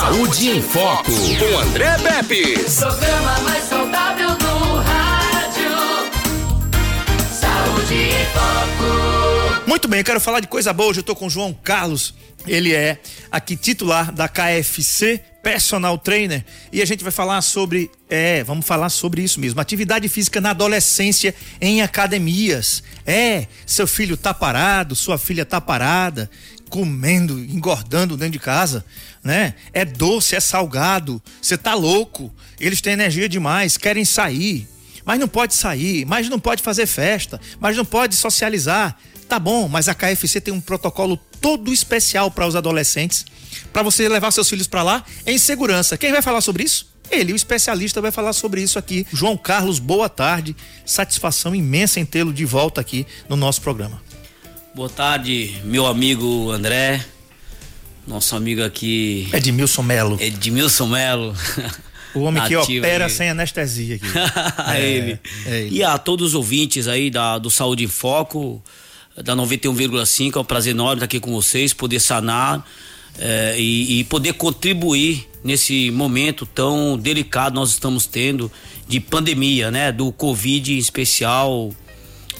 Saúde 0.00 0.48
em 0.48 0.62
Foco, 0.62 1.12
com 1.12 1.58
André 1.58 1.98
Pepe. 1.98 2.54
Programa 2.74 3.38
mais 3.40 3.64
saudável 3.64 4.30
do 4.30 4.76
rádio. 4.76 5.70
Saúde 7.30 7.94
em 7.94 8.24
Foco. 8.32 9.68
Muito 9.68 9.86
bem, 9.86 10.00
eu 10.00 10.04
quero 10.04 10.18
falar 10.18 10.40
de 10.40 10.48
coisa 10.48 10.72
boa. 10.72 10.88
Hoje 10.88 11.00
eu 11.00 11.04
tô 11.04 11.14
com 11.14 11.26
o 11.26 11.30
João 11.30 11.52
Carlos. 11.52 12.14
Ele 12.46 12.72
é 12.72 12.98
aqui 13.30 13.54
titular 13.56 14.10
da 14.10 14.26
KFC, 14.26 15.20
personal 15.42 15.98
trainer, 15.98 16.42
e 16.72 16.80
a 16.80 16.86
gente 16.86 17.02
vai 17.02 17.12
falar 17.12 17.42
sobre, 17.42 17.90
é, 18.08 18.42
vamos 18.42 18.66
falar 18.66 18.88
sobre 18.88 19.22
isso 19.22 19.38
mesmo, 19.38 19.60
atividade 19.60 20.08
física 20.08 20.40
na 20.40 20.50
adolescência 20.50 21.34
em 21.60 21.82
academias. 21.82 22.82
É, 23.06 23.46
seu 23.66 23.86
filho 23.86 24.16
tá 24.16 24.32
parado, 24.32 24.96
sua 24.96 25.18
filha 25.18 25.44
tá 25.44 25.60
parada, 25.60 26.30
comendo, 26.70 27.38
engordando 27.38 28.16
dentro 28.16 28.32
de 28.32 28.38
casa, 28.38 28.84
né? 29.22 29.54
É 29.72 29.84
doce, 29.84 30.36
é 30.36 30.40
salgado, 30.40 31.20
você 31.42 31.58
tá 31.58 31.74
louco. 31.74 32.32
Eles 32.58 32.80
têm 32.80 32.92
energia 32.92 33.28
demais, 33.28 33.76
querem 33.76 34.04
sair, 34.04 34.68
mas 35.04 35.18
não 35.18 35.28
pode 35.28 35.54
sair, 35.54 36.06
mas 36.06 36.28
não 36.28 36.38
pode 36.38 36.62
fazer 36.62 36.86
festa, 36.86 37.40
mas 37.58 37.76
não 37.76 37.84
pode 37.84 38.14
socializar. 38.14 38.96
Tá 39.28 39.38
bom, 39.38 39.68
mas 39.68 39.88
a 39.88 39.94
KFC 39.94 40.40
tem 40.40 40.54
um 40.54 40.60
protocolo 40.60 41.16
todo 41.40 41.72
especial 41.72 42.30
para 42.30 42.46
os 42.46 42.54
adolescentes, 42.54 43.24
para 43.72 43.82
você 43.82 44.08
levar 44.08 44.30
seus 44.30 44.48
filhos 44.48 44.66
para 44.68 44.82
lá 44.82 45.04
em 45.26 45.38
segurança. 45.38 45.98
Quem 45.98 46.12
vai 46.12 46.22
falar 46.22 46.40
sobre 46.40 46.62
isso? 46.64 46.88
Ele, 47.10 47.32
o 47.32 47.36
especialista, 47.36 48.00
vai 48.00 48.12
falar 48.12 48.32
sobre 48.32 48.62
isso 48.62 48.78
aqui. 48.78 49.04
João 49.12 49.36
Carlos, 49.36 49.80
boa 49.80 50.08
tarde. 50.08 50.54
Satisfação 50.86 51.54
imensa 51.54 51.98
em 51.98 52.04
tê-lo 52.04 52.32
de 52.32 52.44
volta 52.44 52.80
aqui 52.80 53.04
no 53.28 53.34
nosso 53.34 53.60
programa. 53.60 54.00
Boa 54.72 54.88
tarde, 54.88 55.60
meu 55.64 55.84
amigo 55.84 56.48
André, 56.52 57.04
nosso 58.06 58.36
amigo 58.36 58.62
aqui 58.62 59.28
Edmilson 59.32 59.82
Melo. 59.82 60.16
Edmilson 60.20 60.86
Melo. 60.86 61.34
O 62.14 62.20
homem 62.20 62.42
que 62.44 62.56
opera 62.56 63.06
aí. 63.06 63.10
sem 63.10 63.30
anestesia 63.30 63.96
aqui. 63.96 64.06
a 64.58 64.78
ele. 64.78 65.18
é 65.46 65.60
ele. 65.62 65.76
E 65.76 65.82
a 65.82 65.98
todos 65.98 66.28
os 66.28 66.34
ouvintes 66.34 66.86
aí 66.86 67.10
da, 67.10 67.36
do 67.38 67.50
Saúde 67.50 67.82
em 67.84 67.88
Foco, 67.88 68.62
da 69.16 69.34
91,5, 69.34 70.36
é 70.36 70.38
um 70.38 70.44
prazer 70.44 70.72
enorme 70.72 70.94
estar 70.94 71.04
aqui 71.06 71.18
com 71.18 71.32
vocês, 71.32 71.72
poder 71.72 71.98
sanar 71.98 72.64
eh, 73.18 73.56
e, 73.58 74.00
e 74.00 74.04
poder 74.04 74.34
contribuir 74.34 75.28
nesse 75.42 75.90
momento 75.90 76.46
tão 76.46 76.96
delicado 76.96 77.54
nós 77.54 77.70
estamos 77.70 78.06
tendo 78.06 78.50
de 78.86 79.00
pandemia, 79.00 79.70
né? 79.70 79.90
Do 79.90 80.12
Covid 80.12 80.74
em 80.74 80.78
especial, 80.78 81.72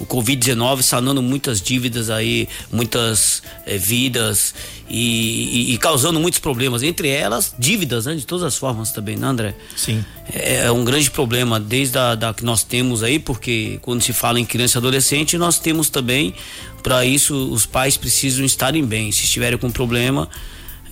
o 0.01 0.07
Covid-19 0.07 0.83
sanando 0.83 1.21
muitas 1.23 1.61
dívidas 1.61 2.09
aí, 2.11 2.49
muitas 2.73 3.43
eh, 3.67 3.77
vidas 3.77 4.55
e, 4.89 5.71
e- 5.71 5.75
e 5.75 5.79
causando 5.79 6.19
muitos 6.19 6.41
problemas, 6.41 6.83
entre 6.83 7.09
elas 7.09 7.55
dívidas, 7.59 8.07
né? 8.07 8.15
De 8.15 8.27
todas 8.27 8.43
as 8.45 8.57
formas 8.57 8.91
também, 8.93 9.17
né, 9.17 9.27
André? 9.27 9.55
Sim. 9.77 10.03
É, 10.33 10.65
é 10.67 10.73
um 10.73 10.85
grande 10.85 11.11
problema 11.11 11.61
desde 11.61 11.99
a 11.99 12.15
da 12.15 12.33
que 12.33 12.45
nós 12.45 12.65
temos 12.65 13.03
aí, 13.03 13.19
porque 13.19 13.79
quando 13.83 14.03
se 14.03 14.13
fala 14.13 14.41
em 14.41 14.45
criança 14.45 14.77
e 14.77 14.81
adolescente, 14.81 15.37
nós 15.37 15.59
temos 15.59 15.91
também, 15.91 16.35
para 16.83 17.05
isso, 17.05 17.35
os 17.53 17.67
pais 17.67 17.97
precisam 17.97 18.45
estarem 18.45 18.85
bem. 18.85 19.13
Se 19.13 19.25
estiverem 19.25 19.59
com 19.59 19.71
problema, 19.71 20.29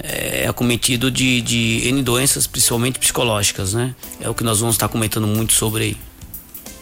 é 0.00 0.46
acometido 0.46 1.10
de, 1.10 1.40
de 1.40 1.88
N 1.88 2.02
doenças, 2.02 2.46
principalmente 2.46 2.98
psicológicas, 2.98 3.72
né? 3.74 3.94
É 4.20 4.28
o 4.28 4.34
que 4.34 4.44
nós 4.44 4.60
vamos 4.60 4.74
estar 4.76 4.88
comentando 4.88 5.26
muito 5.26 5.54
sobre 5.54 5.82
aí. 5.84 5.96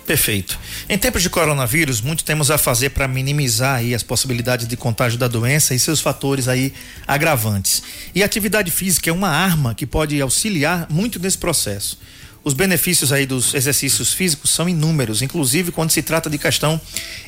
Perfeito. 0.07 0.57
Em 0.89 0.97
tempos 0.97 1.21
de 1.21 1.29
coronavírus, 1.29 2.01
muito 2.01 2.23
temos 2.23 2.49
a 2.49 2.57
fazer 2.57 2.91
para 2.91 3.09
minimizar 3.09 3.79
aí 3.79 3.93
as 3.93 4.05
possibilidades 4.05 4.69
de 4.69 4.77
contágio 4.77 5.19
da 5.19 5.27
doença 5.27 5.75
e 5.75 5.81
seus 5.81 6.01
fatores 6.01 6.47
aí 6.47 6.73
agravantes. 7.09 7.83
E 8.15 8.23
a 8.23 8.27
atividade 8.27 8.71
física 8.71 9.11
é 9.11 9.13
uma 9.13 9.29
arma 9.29 9.75
que 9.75 9.85
pode 9.85 10.21
auxiliar 10.21 10.87
muito 10.89 11.19
nesse 11.19 11.37
processo. 11.37 11.99
Os 12.45 12.55
benefícios 12.55 13.13
aí 13.13 13.27
dos 13.27 13.53
exercícios 13.53 14.13
físicos 14.13 14.51
são 14.51 14.69
inúmeros, 14.69 15.23
inclusive 15.23 15.73
quando 15.73 15.91
se 15.91 16.01
trata 16.01 16.31
de 16.31 16.39
questão 16.39 16.81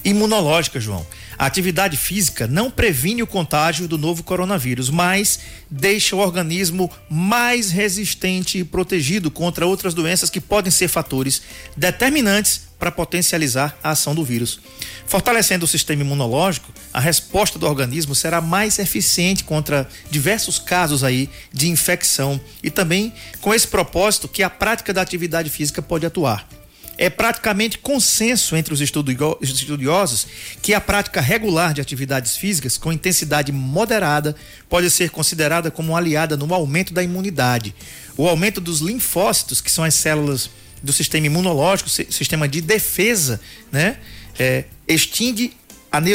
imunológica, 0.05 0.79
João. 0.79 1.05
A 1.39 1.47
atividade 1.47 1.97
física 1.97 2.49
não 2.49 2.69
previne 2.69 3.23
o 3.23 3.27
contágio 3.27 3.87
do 3.87 3.97
novo 3.97 4.25
coronavírus, 4.25 4.91
mas 4.91 5.39
deixa 5.71 6.17
o 6.17 6.19
organismo 6.19 6.91
mais 7.09 7.71
resistente 7.71 8.59
e 8.59 8.65
protegido 8.65 9.31
contra 9.31 9.65
outras 9.65 9.95
doenças 9.95 10.31
que 10.31 10.41
podem 10.41 10.73
ser 10.73 10.89
fatores 10.89 11.41
determinantes 11.77 12.63
para 12.77 12.91
potencializar 12.91 13.79
a 13.83 13.91
ação 13.91 14.17
do 14.17 14.25
vírus. 14.25 14.61
Fortalecendo 15.07 15.65
o 15.65 15.69
sistema 15.69 16.03
imunológico, 16.03 16.73
a 16.93 16.99
resposta 16.99 17.57
do 17.57 17.67
organismo 17.67 18.17
será 18.17 18.41
mais 18.41 18.81
eficiente 18.81 19.45
contra 19.45 19.89
diversos 20.11 20.59
casos 20.59 21.05
aí 21.05 21.31
de 21.53 21.69
infecção 21.69 22.41
e 22.63 22.70
também 22.70 23.13
com 23.41 23.55
esse 23.55 23.69
propósito 23.69 24.27
que 24.27 24.43
a 24.43 24.51
prática 24.51 24.93
da 24.93 25.03
atividade 25.03 25.51
física 25.51 25.81
pode 25.81 26.05
atuar. 26.05 26.58
É 27.01 27.09
praticamente 27.09 27.79
consenso 27.79 28.57
entre 28.57 28.75
os 28.75 28.81
estudio- 28.81 29.39
os 29.41 29.48
estudiosos 29.48 30.27
que 30.61 30.75
a 30.75 30.81
prática 30.81 31.20
regular 31.20 31.73
de 31.73 31.81
atividades 31.81 32.36
físicas 32.36 32.77
com 32.77 32.92
intensidade 32.92 33.53
moderada 33.53 34.35
pode 34.69 34.91
ser 34.91 35.08
considerada 35.11 35.70
como 35.70 35.97
aliada 35.97 36.37
no 36.37 36.53
aumento 36.53 36.92
da 36.92 37.03
imunidade. 37.03 37.73
O 38.17 38.29
aumento 38.29 38.61
dos 38.61 38.81
linfócitos, 38.81 39.61
que 39.61 39.70
são 39.70 39.85
as 39.85 39.95
células 39.95 40.51
do 40.83 40.92
sistema 40.92 41.27
imunológico, 41.27 41.89
si- 41.89 42.08
sistema 42.11 42.48
de 42.48 42.61
defesa, 42.61 43.41
né? 43.70 43.98
É, 44.37 44.64
extingue 44.89 45.53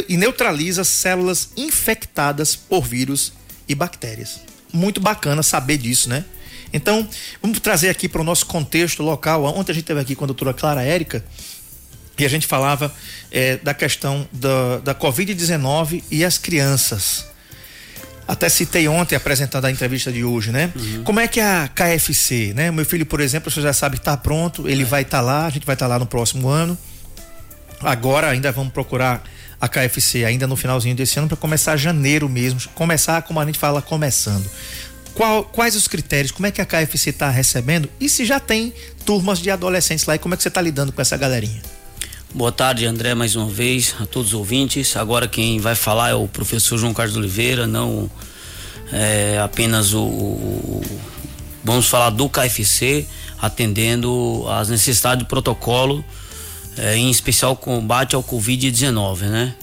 e 0.10 0.18
neutraliza 0.18 0.84
células 0.84 1.50
infectadas 1.58 2.56
por 2.58 2.86
vírus 2.86 3.32
e 3.68 3.74
bactérias. 3.74 4.42
Muito 4.72 5.00
bacana 5.00 5.42
saber 5.44 5.78
disso, 5.78 6.10
né? 6.10 6.26
Então, 6.74 7.08
vamos 7.42 7.60
trazer 7.60 7.90
aqui 7.90 8.10
para 8.10 8.20
o 8.20 8.24
nosso 8.24 8.48
contexto 8.48 9.04
local. 9.04 9.46
Ontem 9.46 9.72
a 9.72 9.76
gente 9.76 9.84
esteve 9.84 10.02
aqui 10.02 10.16
com 10.16 10.26
a 10.26 10.28
doutora 10.28 10.54
Clara 10.54 10.82
Érica 10.82 11.24
e 12.18 12.26
a 12.26 12.28
gente 12.28 12.48
falava 12.48 12.92
eh, 13.32 13.58
da 13.58 13.74
questão 13.74 14.28
da, 14.32 14.80
da 14.80 14.96
Covid-19 14.96 16.04
e 16.10 16.26
as 16.26 16.38
crianças. 16.38 17.26
Até 18.28 18.48
citei 18.50 18.88
ontem, 18.88 19.16
apresentando 19.16 19.66
a 19.66 19.72
entrevista 19.72 20.12
de 20.12 20.24
hoje, 20.24 20.52
né? 20.52 20.72
Como 21.04 21.20
é 21.20 21.28
que 21.28 21.40
é 21.40 21.44
a 21.44 21.68
KFC, 21.68 22.54
né? 22.56 22.72
Meu 22.72 22.86
filho, 22.86 23.06
por 23.06 23.20
exemplo, 23.20 23.52
você 23.52 23.62
já 23.62 23.74
sabe 23.74 23.98
que 23.98 24.02
está 24.02 24.16
pronto, 24.16 24.68
ele 24.68 24.84
vai 24.86 25.02
estar 25.02 25.22
lá, 25.22 25.46
a 25.46 25.50
gente 25.50 25.66
vai 25.66 25.76
estar 25.76 25.88
lá 25.88 26.00
no 26.00 26.06
próximo 26.06 26.48
ano. 26.48 26.78
Agora 27.82 28.30
ainda 28.30 28.52
vamos 28.52 28.72
procurar 28.72 29.22
a 29.60 29.68
KFC 29.68 30.24
ainda 30.24 30.48
no 30.48 30.56
finalzinho 30.56 30.96
desse 30.96 31.20
ano 31.20 31.28
para 31.28 31.36
começar 31.36 31.76
janeiro 31.76 32.30
mesmo, 32.30 32.62
começar 32.74 33.22
como 33.24 33.40
a 33.40 33.46
gente 33.46 33.60
fala 33.60 33.82
começando. 33.82 34.50
Qual- 35.16 35.44
quais 35.44 35.76
os 35.76 35.88
critérios? 35.88 36.32
Como 36.32 36.48
é 36.48 36.52
que 36.52 36.62
a 36.62 36.66
KFC 36.66 37.12
está 37.12 37.30
recebendo? 37.30 37.90
E 38.00 38.10
se 38.10 38.26
já 38.26 38.40
tem 38.40 38.74
turmas 39.06 39.40
de 39.40 39.52
adolescentes 39.52 40.06
lá 40.06 40.16
e 40.16 40.20
como 40.20 40.34
é 40.34 40.38
que 40.38 40.44
você 40.44 40.50
está 40.50 40.62
lidando 40.62 40.92
com 40.92 41.02
essa 41.02 41.16
galerinha? 41.16 41.62
Boa 42.34 42.52
tarde, 42.52 42.86
André, 42.86 43.14
mais 43.14 43.36
uma 43.36 43.48
vez, 43.48 43.94
a 44.00 44.08
todos 44.08 44.30
os 44.30 44.34
ouvintes. 44.34 44.96
Agora 44.98 45.28
quem 45.28 45.60
vai 45.60 45.76
falar 45.76 46.10
é 46.10 46.16
o 46.16 46.28
professor 46.28 46.78
João 46.80 46.94
Carlos 46.94 47.16
Oliveira, 47.16 47.68
não 47.68 48.10
é, 48.92 49.40
apenas 49.44 49.94
o, 49.94 50.02
o- 50.04 50.82
Vamos 51.66 51.88
falar 51.88 52.10
do 52.10 52.28
KFC, 52.28 53.06
atendendo 53.42 54.46
às 54.50 54.68
necessidades 54.68 55.24
do 55.24 55.28
protocolo, 55.30 56.04
é, 56.76 56.98
em 56.98 57.10
especial 57.10 57.56
combate 57.56 58.16
ao 58.16 58.24
Covid-19, 58.24 59.22
né? 59.30 59.56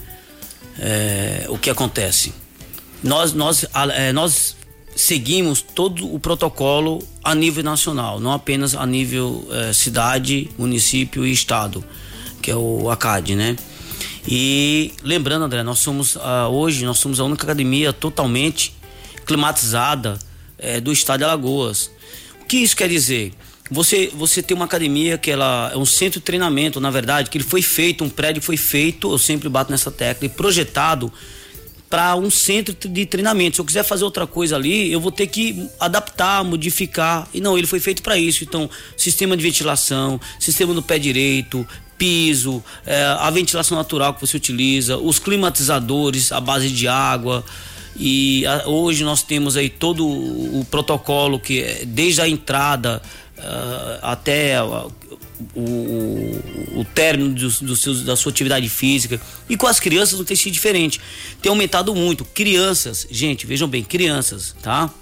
É, 0.79 1.45
o 1.51 1.59
que 1.59 1.69
acontece? 1.69 2.33
Nós, 3.03 3.35
nós, 3.35 3.67
é, 3.95 4.13
nós 4.15 4.57
seguimos 5.01 5.63
todo 5.63 6.15
o 6.15 6.21
protocolo 6.21 7.03
a 7.25 7.35
nível 7.35 7.65
nacional, 7.65 8.21
não 8.21 8.33
apenas 8.33 8.75
a 8.75 8.85
nível 8.85 9.49
eh, 9.51 9.73
cidade, 9.73 10.51
município 10.59 11.27
e 11.27 11.33
estado, 11.33 11.83
que 12.43 12.51
é 12.51 12.57
o 12.57 12.91
ACAD, 12.91 13.35
né? 13.35 13.57
E 14.29 14.93
lembrando, 15.03 15.47
André, 15.47 15.63
nós 15.63 15.79
somos 15.79 16.19
ah, 16.19 16.49
hoje 16.49 16.85
nós 16.85 16.99
somos 16.99 17.19
a 17.19 17.25
única 17.25 17.45
academia 17.45 17.95
totalmente 17.95 18.75
climatizada 19.25 20.19
eh, 20.59 20.81
do 20.81 20.93
estado 20.93 21.21
de 21.21 21.25
Alagoas. 21.25 21.91
O 22.43 22.45
que 22.45 22.59
isso 22.59 22.77
quer 22.77 22.89
dizer? 22.89 23.33
Você, 23.71 24.11
você 24.15 24.43
tem 24.43 24.55
uma 24.55 24.67
academia 24.67 25.17
que 25.17 25.31
ela 25.31 25.71
é 25.73 25.79
um 25.79 25.87
centro 25.87 26.21
de 26.21 26.27
treinamento, 26.27 26.79
na 26.79 26.91
verdade, 26.91 27.31
que 27.31 27.39
ele 27.39 27.45
foi 27.45 27.63
feito, 27.63 28.05
um 28.05 28.11
prédio 28.11 28.43
foi 28.43 28.59
feito, 28.59 29.11
eu 29.11 29.19
sempre 29.19 29.49
bato 29.49 29.71
nessa 29.71 29.91
tecla, 29.91 30.27
e 30.27 30.29
projetado 30.29 31.11
para 31.91 32.15
um 32.15 32.31
centro 32.31 32.73
de 32.89 33.05
treinamento. 33.05 33.57
Se 33.57 33.61
eu 33.61 33.65
quiser 33.65 33.83
fazer 33.83 34.05
outra 34.05 34.25
coisa 34.25 34.55
ali, 34.55 34.93
eu 34.93 35.01
vou 35.01 35.11
ter 35.11 35.27
que 35.27 35.69
adaptar, 35.81 36.45
modificar. 36.45 37.29
E 37.35 37.41
não, 37.41 37.59
ele 37.59 37.67
foi 37.67 37.81
feito 37.81 38.01
para 38.01 38.17
isso. 38.17 38.45
Então, 38.45 38.71
sistema 38.97 39.37
de 39.37 39.43
ventilação, 39.43 40.21
sistema 40.39 40.73
do 40.73 40.83
pé 40.85 41.01
direito, 41.01 41.67
piso, 41.99 42.63
eh, 42.87 43.17
a 43.19 43.29
ventilação 43.31 43.77
natural 43.77 44.15
que 44.15 44.21
você 44.21 44.37
utiliza, 44.37 44.97
os 44.97 45.19
climatizadores 45.19 46.31
à 46.31 46.41
base 46.41 46.71
de 46.71 46.87
água. 46.87 47.45
E 47.97 48.47
ah, 48.47 48.63
hoje 48.67 49.03
nós 49.03 49.25
temos 49.25 49.57
aí 49.57 49.69
todo 49.69 50.07
o, 50.07 50.61
o 50.61 50.65
protocolo 50.65 51.41
que 51.41 51.61
é 51.61 51.85
desde 51.85 52.21
a 52.21 52.29
entrada 52.29 53.03
ah, 53.37 53.99
até 54.13 54.57
ah, 54.57 54.87
o, 55.55 56.81
o, 56.81 56.85
término 56.85 57.35
dos, 57.35 57.61
dos 57.61 57.81
seus, 57.81 58.03
da 58.03 58.17
sua 58.17 58.31
atividade 58.31 58.69
física. 58.69 59.21
E 59.49 59.57
com 59.57 59.67
as 59.67 59.81
crianças 59.81 60.19
não 60.19 60.25
tem 60.25 60.37
sido 60.37 60.53
diferente. 60.53 61.01
Tem 61.41 61.51
aumentado 61.51 61.95
muito. 61.95 62.25
Crianças, 62.25 63.07
gente, 63.11 63.47
vejam 63.47 63.69
bem, 63.69 63.83
crianças, 63.83 64.55
tá? 64.63 64.93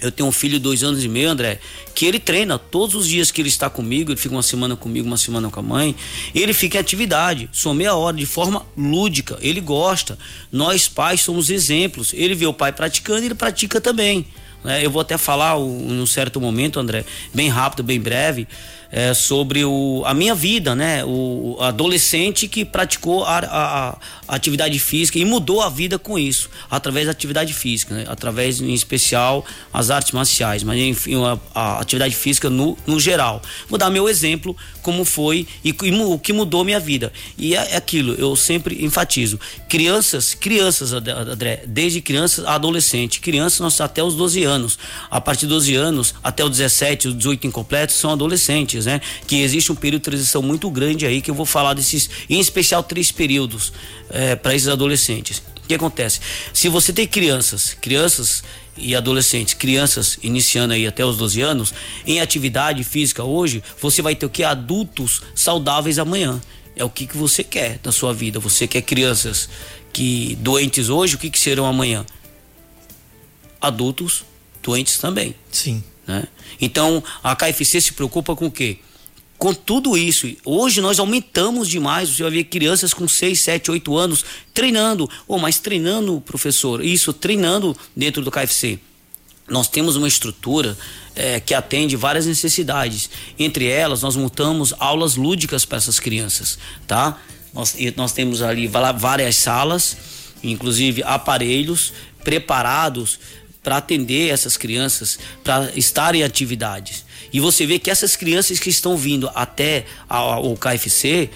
Eu 0.00 0.12
tenho 0.12 0.28
um 0.28 0.32
filho 0.32 0.54
de 0.54 0.58
dois 0.58 0.82
anos 0.82 1.02
e 1.02 1.08
meio, 1.08 1.30
André, 1.30 1.58
que 1.94 2.04
ele 2.04 2.18
treina 2.18 2.58
todos 2.58 2.94
os 2.94 3.08
dias 3.08 3.30
que 3.30 3.40
ele 3.40 3.48
está 3.48 3.70
comigo, 3.70 4.10
ele 4.10 4.20
fica 4.20 4.34
uma 4.34 4.42
semana 4.42 4.76
comigo, 4.76 5.06
uma 5.06 5.16
semana 5.16 5.48
com 5.48 5.58
a 5.58 5.62
mãe, 5.62 5.96
ele 6.34 6.52
fica 6.52 6.76
em 6.76 6.80
atividade, 6.80 7.48
só 7.50 7.72
meia 7.72 7.94
hora, 7.94 8.14
de 8.14 8.26
forma 8.26 8.66
lúdica, 8.76 9.38
ele 9.40 9.60
gosta. 9.60 10.18
Nós 10.52 10.86
pais 10.86 11.22
somos 11.22 11.48
exemplos. 11.48 12.12
Ele 12.12 12.34
vê 12.34 12.46
o 12.46 12.52
pai 12.52 12.72
praticando 12.72 13.24
ele 13.24 13.34
pratica 13.34 13.80
também. 13.80 14.26
Né? 14.62 14.84
Eu 14.84 14.90
vou 14.90 15.00
até 15.00 15.16
falar 15.16 15.56
um 15.58 16.04
certo 16.04 16.40
momento, 16.40 16.78
André, 16.78 17.04
bem 17.32 17.48
rápido, 17.48 17.82
bem 17.82 17.98
breve, 17.98 18.46
é, 18.90 19.12
sobre 19.12 19.64
o, 19.64 20.02
a 20.06 20.14
minha 20.14 20.34
vida, 20.34 20.74
né? 20.74 21.04
O, 21.04 21.56
adolescente 21.60 22.48
que 22.48 22.64
praticou 22.64 23.24
a, 23.24 23.38
a, 23.38 23.88
a, 24.28 24.34
atividade 24.34 24.78
física 24.78 25.18
e 25.18 25.24
mudou 25.24 25.62
a 25.62 25.68
vida 25.68 25.98
com 25.98 26.18
isso, 26.18 26.48
através 26.70 27.06
da 27.06 27.12
atividade 27.12 27.52
física, 27.52 27.94
né? 27.94 28.04
através, 28.08 28.60
em 28.60 28.72
especial, 28.72 29.44
as 29.72 29.90
artes 29.90 30.12
marciais, 30.12 30.62
mas 30.62 30.78
enfim, 30.80 31.16
a, 31.24 31.38
a 31.54 31.80
atividade 31.80 32.14
física 32.14 32.48
no, 32.48 32.76
no 32.86 33.00
geral. 33.00 33.42
Vou 33.68 33.78
dar 33.78 33.90
meu 33.90 34.08
exemplo, 34.08 34.56
como 34.82 35.04
foi 35.04 35.46
e, 35.64 35.74
e 35.82 35.90
o 35.92 36.18
que 36.18 36.32
mudou 36.32 36.64
minha 36.64 36.80
vida. 36.80 37.12
E 37.36 37.56
é, 37.56 37.72
é 37.72 37.76
aquilo, 37.76 38.14
eu 38.14 38.36
sempre 38.36 38.84
enfatizo. 38.84 39.38
Crianças, 39.68 40.34
crianças, 40.34 40.92
André, 40.92 41.64
desde 41.66 42.00
crianças 42.00 42.44
a 42.44 42.54
adolescente, 42.54 43.20
crianças 43.20 43.60
nós 43.60 43.80
até 43.80 44.02
os 44.02 44.14
12 44.14 44.44
anos. 44.44 44.78
A 45.10 45.20
partir 45.20 45.46
dos 45.46 45.66
12 45.66 45.74
anos 45.74 46.14
até 46.22 46.44
os 46.44 46.50
17, 46.50 47.08
os 47.08 47.16
18 47.16 47.46
incompletos 47.46 47.96
são 47.96 48.10
adolescentes 48.10 48.75
né? 48.84 49.00
Que 49.26 49.40
existe 49.40 49.72
um 49.72 49.74
período 49.74 50.02
de 50.02 50.10
transição 50.10 50.42
muito 50.42 50.70
grande 50.70 51.06
aí, 51.06 51.22
que 51.22 51.30
eu 51.30 51.34
vou 51.34 51.46
falar 51.46 51.74
desses, 51.74 52.10
em 52.28 52.38
especial 52.38 52.82
três 52.82 53.10
períodos 53.10 53.72
é, 54.10 54.36
para 54.36 54.54
esses 54.54 54.68
adolescentes. 54.68 55.42
O 55.64 55.66
que 55.66 55.74
acontece? 55.74 56.20
Se 56.52 56.68
você 56.68 56.92
tem 56.92 57.06
crianças, 57.06 57.74
crianças 57.80 58.44
e 58.76 58.94
adolescentes, 58.94 59.54
crianças 59.54 60.18
iniciando 60.22 60.74
aí 60.74 60.86
até 60.86 61.04
os 61.04 61.16
12 61.16 61.40
anos, 61.40 61.74
em 62.06 62.20
atividade 62.20 62.84
física 62.84 63.24
hoje, 63.24 63.62
você 63.80 64.02
vai 64.02 64.14
ter 64.14 64.26
o 64.26 64.30
que? 64.30 64.44
Adultos 64.44 65.22
saudáveis 65.34 65.98
amanhã. 65.98 66.40
É 66.76 66.84
o 66.84 66.90
que, 66.90 67.06
que 67.06 67.16
você 67.16 67.42
quer 67.42 67.80
na 67.82 67.90
sua 67.90 68.12
vida. 68.12 68.38
Você 68.38 68.66
quer 68.68 68.82
crianças 68.82 69.48
que 69.92 70.36
doentes 70.40 70.90
hoje, 70.90 71.14
o 71.14 71.18
que, 71.18 71.30
que 71.30 71.38
serão 71.38 71.64
amanhã? 71.64 72.04
Adultos 73.60 74.24
doentes 74.62 74.98
também. 74.98 75.34
Sim. 75.50 75.82
Né? 76.06 76.24
Então, 76.60 77.02
a 77.22 77.34
KFC 77.34 77.80
se 77.80 77.92
preocupa 77.92 78.36
com 78.36 78.46
o 78.46 78.50
quê? 78.50 78.78
Com 79.38 79.52
tudo 79.52 79.96
isso. 79.96 80.32
Hoje 80.44 80.80
nós 80.80 80.98
aumentamos 80.98 81.68
demais. 81.68 82.08
Você 82.08 82.22
vai 82.22 82.32
ver 82.32 82.44
crianças 82.44 82.94
com 82.94 83.06
6, 83.06 83.38
7, 83.38 83.70
8 83.70 83.96
anos 83.96 84.24
treinando. 84.54 85.10
Oh, 85.28 85.38
mas 85.38 85.58
treinando, 85.58 86.20
professor, 86.22 86.82
isso, 86.82 87.12
treinando 87.12 87.76
dentro 87.94 88.22
do 88.22 88.30
KFC. 88.30 88.78
Nós 89.48 89.68
temos 89.68 89.94
uma 89.94 90.08
estrutura 90.08 90.76
é, 91.14 91.38
que 91.38 91.54
atende 91.54 91.96
várias 91.96 92.26
necessidades. 92.26 93.10
Entre 93.38 93.66
elas, 93.68 94.02
nós 94.02 94.16
montamos 94.16 94.74
aulas 94.78 95.16
lúdicas 95.16 95.64
para 95.64 95.78
essas 95.78 96.00
crianças, 96.00 96.58
tá? 96.86 97.20
Nós, 97.54 97.76
nós 97.96 98.12
temos 98.12 98.42
ali 98.42 98.66
várias 98.66 99.36
salas, 99.36 99.96
inclusive 100.42 101.02
aparelhos 101.04 101.92
preparados 102.24 103.20
para 103.66 103.78
atender 103.78 104.30
essas 104.30 104.56
crianças, 104.56 105.18
para 105.42 105.72
estar 105.74 106.14
em 106.14 106.22
atividades. 106.22 107.04
E 107.32 107.40
você 107.40 107.66
vê 107.66 107.80
que 107.80 107.90
essas 107.90 108.14
crianças 108.14 108.60
que 108.60 108.70
estão 108.70 108.96
vindo 108.96 109.28
até 109.34 109.86
o 110.40 110.56
KFC 110.56 111.28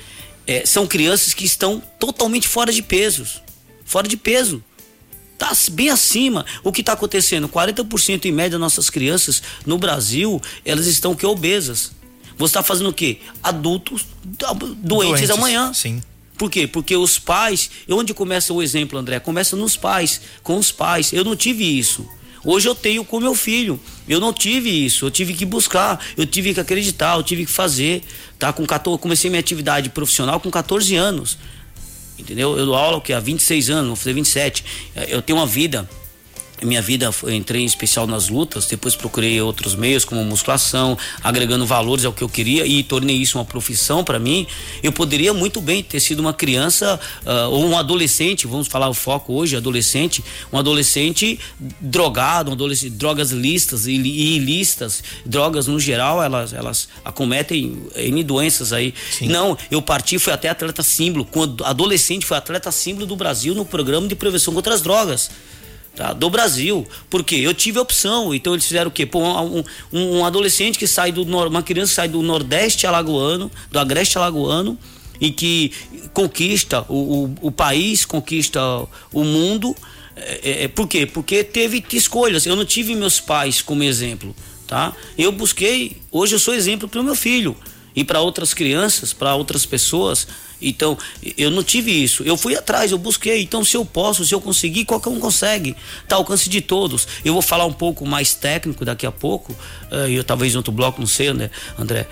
é, 0.46 0.64
são 0.64 0.86
crianças 0.86 1.34
que 1.34 1.44
estão 1.44 1.82
totalmente 1.98 2.46
fora 2.46 2.72
de 2.72 2.82
pesos. 2.82 3.42
Fora 3.84 4.06
de 4.06 4.16
peso. 4.16 4.62
Tá 5.36 5.50
bem 5.72 5.90
acima. 5.90 6.46
O 6.62 6.70
que 6.70 6.82
está 6.82 6.92
acontecendo? 6.92 7.48
40% 7.48 8.26
em 8.26 8.30
média 8.30 8.52
das 8.52 8.60
nossas 8.60 8.88
crianças 8.88 9.42
no 9.66 9.76
Brasil, 9.76 10.40
elas 10.64 10.86
estão 10.86 11.16
que 11.16 11.26
obesas. 11.26 11.90
Você 12.38 12.50
está 12.52 12.62
fazendo 12.62 12.90
o 12.90 12.92
quê? 12.92 13.18
Adultos 13.42 14.06
doentes, 14.22 14.78
doentes 14.84 15.30
amanhã. 15.30 15.74
Sim. 15.74 16.00
Por 16.38 16.48
quê? 16.48 16.68
Porque 16.68 16.96
os 16.96 17.18
pais, 17.18 17.72
onde 17.88 18.14
começa 18.14 18.54
o 18.54 18.62
exemplo, 18.62 18.96
André? 18.96 19.18
Começa 19.18 19.56
nos 19.56 19.76
pais, 19.76 20.20
com 20.44 20.56
os 20.56 20.70
pais. 20.70 21.12
Eu 21.12 21.24
não 21.24 21.34
tive 21.34 21.64
isso. 21.64 22.08
Hoje 22.44 22.68
eu 22.68 22.74
tenho 22.74 23.04
com 23.04 23.20
meu 23.20 23.34
filho. 23.34 23.78
Eu 24.08 24.20
não 24.20 24.32
tive 24.32 24.68
isso, 24.68 25.06
eu 25.06 25.10
tive 25.10 25.34
que 25.34 25.44
buscar, 25.44 26.04
eu 26.16 26.26
tive 26.26 26.54
que 26.54 26.60
acreditar, 26.60 27.16
eu 27.16 27.22
tive 27.22 27.46
que 27.46 27.52
fazer. 27.52 28.02
Tá? 28.38 28.52
Com 28.52 28.66
14, 28.66 29.00
comecei 29.00 29.30
minha 29.30 29.40
atividade 29.40 29.88
profissional 29.90 30.40
com 30.40 30.50
14 30.50 30.96
anos. 30.96 31.38
Entendeu? 32.18 32.58
Eu 32.58 32.66
dou 32.66 32.74
aula 32.74 33.00
que 33.00 33.12
há 33.12 33.20
26 33.20 33.70
anos, 33.70 33.86
vou 33.86 33.96
fazer 33.96 34.12
27. 34.12 34.64
Eu 35.08 35.22
tenho 35.22 35.38
uma 35.38 35.46
vida 35.46 35.88
minha 36.62 36.82
vida 36.82 37.10
eu 37.22 37.32
entrei 37.32 37.62
em 37.62 37.66
especial 37.66 38.06
nas 38.06 38.28
lutas, 38.28 38.66
depois 38.66 38.94
procurei 38.94 39.40
outros 39.40 39.74
meios 39.74 40.04
como 40.04 40.24
musculação, 40.24 40.96
agregando 41.22 41.66
valores 41.66 42.04
ao 42.04 42.12
que 42.12 42.22
eu 42.22 42.28
queria 42.28 42.66
e 42.66 42.82
tornei 42.82 43.16
isso 43.16 43.38
uma 43.38 43.44
profissão 43.44 44.04
para 44.04 44.18
mim. 44.18 44.46
Eu 44.82 44.92
poderia 44.92 45.32
muito 45.32 45.60
bem 45.60 45.82
ter 45.82 46.00
sido 46.00 46.20
uma 46.20 46.32
criança 46.32 46.98
uh, 47.24 47.50
ou 47.50 47.64
um 47.66 47.76
adolescente, 47.76 48.46
vamos 48.46 48.68
falar 48.68 48.88
o 48.88 48.94
foco 48.94 49.34
hoje, 49.34 49.56
adolescente, 49.56 50.24
um 50.52 50.58
adolescente 50.58 51.38
drogado, 51.80 52.50
um 52.50 52.54
adolescente, 52.54 52.90
drogas 52.90 53.30
listas 53.30 53.86
e, 53.86 53.92
ilícitas, 53.92 55.02
drogas 55.24 55.66
no 55.66 55.78
geral, 55.78 56.22
elas 56.22 56.52
elas 56.52 56.88
acometem 57.04 57.82
N 57.94 58.22
doenças 58.24 58.72
aí. 58.72 58.94
Sim. 59.10 59.28
Não, 59.28 59.56
eu 59.70 59.80
parti, 59.80 60.18
fui 60.18 60.32
até 60.32 60.48
atleta 60.48 60.82
símbolo, 60.82 61.24
quando 61.24 61.64
adolescente 61.64 62.26
foi 62.26 62.36
atleta 62.36 62.70
símbolo 62.70 63.06
do 63.06 63.16
Brasil 63.16 63.54
no 63.54 63.64
programa 63.64 64.06
de 64.06 64.14
prevenção 64.14 64.52
contra 64.54 64.74
as 64.74 64.82
drogas 64.82 65.30
tá? 65.94 66.12
do 66.12 66.28
Brasil. 66.30 66.86
Porque 67.08 67.36
eu 67.36 67.54
tive 67.54 67.78
opção. 67.78 68.34
Então 68.34 68.54
eles 68.54 68.66
fizeram 68.66 68.88
o 68.88 68.92
quê? 68.92 69.06
Pô, 69.06 69.20
um, 69.20 69.64
um, 69.92 70.18
um 70.18 70.24
adolescente 70.24 70.78
que 70.78 70.86
sai 70.86 71.12
do. 71.12 71.22
Uma 71.22 71.62
criança 71.62 71.90
que 71.90 71.96
sai 71.96 72.08
do 72.08 72.22
Nordeste 72.22 72.86
alagoano, 72.86 73.50
do 73.70 73.78
Agreste 73.78 74.18
alagoano, 74.18 74.78
e 75.20 75.30
que 75.30 75.72
conquista 76.12 76.84
o, 76.88 77.24
o, 77.24 77.34
o 77.42 77.52
país, 77.52 78.04
conquista 78.04 78.60
o 79.12 79.24
mundo. 79.24 79.74
É, 80.16 80.40
é, 80.42 80.64
é, 80.64 80.68
por 80.68 80.88
quê? 80.88 81.06
Porque 81.06 81.44
teve 81.44 81.84
escolhas. 81.92 82.46
Eu 82.46 82.56
não 82.56 82.64
tive 82.64 82.94
meus 82.94 83.20
pais 83.20 83.62
como 83.62 83.82
exemplo. 83.82 84.34
Tá? 84.66 84.94
Eu 85.18 85.32
busquei, 85.32 85.96
hoje 86.12 86.36
eu 86.36 86.38
sou 86.38 86.54
exemplo 86.54 86.88
para 86.88 87.00
o 87.00 87.02
meu 87.02 87.16
filho 87.16 87.56
e 87.94 88.04
para 88.04 88.20
outras 88.20 88.54
crianças, 88.54 89.12
para 89.12 89.34
outras 89.34 89.66
pessoas. 89.66 90.26
Então, 90.62 90.96
eu 91.38 91.50
não 91.50 91.62
tive 91.62 91.90
isso. 91.90 92.22
Eu 92.22 92.36
fui 92.36 92.54
atrás, 92.54 92.92
eu 92.92 92.98
busquei. 92.98 93.42
Então, 93.42 93.64
se 93.64 93.76
eu 93.76 93.84
posso, 93.84 94.24
se 94.24 94.34
eu 94.34 94.40
conseguir, 94.40 94.84
qualquer 94.84 95.08
um 95.08 95.18
consegue. 95.18 95.74
Tá 96.06 96.16
ao 96.16 96.22
alcance 96.22 96.50
de 96.50 96.60
todos. 96.60 97.08
Eu 97.24 97.32
vou 97.32 97.42
falar 97.42 97.64
um 97.64 97.72
pouco 97.72 98.04
mais 98.06 98.34
técnico 98.34 98.84
daqui 98.84 99.06
a 99.06 99.12
pouco, 99.12 99.56
e 100.08 100.14
eu 100.14 100.22
talvez 100.22 100.52
em 100.52 100.56
outro 100.56 100.72
bloco, 100.72 101.00
não 101.00 101.08
sei, 101.08 101.32
né, 101.32 101.50
André? 101.78 102.06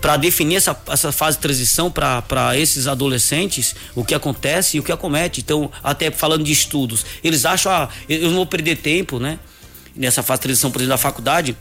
Para 0.00 0.16
definir 0.16 0.56
essa, 0.56 0.76
essa 0.88 1.12
fase 1.12 1.36
de 1.36 1.42
transição 1.42 1.90
para 1.90 2.58
esses 2.58 2.86
adolescentes, 2.86 3.74
o 3.94 4.04
que 4.04 4.14
acontece 4.14 4.76
e 4.76 4.80
o 4.80 4.82
que 4.82 4.90
acomete. 4.90 5.40
Então, 5.40 5.70
até 5.82 6.10
falando 6.10 6.42
de 6.42 6.50
estudos, 6.50 7.06
eles 7.22 7.44
acham, 7.44 7.70
ah, 7.70 7.88
eu 8.08 8.28
não 8.28 8.36
vou 8.36 8.46
perder 8.46 8.78
tempo, 8.78 9.20
né? 9.20 9.38
Nessa 9.94 10.22
fase 10.22 10.40
de 10.40 10.42
transição, 10.44 10.70
por 10.70 10.80
exemplo, 10.80 10.94
da 10.94 10.98
faculdade 10.98 11.56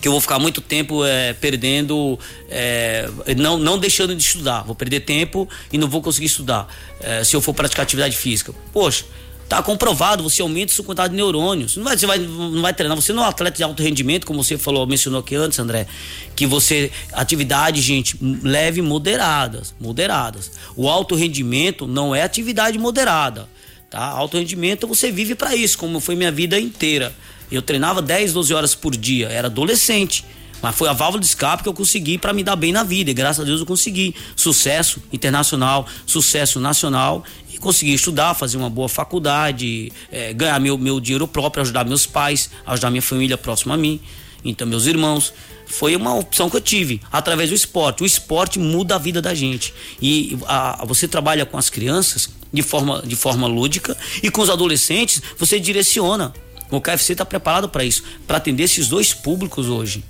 que 0.00 0.06
eu 0.06 0.12
vou 0.12 0.20
ficar 0.20 0.38
muito 0.38 0.60
tempo 0.60 1.04
é, 1.04 1.32
perdendo, 1.32 2.18
é, 2.48 3.08
não, 3.36 3.56
não 3.58 3.78
deixando 3.78 4.14
de 4.14 4.22
estudar. 4.22 4.62
Vou 4.62 4.74
perder 4.74 5.00
tempo 5.00 5.48
e 5.72 5.78
não 5.78 5.88
vou 5.88 6.02
conseguir 6.02 6.26
estudar 6.26 6.68
é, 7.00 7.24
se 7.24 7.34
eu 7.34 7.40
for 7.40 7.54
praticar 7.54 7.84
atividade 7.84 8.16
física. 8.16 8.54
Poxa, 8.72 9.04
tá 9.48 9.62
comprovado, 9.62 10.22
você 10.22 10.42
aumenta 10.42 10.72
sua 10.72 10.84
quantidade 10.84 11.10
de 11.10 11.16
neurônios. 11.16 11.76
Não 11.76 11.84
vai, 11.84 11.96
você 11.96 12.06
vai, 12.06 12.18
não 12.18 12.62
vai 12.62 12.74
treinar, 12.74 12.96
você 12.96 13.12
não 13.12 13.22
é 13.22 13.26
um 13.26 13.28
atleta 13.28 13.56
de 13.56 13.62
alto 13.62 13.82
rendimento, 13.82 14.26
como 14.26 14.42
você 14.42 14.58
falou, 14.58 14.86
mencionou 14.86 15.20
aqui 15.20 15.34
antes, 15.34 15.58
André, 15.58 15.86
que 16.34 16.46
você, 16.46 16.90
atividade, 17.12 17.80
gente, 17.80 18.18
leve 18.42 18.82
moderadas, 18.82 19.74
moderadas. 19.80 20.50
O 20.76 20.88
alto 20.88 21.14
rendimento 21.14 21.86
não 21.86 22.14
é 22.14 22.22
atividade 22.22 22.78
moderada, 22.78 23.48
tá? 23.88 24.04
Alto 24.04 24.36
rendimento 24.36 24.86
você 24.86 25.10
vive 25.10 25.34
para 25.34 25.54
isso, 25.54 25.78
como 25.78 26.00
foi 26.00 26.16
minha 26.16 26.32
vida 26.32 26.58
inteira. 26.58 27.14
Eu 27.50 27.62
treinava 27.62 28.02
10, 28.02 28.32
12 28.32 28.54
horas 28.54 28.74
por 28.74 28.96
dia, 28.96 29.28
era 29.28 29.48
adolescente. 29.48 30.24
Mas 30.62 30.74
foi 30.74 30.88
a 30.88 30.92
válvula 30.92 31.20
de 31.20 31.26
escape 31.26 31.62
que 31.62 31.68
eu 31.68 31.74
consegui 31.74 32.18
para 32.18 32.32
me 32.32 32.42
dar 32.42 32.56
bem 32.56 32.72
na 32.72 32.82
vida. 32.82 33.10
E 33.10 33.14
graças 33.14 33.40
a 33.40 33.44
Deus 33.44 33.60
eu 33.60 33.66
consegui. 33.66 34.14
Sucesso 34.34 35.02
internacional, 35.12 35.86
sucesso 36.06 36.58
nacional. 36.58 37.24
E 37.52 37.58
consegui 37.58 37.94
estudar, 37.94 38.34
fazer 38.34 38.56
uma 38.56 38.70
boa 38.70 38.88
faculdade, 38.88 39.92
é, 40.10 40.32
ganhar 40.32 40.58
meu, 40.58 40.76
meu 40.76 40.98
dinheiro 40.98 41.28
próprio, 41.28 41.62
ajudar 41.62 41.84
meus 41.84 42.06
pais, 42.06 42.50
ajudar 42.66 42.90
minha 42.90 43.02
família 43.02 43.36
próxima 43.36 43.74
a 43.74 43.76
mim. 43.76 44.00
Então, 44.44 44.66
meus 44.66 44.86
irmãos. 44.86 45.32
Foi 45.68 45.96
uma 45.96 46.14
opção 46.14 46.48
que 46.48 46.56
eu 46.56 46.60
tive 46.60 47.00
através 47.10 47.50
do 47.50 47.56
esporte. 47.56 48.04
O 48.04 48.06
esporte 48.06 48.56
muda 48.56 48.94
a 48.94 48.98
vida 48.98 49.20
da 49.20 49.34
gente. 49.34 49.74
E 50.00 50.38
a, 50.46 50.84
você 50.86 51.08
trabalha 51.08 51.44
com 51.44 51.58
as 51.58 51.68
crianças 51.68 52.30
de 52.52 52.62
forma, 52.62 53.02
de 53.04 53.16
forma 53.16 53.48
lúdica 53.48 53.96
e 54.22 54.30
com 54.30 54.40
os 54.42 54.48
adolescentes 54.48 55.20
você 55.36 55.58
direciona 55.58 56.32
o 56.70 56.80
KFC 56.80 57.12
está 57.12 57.24
preparado 57.24 57.68
para 57.68 57.84
isso, 57.84 58.02
para 58.26 58.38
atender 58.38 58.64
esses 58.64 58.88
dois 58.88 59.12
públicos 59.14 59.68
hoje. 59.68 60.04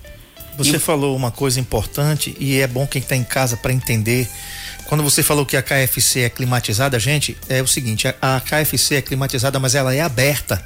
Você 0.57 0.77
e... 0.77 0.79
falou 0.79 1.15
uma 1.17 1.31
coisa 1.31 1.61
importante 1.61 2.35
e 2.39 2.59
é 2.59 2.67
bom 2.67 2.87
quem 2.87 3.03
está 3.03 3.15
em 3.15 3.25
casa 3.25 3.57
para 3.57 3.73
entender. 3.73 4.29
Quando 4.87 5.03
você 5.03 5.23
falou 5.23 5.45
que 5.45 5.57
a 5.57 5.63
KFC 5.63 6.21
é 6.21 6.31
climatizada, 6.31 6.99
gente, 6.99 7.37
é 7.49 7.61
o 7.61 7.67
seguinte: 7.67 8.07
a 8.21 8.41
KFC 8.41 8.97
é 8.97 9.03
climatizada, 9.03 9.59
mas 9.59 9.75
ela 9.75 9.95
é 9.95 10.01
aberta. 10.01 10.65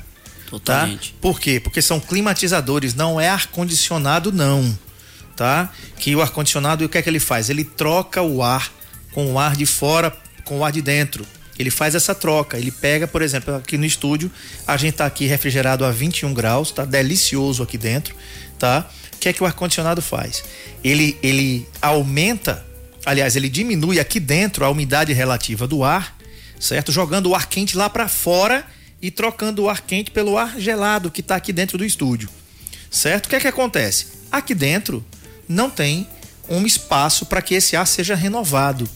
Totalmente. 0.48 1.12
Tá? 1.12 1.18
Por 1.20 1.40
quê? 1.40 1.60
Porque 1.60 1.80
são 1.80 1.98
climatizadores, 1.98 2.94
não 2.94 3.20
é 3.20 3.28
ar-condicionado, 3.28 4.32
não. 4.32 4.78
Tá? 5.36 5.72
Que 5.96 6.14
o 6.14 6.20
ar-condicionado, 6.20 6.84
o 6.84 6.88
que 6.88 6.98
é 6.98 7.02
que 7.02 7.08
ele 7.08 7.20
faz? 7.20 7.48
Ele 7.48 7.64
troca 7.64 8.20
o 8.20 8.42
ar 8.42 8.70
com 9.12 9.32
o 9.32 9.38
ar 9.38 9.56
de 9.56 9.66
fora 9.66 10.14
com 10.50 10.58
o 10.58 10.64
ar 10.64 10.72
de 10.72 10.82
dentro. 10.82 11.24
Ele 11.60 11.70
faz 11.70 11.94
essa 11.94 12.14
troca. 12.14 12.56
Ele 12.56 12.70
pega, 12.70 13.06
por 13.06 13.20
exemplo, 13.20 13.54
aqui 13.54 13.76
no 13.76 13.84
estúdio, 13.84 14.32
a 14.66 14.78
gente 14.78 14.94
tá 14.94 15.04
aqui 15.04 15.26
refrigerado 15.26 15.84
a 15.84 15.90
21 15.90 16.32
graus, 16.32 16.70
tá 16.70 16.86
delicioso 16.86 17.62
aqui 17.62 17.76
dentro, 17.76 18.16
tá? 18.58 18.88
O 19.14 19.18
que 19.18 19.28
é 19.28 19.32
que 19.34 19.42
o 19.42 19.46
ar-condicionado 19.46 20.00
faz? 20.00 20.42
Ele, 20.82 21.18
ele 21.22 21.68
aumenta, 21.82 22.64
aliás, 23.04 23.36
ele 23.36 23.50
diminui 23.50 24.00
aqui 24.00 24.18
dentro 24.18 24.64
a 24.64 24.70
umidade 24.70 25.12
relativa 25.12 25.66
do 25.66 25.84
ar, 25.84 26.16
certo? 26.58 26.90
Jogando 26.90 27.28
o 27.28 27.34
ar 27.34 27.46
quente 27.46 27.76
lá 27.76 27.90
para 27.90 28.08
fora 28.08 28.64
e 29.02 29.10
trocando 29.10 29.64
o 29.64 29.68
ar 29.68 29.82
quente 29.82 30.10
pelo 30.10 30.38
ar 30.38 30.58
gelado 30.58 31.10
que 31.10 31.20
está 31.20 31.36
aqui 31.36 31.52
dentro 31.52 31.76
do 31.76 31.84
estúdio, 31.84 32.30
certo? 32.90 33.26
O 33.26 33.28
que 33.28 33.36
é 33.36 33.40
que 33.40 33.48
acontece? 33.48 34.06
Aqui 34.32 34.54
dentro 34.54 35.04
não 35.46 35.68
tem 35.68 36.08
um 36.48 36.64
espaço 36.64 37.26
para 37.26 37.42
que 37.42 37.54
esse 37.54 37.76
ar 37.76 37.86
seja 37.86 38.14
renovado, 38.14 38.88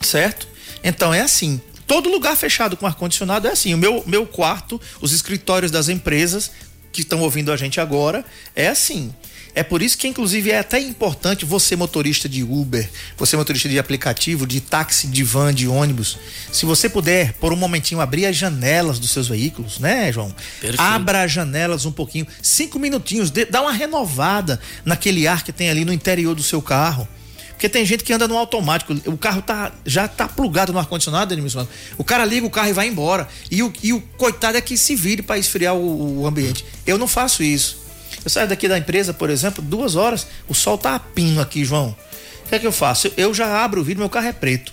certo? 0.00 0.55
Então 0.82 1.12
é 1.12 1.20
assim. 1.20 1.60
Todo 1.86 2.08
lugar 2.08 2.36
fechado 2.36 2.76
com 2.76 2.86
ar 2.86 2.94
condicionado 2.94 3.46
é 3.46 3.52
assim. 3.52 3.72
O 3.74 3.78
meu, 3.78 4.02
meu 4.06 4.26
quarto, 4.26 4.80
os 5.00 5.12
escritórios 5.12 5.70
das 5.70 5.88
empresas 5.88 6.50
que 6.92 7.02
estão 7.02 7.20
ouvindo 7.20 7.52
a 7.52 7.56
gente 7.56 7.80
agora, 7.80 8.24
é 8.54 8.68
assim. 8.68 9.12
É 9.54 9.62
por 9.62 9.80
isso 9.80 9.96
que, 9.96 10.06
inclusive, 10.06 10.50
é 10.50 10.58
até 10.58 10.78
importante 10.78 11.46
você, 11.46 11.74
motorista 11.76 12.28
de 12.28 12.42
Uber, 12.42 12.86
você, 13.16 13.38
motorista 13.38 13.68
de 13.70 13.78
aplicativo, 13.78 14.46
de 14.46 14.60
táxi, 14.60 15.06
de 15.06 15.22
van, 15.22 15.54
de 15.54 15.66
ônibus, 15.66 16.18
se 16.52 16.66
você 16.66 16.90
puder, 16.90 17.32
por 17.34 17.54
um 17.54 17.56
momentinho, 17.56 18.02
abrir 18.02 18.26
as 18.26 18.36
janelas 18.36 18.98
dos 18.98 19.10
seus 19.12 19.28
veículos, 19.28 19.78
né, 19.78 20.12
João? 20.12 20.28
Perfeito. 20.60 20.78
Abra 20.82 21.22
as 21.22 21.32
janelas 21.32 21.86
um 21.86 21.92
pouquinho, 21.92 22.26
cinco 22.42 22.78
minutinhos, 22.78 23.30
dê- 23.30 23.46
dá 23.46 23.62
uma 23.62 23.72
renovada 23.72 24.60
naquele 24.84 25.26
ar 25.26 25.42
que 25.42 25.52
tem 25.52 25.70
ali 25.70 25.86
no 25.86 25.92
interior 25.92 26.34
do 26.34 26.42
seu 26.42 26.60
carro. 26.60 27.08
Porque 27.56 27.70
tem 27.70 27.86
gente 27.86 28.04
que 28.04 28.12
anda 28.12 28.28
no 28.28 28.36
automático, 28.36 28.92
o 29.06 29.16
carro 29.16 29.40
tá, 29.40 29.72
já 29.84 30.06
tá 30.06 30.28
plugado 30.28 30.74
no 30.74 30.78
ar-condicionado, 30.78 31.32
Edmilson. 31.32 31.66
O 31.96 32.04
cara 32.04 32.22
liga 32.22 32.46
o 32.46 32.50
carro 32.50 32.68
e 32.68 32.72
vai 32.74 32.86
embora. 32.86 33.26
E 33.50 33.62
o, 33.62 33.72
e 33.82 33.94
o 33.94 34.00
coitado 34.18 34.58
é 34.58 34.60
que 34.60 34.76
se 34.76 34.94
vire 34.94 35.22
para 35.22 35.38
esfriar 35.38 35.74
o, 35.74 36.20
o 36.20 36.26
ambiente. 36.26 36.66
Eu 36.86 36.98
não 36.98 37.08
faço 37.08 37.42
isso. 37.42 37.78
Eu 38.22 38.28
saio 38.28 38.46
daqui 38.46 38.68
da 38.68 38.76
empresa, 38.76 39.14
por 39.14 39.30
exemplo, 39.30 39.64
duas 39.64 39.96
horas, 39.96 40.26
o 40.46 40.54
sol 40.54 40.76
tá 40.76 40.96
a 40.96 40.98
pino 40.98 41.40
aqui, 41.40 41.64
João. 41.64 41.96
O 42.44 42.48
que 42.48 42.56
é 42.56 42.58
que 42.58 42.66
eu 42.66 42.72
faço? 42.72 43.10
Eu 43.16 43.32
já 43.32 43.64
abro 43.64 43.80
o 43.80 43.84
vidro, 43.84 44.00
meu 44.00 44.10
carro 44.10 44.26
é 44.26 44.32
preto. 44.32 44.72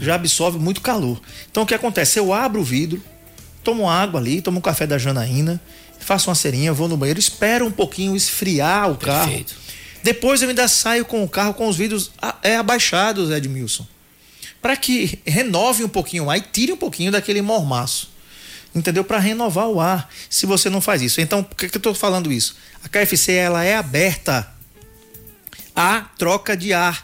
Já 0.00 0.14
absorve 0.14 0.58
muito 0.58 0.80
calor. 0.80 1.20
Então 1.50 1.64
o 1.64 1.66
que 1.66 1.74
acontece? 1.74 2.18
Eu 2.18 2.32
abro 2.32 2.62
o 2.62 2.64
vidro, 2.64 3.02
tomo 3.62 3.88
água 3.88 4.18
ali, 4.18 4.40
tomo 4.40 4.58
um 4.58 4.62
café 4.62 4.86
da 4.86 4.96
Janaína, 4.96 5.60
faço 6.00 6.30
uma 6.30 6.34
cerinha, 6.34 6.72
vou 6.72 6.88
no 6.88 6.96
banheiro, 6.96 7.20
espero 7.20 7.66
um 7.66 7.70
pouquinho 7.70 8.16
esfriar 8.16 8.90
o 8.90 8.96
carro. 8.96 9.44
Depois 10.04 10.42
eu 10.42 10.50
ainda 10.50 10.68
saio 10.68 11.04
com 11.04 11.24
o 11.24 11.28
carro 11.28 11.54
com 11.54 11.66
os 11.66 11.76
vidros 11.76 12.10
a- 12.20 12.36
é, 12.42 12.56
abaixados, 12.56 13.30
Edmilson. 13.30 13.86
Para 14.60 14.76
que 14.76 15.18
renove 15.26 15.82
um 15.82 15.88
pouquinho 15.88 16.24
o 16.24 16.30
ar 16.30 16.36
e 16.36 16.42
tire 16.42 16.72
um 16.72 16.76
pouquinho 16.76 17.10
daquele 17.10 17.40
mormaço. 17.40 18.10
Entendeu? 18.74 19.02
Para 19.02 19.18
renovar 19.18 19.66
o 19.68 19.80
ar. 19.80 20.08
Se 20.28 20.44
você 20.44 20.68
não 20.68 20.80
faz 20.82 21.00
isso. 21.00 21.20
Então, 21.22 21.42
por 21.42 21.56
que, 21.56 21.68
que 21.70 21.76
eu 21.76 21.78
estou 21.78 21.94
falando 21.94 22.30
isso? 22.30 22.54
A 22.84 22.88
KFC 22.88 23.32
ela 23.32 23.64
é 23.64 23.76
aberta 23.76 24.46
à 25.74 26.02
troca 26.18 26.54
de 26.56 26.72
ar 26.74 27.02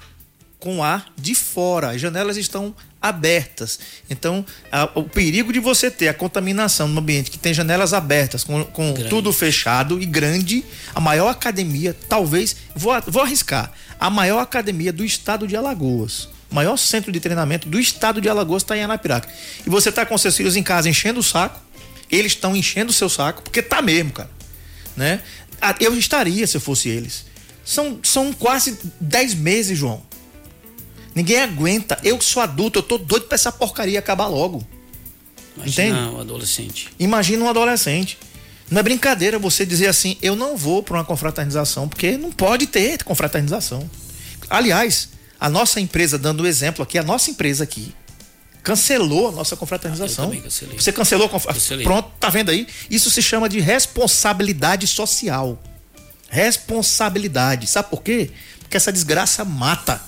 com 0.58 0.84
ar 0.84 1.06
de 1.16 1.34
fora. 1.34 1.90
As 1.92 2.00
janelas 2.00 2.36
estão 2.36 2.66
abertas. 2.66 2.89
Então, 4.08 4.44
a- 4.70 4.90
o 4.94 5.04
perigo 5.04 5.52
de 5.52 5.58
você 5.60 5.90
ter 5.90 6.08
a 6.08 6.14
contaminação 6.14 6.86
no 6.88 7.00
ambiente 7.00 7.30
que 7.30 7.38
tem 7.38 7.54
janelas 7.54 7.92
abertas, 7.92 8.44
com, 8.44 8.62
com 8.64 8.92
tudo 9.08 9.32
fechado 9.32 10.00
e 10.00 10.06
grande, 10.06 10.64
a 10.94 11.00
maior 11.00 11.28
academia, 11.28 11.96
talvez, 12.08 12.54
vou, 12.74 12.92
vou 13.06 13.22
arriscar, 13.22 13.72
a 13.98 14.10
maior 14.10 14.40
academia 14.40 14.92
do 14.92 15.04
estado 15.04 15.46
de 15.46 15.56
Alagoas. 15.56 16.28
O 16.50 16.54
maior 16.54 16.76
centro 16.76 17.12
de 17.12 17.20
treinamento 17.20 17.68
do 17.68 17.78
estado 17.78 18.20
de 18.20 18.28
Alagoas 18.28 18.62
está 18.62 18.76
em 18.76 18.82
Anapiraca. 18.82 19.28
E 19.64 19.70
você 19.70 19.88
está 19.88 20.04
com 20.04 20.18
seus 20.18 20.36
filhos 20.36 20.56
em 20.56 20.62
casa 20.62 20.88
enchendo 20.88 21.20
o 21.20 21.22
saco, 21.22 21.60
eles 22.10 22.32
estão 22.32 22.56
enchendo 22.56 22.90
o 22.90 22.94
seu 22.94 23.08
saco, 23.08 23.40
porque 23.42 23.62
tá 23.62 23.80
mesmo, 23.80 24.10
cara. 24.12 24.30
Né? 24.96 25.20
Eu 25.78 25.96
estaria 25.96 26.44
se 26.46 26.56
eu 26.56 26.60
fosse 26.60 26.88
eles. 26.88 27.24
São, 27.64 28.00
são 28.02 28.32
quase 28.32 28.76
10 29.00 29.34
meses, 29.34 29.78
João. 29.78 30.02
Ninguém 31.14 31.40
aguenta. 31.40 31.98
Eu 32.02 32.18
que 32.18 32.24
sou 32.24 32.42
adulto, 32.42 32.78
eu 32.78 32.82
tô 32.82 32.98
doido 32.98 33.26
pra 33.26 33.34
essa 33.34 33.50
porcaria 33.50 33.98
acabar 33.98 34.26
logo. 34.26 34.66
Imagina 35.56 35.88
Entende? 35.88 36.14
o 36.14 36.20
adolescente. 36.20 36.88
Imagina 36.98 37.44
um 37.44 37.48
adolescente. 37.48 38.18
Não 38.70 38.78
é 38.78 38.82
brincadeira 38.82 39.38
você 39.38 39.66
dizer 39.66 39.88
assim, 39.88 40.16
eu 40.22 40.36
não 40.36 40.56
vou 40.56 40.82
para 40.82 40.96
uma 40.96 41.04
confraternização, 41.04 41.88
porque 41.88 42.16
não 42.16 42.30
pode 42.30 42.68
ter 42.68 43.02
confraternização. 43.02 43.90
Aliás, 44.48 45.08
a 45.40 45.50
nossa 45.50 45.80
empresa, 45.80 46.16
dando 46.16 46.42
o 46.42 46.46
exemplo 46.46 46.82
aqui, 46.82 46.96
a 46.96 47.02
nossa 47.02 47.30
empresa 47.30 47.64
aqui, 47.64 47.92
cancelou 48.62 49.28
a 49.28 49.32
nossa 49.32 49.56
confraternização. 49.56 50.30
Cancelei. 50.30 50.78
Você 50.78 50.92
cancelou 50.92 51.26
a 51.26 51.28
conf... 51.28 51.46
Cancelei. 51.46 51.84
Pronto, 51.84 52.10
tá 52.20 52.28
vendo 52.28 52.50
aí? 52.50 52.68
Isso 52.88 53.10
se 53.10 53.20
chama 53.20 53.48
de 53.48 53.58
responsabilidade 53.58 54.86
social. 54.86 55.60
Responsabilidade. 56.28 57.66
Sabe 57.66 57.90
por 57.90 58.02
quê? 58.02 58.30
Porque 58.60 58.76
essa 58.76 58.92
desgraça 58.92 59.44
mata. 59.44 60.00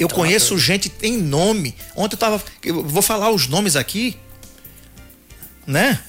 Eu 0.00 0.06
Então, 0.06 0.16
conheço 0.16 0.54
eu- 0.54 0.58
gente 0.58 0.90
em 1.02 1.16
nome. 1.18 1.74
Ontem 1.94 2.14
eu 2.14 2.18
tava. 2.18 2.42
Eu 2.64 2.82
vou 2.82 3.02
falar 3.02 3.30
os 3.30 3.46
nomes 3.46 3.76
aqui. 3.76 4.16
Né? 5.66 6.00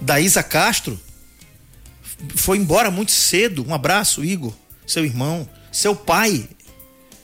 Da 0.00 0.20
Isa 0.20 0.42
Castro. 0.42 1.00
Foi 2.36 2.58
embora 2.58 2.90
muito 2.90 3.10
cedo. 3.10 3.64
Um 3.66 3.72
abraço, 3.74 4.24
Igor. 4.24 4.52
Seu 4.86 5.04
irmão. 5.04 5.48
Seu 5.72 5.96
pai. 5.96 6.48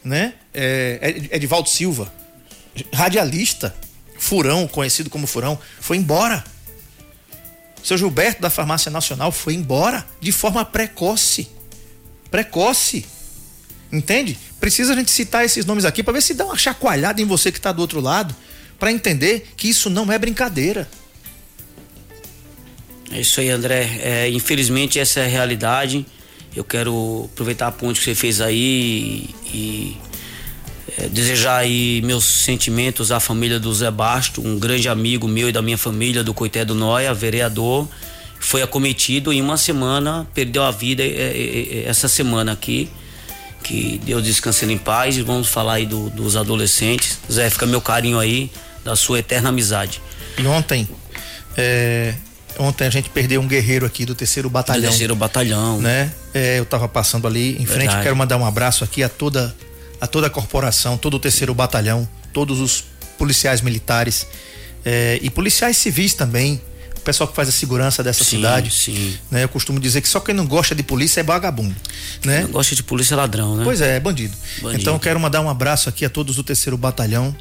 Né? 0.02 0.34
É, 0.52 0.98
Ed- 1.16 1.28
Edivaldo 1.32 1.68
Silva. 1.68 2.12
Radialista. 2.92 3.74
Furão, 4.18 4.66
conhecido 4.66 5.10
como 5.10 5.26
Furão. 5.26 5.58
Foi 5.80 5.96
embora. 5.98 6.42
Seu 7.82 7.98
Gilberto 7.98 8.40
da 8.40 8.48
Farmácia 8.48 8.90
Nacional 8.90 9.30
foi 9.30 9.52
embora 9.54 10.06
de 10.20 10.32
forma 10.32 10.64
precoce. 10.64 11.50
Precoce. 12.30 13.04
Entende? 13.92 14.38
Precisa 14.64 14.94
a 14.94 14.96
gente 14.96 15.10
citar 15.10 15.44
esses 15.44 15.66
nomes 15.66 15.84
aqui 15.84 16.02
para 16.02 16.14
ver 16.14 16.22
se 16.22 16.32
dá 16.32 16.46
uma 16.46 16.56
chacoalhada 16.56 17.20
em 17.20 17.26
você 17.26 17.52
que 17.52 17.58
está 17.58 17.70
do 17.70 17.82
outro 17.82 18.00
lado, 18.00 18.34
para 18.78 18.90
entender 18.90 19.48
que 19.58 19.68
isso 19.68 19.90
não 19.90 20.10
é 20.10 20.18
brincadeira. 20.18 20.88
É 23.12 23.20
isso 23.20 23.42
aí, 23.42 23.50
André. 23.50 24.00
É, 24.00 24.30
infelizmente, 24.30 24.98
essa 24.98 25.20
é 25.20 25.26
a 25.26 25.28
realidade. 25.28 26.06
Eu 26.56 26.64
quero 26.64 27.28
aproveitar 27.30 27.66
a 27.66 27.72
ponte 27.72 27.98
que 27.98 28.06
você 28.06 28.14
fez 28.14 28.40
aí 28.40 29.28
e, 29.52 29.98
é, 30.96 31.08
desejar 31.08 31.58
aí 31.58 32.00
meus 32.00 32.24
sentimentos 32.24 33.12
à 33.12 33.20
família 33.20 33.60
do 33.60 33.70
Zé 33.74 33.90
Basto, 33.90 34.40
um 34.40 34.58
grande 34.58 34.88
amigo 34.88 35.28
meu 35.28 35.50
e 35.50 35.52
da 35.52 35.60
minha 35.60 35.76
família, 35.76 36.24
do 36.24 36.32
Coité 36.32 36.64
do 36.64 36.74
Noia, 36.74 37.12
vereador. 37.12 37.86
Foi 38.40 38.62
acometido 38.62 39.30
em 39.30 39.42
uma 39.42 39.58
semana, 39.58 40.26
perdeu 40.32 40.62
a 40.62 40.70
vida 40.70 41.02
é, 41.02 41.06
é, 41.06 41.80
é, 41.80 41.84
essa 41.86 42.08
semana 42.08 42.52
aqui. 42.52 42.88
Que 43.64 43.98
Deus 44.04 44.22
descanse 44.22 44.64
ele 44.64 44.74
em 44.74 44.78
paz. 44.78 45.16
E 45.16 45.22
vamos 45.22 45.48
falar 45.48 45.74
aí 45.74 45.86
do- 45.86 46.10
dos 46.10 46.36
adolescentes. 46.36 47.18
Zé, 47.32 47.50
fica 47.50 47.66
meu 47.66 47.80
carinho 47.80 48.18
aí 48.20 48.50
da 48.84 48.94
sua 48.94 49.18
eterna 49.18 49.48
amizade. 49.48 50.00
E 50.38 50.46
ontem, 50.46 50.86
é, 51.56 52.14
ontem 52.58 52.86
a 52.86 52.90
gente 52.90 53.08
perdeu 53.08 53.40
um 53.40 53.48
guerreiro 53.48 53.86
aqui 53.86 54.04
do 54.04 54.14
terceiro 54.14 54.48
Do 54.48 54.52
batalhão. 54.52 54.82
terceiro 54.90 55.16
batalhão. 55.16 55.80
né? 55.80 56.12
É, 56.34 56.58
eu 56.58 56.64
tava 56.66 56.86
passando 56.88 57.26
ali 57.26 57.52
em 57.60 57.64
frente, 57.66 57.86
Verdade. 57.86 58.02
quero 58.02 58.14
mandar 58.16 58.36
um 58.36 58.44
abraço 58.46 58.84
aqui 58.84 59.02
a 59.02 59.08
toda 59.08 59.54
a 60.00 60.06
toda 60.06 60.26
a 60.26 60.30
corporação, 60.30 60.98
todo 60.98 61.14
o 61.14 61.18
terceiro 61.18 61.54
batalhão, 61.54 62.06
todos 62.32 62.60
os 62.60 62.84
policiais 63.16 63.62
militares 63.62 64.26
é, 64.84 65.18
e 65.22 65.30
policiais 65.30 65.78
civis 65.78 66.12
também, 66.12 66.60
pessoal 67.04 67.28
que 67.28 67.36
faz 67.36 67.48
a 67.48 67.52
segurança 67.52 68.02
dessa 68.02 68.24
Sim, 68.24 68.36
cidade. 68.36 68.70
sim. 68.70 69.18
Né? 69.30 69.44
Eu 69.44 69.48
costumo 69.48 69.78
dizer 69.78 70.00
que 70.00 70.08
só 70.08 70.20
quem 70.20 70.34
não 70.34 70.46
gosta 70.46 70.74
de 70.74 70.82
polícia 70.82 71.20
é 71.20 71.22
vagabundo, 71.22 71.74
né? 72.24 72.42
Não 72.42 72.50
gosta 72.50 72.74
de 72.74 72.82
polícia 72.82 73.16
ladrão, 73.16 73.56
né? 73.56 73.64
Pois 73.64 73.80
é, 73.80 73.96
é 73.96 74.00
bandido. 74.00 74.34
Bandido. 74.60 74.80
Então 74.80 74.94
eu 74.94 75.00
quero 75.00 75.20
mandar 75.20 75.40
um 75.40 75.48
abraço 75.48 75.88
aqui 75.88 76.04
a 76.04 76.10
todos 76.10 76.36
do 76.36 76.42
terceiro 76.42 76.76
batalhão, 76.76 77.34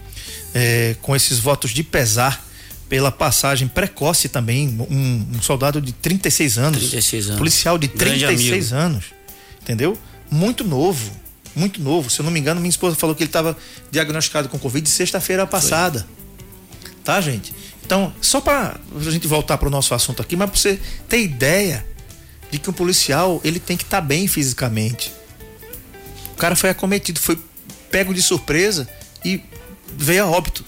é, 0.53 0.96
com 1.01 1.15
esses 1.15 1.39
votos 1.39 1.72
de 1.72 1.84
pesar 1.84 2.46
pela 2.89 3.12
passagem 3.12 3.67
precoce 3.67 4.29
também, 4.29 4.67
um, 4.89 5.25
um 5.36 5.41
soldado 5.41 5.82
de 5.82 5.91
36 5.93 6.58
anos. 6.58 6.79
36 6.79 7.25
anos. 7.27 7.38
Policial 7.39 7.77
de 7.77 7.88
Grande 7.88 8.25
36 8.25 8.74
amigo. 8.74 8.86
anos. 8.86 9.05
Entendeu? 9.62 9.98
Muito 10.29 10.63
novo. 10.63 11.12
Muito 11.55 11.82
novo. 11.82 12.10
Se 12.10 12.20
eu 12.20 12.24
não 12.24 12.32
me 12.32 12.39
engano, 12.39 12.60
minha 12.60 12.70
esposa 12.70 12.96
falou 12.96 13.15
que 13.15 13.24
ele 13.24 13.29
estava 13.29 13.58
diagnosticado 13.89 14.50
com 14.50 14.60
Covid 14.60 14.88
sexta-feira 14.88 15.48
passada. 15.48 16.05
Tá, 17.03 17.20
gente? 17.20 17.53
Então, 17.86 18.13
só 18.22 18.40
para 18.40 18.80
a 18.96 19.12
gente 19.12 19.28
voltar 19.28 19.58
para 19.58 19.68
o 19.68 19.72
nosso 19.72 19.94
assunto 19.94 20.22
aqui, 20.22 20.36
mas 20.36 20.50
para 20.50 20.60
você 20.60 20.80
ter 21.08 21.22
ideia 21.22 21.86
de 22.50 22.58
que 22.58 22.70
um 22.70 22.74
policial 22.74 23.42
ele 23.44 23.60
tem 23.60 23.75
que 23.75 23.84
estar 23.84 24.02
bem 24.02 24.28
fisicamente. 24.28 25.12
O 26.32 26.36
cara 26.36 26.56
foi 26.56 26.70
acometido, 26.70 27.20
foi 27.20 27.38
pego 27.92 28.13
de 28.13 28.22
surpresa 28.22 28.88
e 29.24 29.42
veio 29.96 30.24
a 30.24 30.28
óbito. 30.28 30.66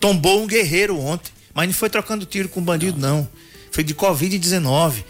Tombou 0.00 0.42
um 0.42 0.46
guerreiro 0.46 0.98
ontem, 0.98 1.32
mas 1.54 1.66
não 1.66 1.74
foi 1.74 1.90
trocando 1.90 2.26
tiro 2.26 2.48
com 2.48 2.62
bandido, 2.62 2.98
não. 2.98 3.28
foi 3.70 3.84
de 3.84 3.94
Covid-19. 3.94 5.04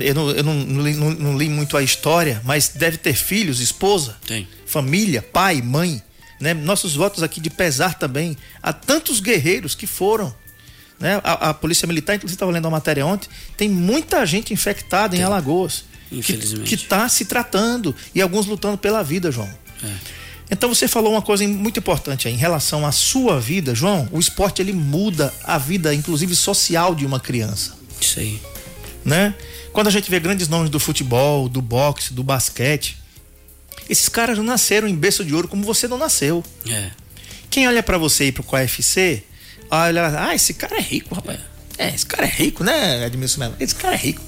Eu, 0.00 0.14
não, 0.14 0.30
eu 0.30 0.42
não, 0.42 0.54
não, 0.54 0.82
li, 0.82 0.94
não, 0.94 1.10
não 1.10 1.38
li 1.38 1.48
muito 1.48 1.76
a 1.76 1.82
história, 1.82 2.40
mas 2.44 2.68
deve 2.68 2.96
ter 2.96 3.14
filhos, 3.14 3.60
esposa, 3.60 4.16
Tem. 4.26 4.48
família, 4.66 5.22
pai, 5.22 5.62
mãe. 5.62 6.02
Né? 6.40 6.52
Nossos 6.52 6.96
votos 6.96 7.22
aqui 7.22 7.40
de 7.40 7.50
pesar 7.50 7.98
também 7.98 8.36
a 8.62 8.72
tantos 8.72 9.20
guerreiros 9.20 9.74
que 9.74 9.86
foram. 9.86 10.34
Né? 10.98 11.20
A, 11.24 11.50
a 11.50 11.54
Polícia 11.54 11.86
Militar, 11.86 12.16
inclusive, 12.16 12.36
estava 12.36 12.52
lendo 12.52 12.64
uma 12.64 12.72
matéria 12.72 13.04
ontem, 13.04 13.28
tem 13.56 13.68
muita 13.68 14.24
gente 14.24 14.52
infectada 14.52 15.16
em 15.16 15.22
Alagoas. 15.22 15.84
Infelizmente. 16.10 16.68
Que 16.68 16.74
está 16.74 17.08
se 17.08 17.24
tratando 17.24 17.94
e 18.14 18.22
alguns 18.22 18.46
lutando 18.46 18.78
pela 18.78 19.02
vida, 19.02 19.30
João. 19.32 19.48
Então 20.50 20.72
você 20.72 20.86
falou 20.86 21.12
uma 21.12 21.22
coisa 21.22 21.46
muito 21.48 21.78
importante 21.78 22.28
aí, 22.28 22.34
em 22.34 22.36
relação 22.36 22.86
à 22.86 22.92
sua 22.92 23.40
vida, 23.40 23.74
João. 23.74 24.08
O 24.12 24.20
esporte 24.20 24.62
ele 24.62 24.72
muda 24.72 25.32
a 25.42 25.58
vida, 25.58 25.94
inclusive 25.94 26.36
social, 26.36 26.94
de 26.94 27.04
uma 27.04 27.18
criança, 27.18 27.74
Isso 28.00 28.20
aí. 28.20 28.40
né? 29.04 29.34
Quando 29.72 29.88
a 29.88 29.90
gente 29.90 30.08
vê 30.10 30.20
grandes 30.20 30.46
nomes 30.46 30.70
do 30.70 30.78
futebol, 30.78 31.48
do 31.48 31.60
boxe, 31.60 32.12
do 32.12 32.22
basquete, 32.22 32.96
esses 33.88 34.08
caras 34.08 34.38
não 34.38 34.44
nasceram 34.44 34.86
em 34.86 34.94
berço 34.94 35.24
de 35.24 35.34
ouro 35.34 35.48
como 35.48 35.64
você 35.64 35.88
não 35.88 35.98
nasceu. 35.98 36.44
É. 36.68 36.90
Quem 37.50 37.66
olha 37.66 37.82
pra 37.82 37.98
você 37.98 38.26
ir 38.26 38.32
pro 38.32 38.44
KFC, 38.44 39.24
olha, 39.70 40.28
ah, 40.28 40.34
esse 40.34 40.54
cara 40.54 40.76
é 40.76 40.80
rico, 40.80 41.14
rapaz. 41.14 41.40
É, 41.76 41.88
esse 41.88 42.06
cara 42.06 42.26
é 42.26 42.30
rico, 42.30 42.62
né, 42.62 43.06
Edmilson 43.06 43.40
Melo? 43.40 43.56
Esse 43.58 43.74
cara 43.74 43.94
é 43.94 43.98
rico. 43.98 44.22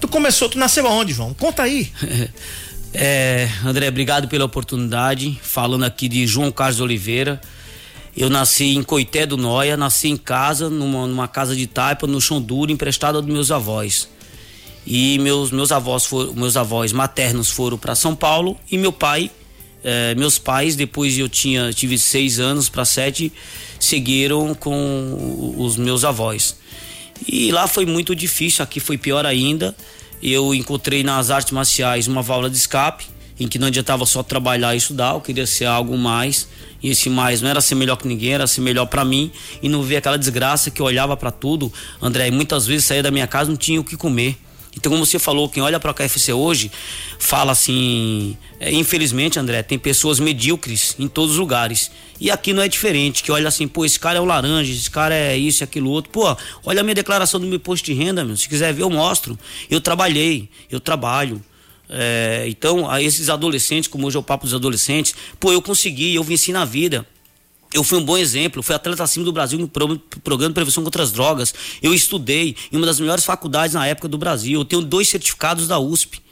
Tu 0.00 0.08
começou, 0.08 0.48
tu 0.48 0.58
nasceu 0.58 0.86
aonde, 0.86 1.12
João? 1.12 1.34
Conta 1.34 1.62
aí. 1.62 1.90
É, 2.96 3.48
André, 3.64 3.88
obrigado 3.88 4.28
pela 4.28 4.44
oportunidade. 4.44 5.36
Falando 5.42 5.84
aqui 5.84 6.08
de 6.08 6.28
João 6.28 6.52
Carlos 6.52 6.80
Oliveira. 6.80 7.40
Eu 8.16 8.30
nasci 8.30 8.76
em 8.76 8.84
Coité 8.84 9.26
do 9.26 9.36
Noia, 9.36 9.76
nasci 9.76 10.08
em 10.08 10.16
casa, 10.16 10.70
numa, 10.70 11.04
numa 11.08 11.26
casa 11.26 11.56
de 11.56 11.66
taipa, 11.66 12.06
no 12.06 12.20
chão 12.20 12.40
duro, 12.40 12.70
emprestada 12.70 13.20
dos 13.20 13.32
meus 13.32 13.50
avós. 13.50 14.08
E 14.86 15.18
meus, 15.18 15.50
meus 15.50 15.72
avós 15.72 16.04
foram, 16.04 16.34
meus 16.34 16.56
avós 16.56 16.92
maternos 16.92 17.50
foram 17.50 17.76
para 17.76 17.96
São 17.96 18.14
Paulo 18.14 18.56
e 18.70 18.78
meu 18.78 18.92
pai, 18.92 19.30
eh, 19.84 20.14
meus 20.14 20.38
pais, 20.38 20.74
depois 20.74 21.18
eu 21.18 21.28
tinha 21.28 21.70
tive 21.72 21.98
seis 21.98 22.40
anos 22.40 22.70
para 22.70 22.86
sete, 22.86 23.30
seguiram 23.78 24.54
com 24.54 25.54
os 25.58 25.76
meus 25.76 26.04
avós. 26.04 26.56
E 27.28 27.52
lá 27.52 27.68
foi 27.68 27.84
muito 27.84 28.14
difícil, 28.16 28.62
aqui 28.64 28.80
foi 28.80 28.96
pior 28.96 29.26
ainda. 29.26 29.76
Eu 30.22 30.54
encontrei 30.54 31.02
nas 31.02 31.30
artes 31.30 31.52
marciais 31.52 32.08
uma 32.08 32.22
válvula 32.22 32.48
de 32.48 32.56
escape, 32.56 33.04
em 33.38 33.46
que 33.46 33.58
não 33.58 33.66
adiantava 33.66 34.06
só 34.06 34.22
trabalhar 34.22 34.74
e 34.74 34.78
estudar, 34.78 35.14
eu 35.14 35.20
queria 35.20 35.46
ser 35.46 35.66
algo 35.66 35.98
mais. 35.98 36.48
E 36.82 36.90
esse 36.90 37.10
mais 37.10 37.40
não 37.42 37.48
era 37.48 37.60
ser 37.60 37.74
melhor 37.74 37.96
que 37.96 38.06
ninguém, 38.06 38.32
era 38.32 38.46
ser 38.46 38.60
melhor 38.60 38.86
para 38.86 39.04
mim 39.04 39.30
e 39.62 39.68
não 39.68 39.82
ver 39.82 39.96
aquela 39.96 40.18
desgraça 40.18 40.70
que 40.70 40.80
eu 40.80 40.86
olhava 40.86 41.16
para 41.16 41.30
tudo. 41.30 41.72
André, 42.00 42.30
muitas 42.30 42.66
vezes 42.66 42.84
saía 42.84 43.02
da 43.02 43.10
minha 43.10 43.26
casa 43.26 43.50
não 43.50 43.56
tinha 43.56 43.80
o 43.80 43.84
que 43.84 43.96
comer. 43.96 44.36
Então, 44.76 44.90
como 44.90 45.04
você 45.04 45.18
falou, 45.18 45.48
quem 45.48 45.62
olha 45.62 45.78
para 45.78 45.90
a 45.90 45.94
KFC 45.94 46.32
hoje 46.32 46.70
fala 47.18 47.52
assim: 47.52 48.36
é, 48.60 48.72
infelizmente, 48.72 49.38
André, 49.38 49.62
tem 49.62 49.78
pessoas 49.78 50.18
medíocres 50.18 50.94
em 50.98 51.08
todos 51.08 51.32
os 51.32 51.38
lugares. 51.38 51.90
E 52.20 52.30
aqui 52.30 52.52
não 52.52 52.62
é 52.62 52.68
diferente, 52.68 53.22
que 53.22 53.32
olha 53.32 53.48
assim, 53.48 53.66
pô, 53.66 53.84
esse 53.84 53.98
cara 53.98 54.18
é 54.18 54.20
o 54.20 54.24
laranja, 54.24 54.72
esse 54.72 54.90
cara 54.90 55.14
é 55.14 55.36
isso 55.36 55.64
aquilo 55.64 55.90
outro. 55.90 56.10
Pô, 56.10 56.36
olha 56.64 56.80
a 56.80 56.84
minha 56.84 56.94
declaração 56.94 57.40
do 57.40 57.46
meu 57.46 57.60
posto 57.60 57.84
de 57.84 57.92
renda, 57.92 58.24
meu. 58.24 58.36
Se 58.36 58.48
quiser 58.48 58.72
ver, 58.72 58.82
eu 58.82 58.90
mostro. 58.90 59.38
Eu 59.70 59.80
trabalhei, 59.80 60.48
eu 60.70 60.80
trabalho. 60.80 61.42
É, 61.88 62.44
então, 62.48 62.90
a 62.90 63.02
esses 63.02 63.28
adolescentes, 63.28 63.88
como 63.88 64.06
hoje 64.06 64.16
é 64.16 64.20
o 64.20 64.22
papo 64.22 64.44
dos 64.44 64.54
adolescentes, 64.54 65.14
pô, 65.38 65.52
eu 65.52 65.60
consegui, 65.60 66.14
eu 66.14 66.24
venci 66.24 66.52
na 66.52 66.64
vida. 66.64 67.06
Eu 67.74 67.82
fui 67.84 67.98
um 67.98 68.04
bom 68.04 68.16
exemplo, 68.16 68.62
fui 68.62 68.74
atleta 68.74 69.02
acima 69.02 69.24
do 69.24 69.32
Brasil 69.32 69.58
no 69.58 69.68
pro- 69.68 69.98
programa 70.22 70.50
de 70.50 70.54
prevenção 70.54 70.82
contra 70.84 71.02
as 71.02 71.10
drogas. 71.10 71.52
Eu 71.82 71.92
estudei 71.92 72.54
em 72.72 72.76
uma 72.76 72.86
das 72.86 73.00
melhores 73.00 73.24
faculdades 73.24 73.74
na 73.74 73.84
época 73.86 74.06
do 74.08 74.16
Brasil. 74.16 74.60
Eu 74.60 74.64
tenho 74.64 74.80
dois 74.80 75.08
certificados 75.08 75.66
da 75.66 75.78
USP. 75.78 76.22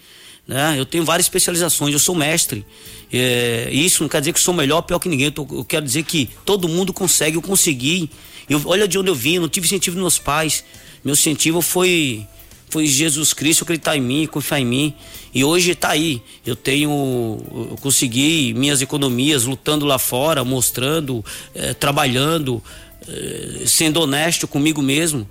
Né? 0.47 0.77
Eu 0.79 0.87
tenho 0.87 1.05
várias 1.05 1.27
especializações, 1.27 1.93
eu 1.93 1.99
sou 1.99 2.15
mestre. 2.15 2.65
É, 3.13 3.69
isso 3.73 4.03
não 4.03 4.09
quer 4.09 4.21
dizer 4.21 4.33
que 4.33 4.41
sou 4.41 4.55
melhor 4.55 4.83
pior 4.83 4.99
que 5.01 5.09
ninguém. 5.09 5.27
Eu, 5.27 5.33
tô- 5.33 5.47
eu 5.51 5.65
quero 5.65 5.85
dizer 5.85 6.05
que 6.05 6.31
todo 6.45 6.69
mundo 6.69 6.93
consegue, 6.93 7.37
eu 7.37 7.43
consegui. 7.43 8.09
Eu, 8.49 8.61
olha 8.65 8.87
de 8.89 8.99
onde 8.99 9.11
eu 9.11 9.15
vim, 9.15 9.35
eu 9.35 9.43
não 9.43 9.49
tive 9.49 9.67
incentivo 9.67 9.95
dos 9.97 10.01
meus 10.03 10.19
pais. 10.19 10.65
Meu 11.05 11.13
incentivo 11.15 11.61
foi 11.61 12.25
foi 12.73 12.87
Jesus 12.87 13.35
Cristo 13.35 13.65
acreditar 13.65 13.99
em 13.99 14.01
mim, 14.01 14.27
confiar 14.27 14.59
em 14.59 14.65
mim. 14.65 14.95
E 15.35 15.45
hoje 15.45 15.75
tá 15.75 15.91
aí. 15.91 16.23
Eu 16.45 16.57
tenho. 16.57 17.39
Eu 17.71 17.77
consegui 17.83 18.55
minhas 18.55 18.81
economias 18.81 19.45
lutando 19.45 19.85
lá 19.85 19.99
fora, 19.99 20.43
mostrando, 20.43 21.23
eh, 21.55 21.75
trabalhando, 21.75 22.63
eh, 23.07 23.65
sendo 23.67 24.01
honesto 24.01 24.49
comigo 24.49 24.81
mesmo 24.81 25.29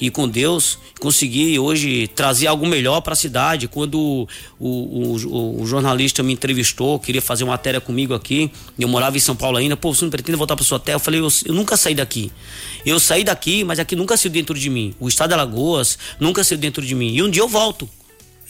e 0.00 0.10
com 0.10 0.28
Deus. 0.28 0.78
Consegui 1.00 1.58
hoje 1.58 2.08
trazer 2.08 2.46
algo 2.46 2.66
melhor 2.66 3.00
para 3.00 3.12
a 3.12 3.16
cidade. 3.16 3.68
Quando 3.68 3.98
o, 3.98 4.28
o, 4.58 5.60
o- 5.62 5.66
jornalista 5.66 6.22
me 6.22 6.32
entrevistou, 6.32 6.98
queria 6.98 7.22
fazer 7.22 7.44
uma 7.44 7.52
matéria 7.52 7.80
comigo 7.80 8.14
aqui, 8.14 8.50
eu 8.78 8.88
morava 8.88 9.16
em 9.16 9.20
São 9.20 9.36
Paulo 9.36 9.56
ainda, 9.56 9.76
pô, 9.76 9.94
você 9.94 10.04
não 10.04 10.10
pretende 10.10 10.36
voltar 10.36 10.56
para 10.56 10.64
sua 10.64 10.78
terra? 10.80 10.96
Eu 10.96 11.00
falei, 11.00 11.20
eu, 11.20 11.28
eu 11.46 11.54
nunca 11.54 11.76
saí 11.76 11.94
daqui. 11.94 12.32
Eu 12.84 12.98
saí 12.98 13.24
daqui, 13.24 13.64
mas 13.64 13.78
aqui 13.78 13.94
nunca 13.96 14.16
saiu 14.16 14.32
dentro 14.32 14.58
de 14.58 14.68
mim. 14.70 14.94
O 14.98 15.08
estado 15.08 15.28
de 15.28 15.34
Alagoas 15.34 15.98
nunca 16.18 16.42
saiu 16.44 16.58
dentro 16.58 16.84
de 16.84 16.94
mim. 16.94 17.14
E 17.14 17.22
um 17.22 17.30
dia 17.30 17.42
eu 17.42 17.48
volto. 17.48 17.88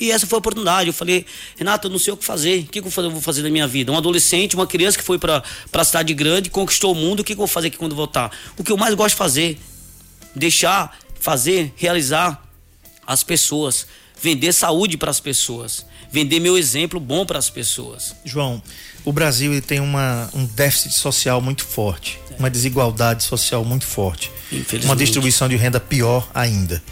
E 0.00 0.10
essa 0.10 0.26
foi 0.26 0.36
a 0.36 0.40
oportunidade. 0.40 0.88
Eu 0.88 0.92
falei, 0.92 1.24
Renato, 1.56 1.86
eu 1.86 1.90
não 1.90 1.98
sei 2.00 2.12
o 2.12 2.16
que 2.16 2.24
fazer. 2.24 2.60
O 2.60 2.64
que, 2.66 2.80
eu 2.80 2.82
vou 2.82 3.20
fazer- 3.20 3.42
da 3.42 3.50
minha 3.50 3.66
vida? 3.68 3.92
Um 3.92 3.96
adolescente, 3.96 4.56
uma 4.56 4.66
criança 4.66 4.98
que 4.98 5.04
foi 5.04 5.18
para 5.18 5.42
a 5.72 5.84
cidade 5.84 6.12
grande, 6.14 6.50
conquistou 6.50 6.92
o 6.92 6.94
mundo. 6.96 7.20
O 7.20 7.24
que, 7.24 7.32
que 7.32 7.40
eu 7.40 7.46
vou 7.46 7.46
fazer 7.46 7.68
aqui 7.68 7.76
quando 7.76 7.94
voltar? 7.94 8.30
O 8.58 8.64
que 8.64 8.72
eu 8.72 8.76
mais 8.76 8.92
gosto 8.94 9.10
de 9.10 9.18
fazer? 9.18 9.58
Deixar, 10.34 10.98
fazer, 11.28 11.72
realizar 11.76 12.40
as 13.06 13.22
pessoas. 13.24 13.86
Vender 14.20 14.52
saúde 14.52 14.96
para 14.98 15.10
as 15.10 15.20
pessoas. 15.20 15.84
Vender 16.12 16.38
meu 16.38 16.56
exemplo 16.56 17.00
bom 17.00 17.24
para 17.26 17.38
as 17.38 17.48
pessoas. 17.50 18.14
João, 18.24 18.62
o 19.04 19.12
Brasil 19.12 19.50
ele 19.52 19.60
tem 19.62 19.80
uma, 19.80 20.30
um 20.34 20.44
déficit 20.44 20.92
social 20.94 21.40
muito 21.40 21.64
forte, 21.64 22.18
uma 22.38 22.48
desigualdade 22.50 23.24
social 23.24 23.64
muito 23.64 23.84
forte, 23.86 24.30
uma 24.84 24.94
distribuição 24.94 25.48
de 25.48 25.56
renda 25.56 25.80
pior 25.80 26.28
ainda, 26.32 26.82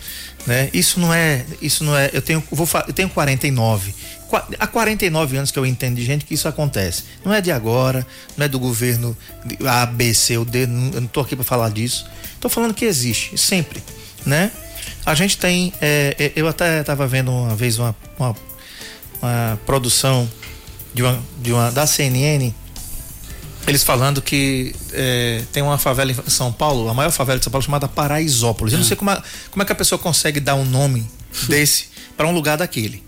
né? 0.47 0.69
Isso 0.75 0.99
não 0.99 1.13
é, 1.15 1.45
isso 1.61 1.85
não 1.85 1.97
é. 1.97 2.11
Eu 2.13 2.21
tenho, 2.23 2.43
vou, 2.51 2.67
eu 2.89 2.93
tenho 2.93 3.09
49. 3.11 3.95
Qua- 4.29 4.49
Há 4.59 4.67
49 4.67 5.37
anos 5.37 5.51
que 5.53 5.59
eu 5.59 5.65
entendo 5.67 5.97
de 5.97 6.05
gente 6.05 6.25
que 6.25 6.35
isso 6.35 6.49
acontece. 6.49 7.05
Não 7.25 7.33
é 7.33 7.41
de 7.41 7.53
agora, 7.53 8.05
não 8.37 8.45
é 8.45 8.49
do 8.49 8.59
governo 8.59 9.17
A, 9.67 9.87
B, 9.87 10.13
C 10.15 10.37
ou 10.37 10.45
D. 10.45 10.67
não- 10.67 10.91
Eu 10.95 11.01
não 11.03 11.09
tô 11.09 11.21
aqui 11.21 11.37
para 11.37 11.45
falar 11.45 11.71
disso. 11.71 12.05
Tô 12.41 12.49
falando 12.49 12.75
que 12.75 12.85
existe 12.85 13.39
sempre, 13.39 13.81
né? 14.27 14.51
A 15.05 15.15
gente 15.15 15.37
tem, 15.39 15.73
é, 15.81 16.15
é, 16.19 16.33
eu 16.37 16.47
até 16.49 16.81
estava 16.81 17.07
vendo 17.07 17.31
uma 17.31 17.55
vez 17.55 17.79
uma, 17.79 17.95
uma 18.19 18.37
uma 19.21 19.59
produção 19.65 20.29
de 20.93 21.03
uma, 21.03 21.23
de 21.41 21.53
uma 21.53 21.71
da 21.71 21.87
CNN 21.87 22.53
eles 23.69 23.85
falando 23.85 24.21
que 24.21 24.75
é, 24.93 25.43
tem 25.53 25.63
uma 25.63 25.79
favela 25.79 26.11
em 26.11 26.17
São 26.31 26.53
Paulo, 26.53 26.89
a 26.89 26.95
maior 26.95 27.13
favela 27.13 27.39
de 27.39 27.45
São 27.45 27.51
Paulo 27.53 27.65
chamada 27.65 27.87
Paraisópolis. 27.87 28.73
Eu 28.73 28.81
não 28.81 28.85
sei 28.87 28.97
como, 28.97 29.11
a- 29.11 29.23
como 29.53 29.63
é 29.63 29.65
que 29.67 29.71
a 29.71 29.75
pessoa 29.77 29.97
consegue 30.01 30.41
dar 30.41 30.57
um 30.57 30.65
nome 30.65 31.07
desse 31.49 31.87
para 32.17 32.27
um 32.27 32.33
lugar 32.33 32.59
daquele, 32.59 33.01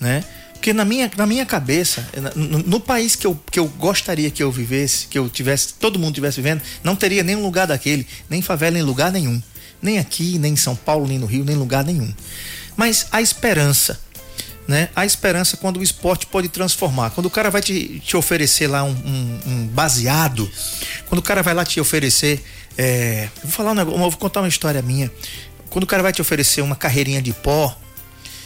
né? 0.00 0.24
Porque 0.54 0.72
na 0.72 0.84
minha, 0.84 1.08
na 1.16 1.26
minha 1.26 1.46
cabeça, 1.46 2.04
no, 2.34 2.58
no 2.58 2.80
país 2.80 3.14
que 3.14 3.24
eu, 3.26 3.38
que 3.50 3.58
eu 3.60 3.66
gostaria 3.68 4.28
que 4.30 4.42
eu 4.42 4.50
vivesse, 4.50 5.06
que 5.06 5.16
eu 5.16 5.28
tivesse, 5.28 5.74
todo 5.74 5.98
mundo 6.00 6.14
tivesse 6.16 6.40
vivendo, 6.40 6.60
não 6.82 6.96
teria 6.96 7.22
nenhum 7.22 7.42
lugar 7.42 7.68
daquele, 7.68 8.04
nem 8.28 8.42
favela 8.42 8.76
em 8.76 8.82
lugar 8.82 9.12
nenhum. 9.12 9.40
Nem 9.82 9.98
aqui, 9.98 10.38
nem 10.38 10.52
em 10.52 10.56
São 10.56 10.74
Paulo, 10.76 11.06
nem 11.08 11.18
no 11.18 11.26
Rio, 11.26 11.44
nem 11.44 11.54
em 11.56 11.58
lugar 11.58 11.84
nenhum. 11.84 12.12
Mas 12.76 13.06
a 13.12 13.20
esperança, 13.20 14.00
né? 14.66 14.88
A 14.94 15.04
esperança 15.04 15.56
quando 15.56 15.78
o 15.78 15.82
esporte 15.82 16.24
pode 16.26 16.48
transformar. 16.48 17.10
Quando 17.10 17.26
o 17.26 17.30
cara 17.30 17.50
vai 17.50 17.60
te, 17.60 18.00
te 18.00 18.16
oferecer 18.16 18.68
lá 18.68 18.84
um, 18.84 18.90
um- 18.90 19.40
um 19.46 19.66
baseado, 19.66 20.48
quando 21.08 21.18
o 21.18 21.22
cara 21.22 21.42
vai 21.42 21.52
lá 21.52 21.64
te 21.64 21.80
oferecer. 21.80 22.42
é, 22.78 23.28
vou 23.42 23.50
falar 23.52 23.72
um 23.72 23.74
negócio, 23.74 23.98
vou 23.98 24.12
contar 24.12 24.40
uma 24.40 24.48
história 24.48 24.80
minha. 24.80 25.10
Quando 25.68 25.84
o 25.84 25.86
cara 25.86 26.02
vai 26.02 26.12
te 26.12 26.22
oferecer 26.22 26.60
uma 26.62 26.76
carreirinha 26.76 27.20
de 27.20 27.32
pó, 27.32 27.76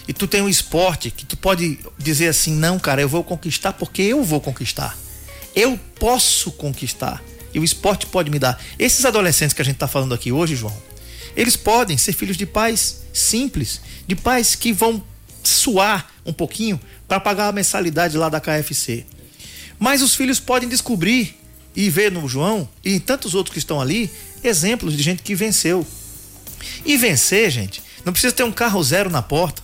e 0.09 0.13
tu 0.13 0.27
tem 0.29 0.41
um 0.41 0.49
esporte 0.49 1.11
que 1.11 1.27
tu 1.27 1.37
pode 1.37 1.79
dizer 1.99 2.29
assim: 2.29 2.53
não, 2.55 2.79
cara, 2.79 3.01
eu 3.03 3.09
vou 3.09 3.23
conquistar 3.23 3.73
porque 3.75 4.01
eu 4.03 4.25
vou 4.25 4.41
conquistar. 4.41 4.97
Eu 5.55 5.79
posso 5.99 6.51
conquistar. 6.53 7.23
E 7.53 7.59
o 7.61 7.65
esporte 7.65 8.07
pode 8.07 8.31
me 8.31 8.39
dar. 8.39 8.61
Esses 8.79 9.05
adolescentes 9.05 9.55
que 9.55 9.63
a 9.63 9.65
gente 9.65 9.77
tá 9.77 9.89
falando 9.89 10.15
aqui 10.15 10.31
hoje, 10.31 10.55
João, 10.57 10.77
eles 11.37 11.57
podem 11.57 11.99
ser 11.99 12.15
filhos 12.15 12.37
de 12.37 12.47
pais 12.47 13.03
simples, 13.13 13.81
de 14.07 14.17
pais 14.17 14.55
que 14.55 14.73
vão 14.73 15.05
suar 15.45 16.11
um 16.25 16.33
pouquinho 16.33 16.81
para 17.07 17.21
pagar 17.21 17.49
a 17.49 17.53
mensalidade 17.53 18.17
lá 18.17 18.29
da 18.29 18.41
KFC. 18.41 19.05
Mas 19.79 20.03
os 20.03 20.15
filhos 20.15 20.41
podem 20.41 20.69
descobrir 20.69 21.37
e 21.75 21.91
ver 21.91 22.11
no 22.11 22.27
João 22.27 22.69
e 22.83 22.95
em 22.95 22.99
tantos 22.99 23.35
outros 23.35 23.53
que 23.53 23.59
estão 23.59 23.81
ali 23.81 24.11
exemplos 24.43 24.97
de 24.97 25.03
gente 25.03 25.23
que 25.23 25.35
venceu. 25.35 25.87
E 26.85 26.97
vencer, 26.97 27.51
gente, 27.51 27.83
não 28.05 28.13
precisa 28.13 28.33
ter 28.33 28.43
um 28.43 28.51
carro 28.51 28.83
zero 28.83 29.11
na 29.11 29.21
porta, 29.21 29.63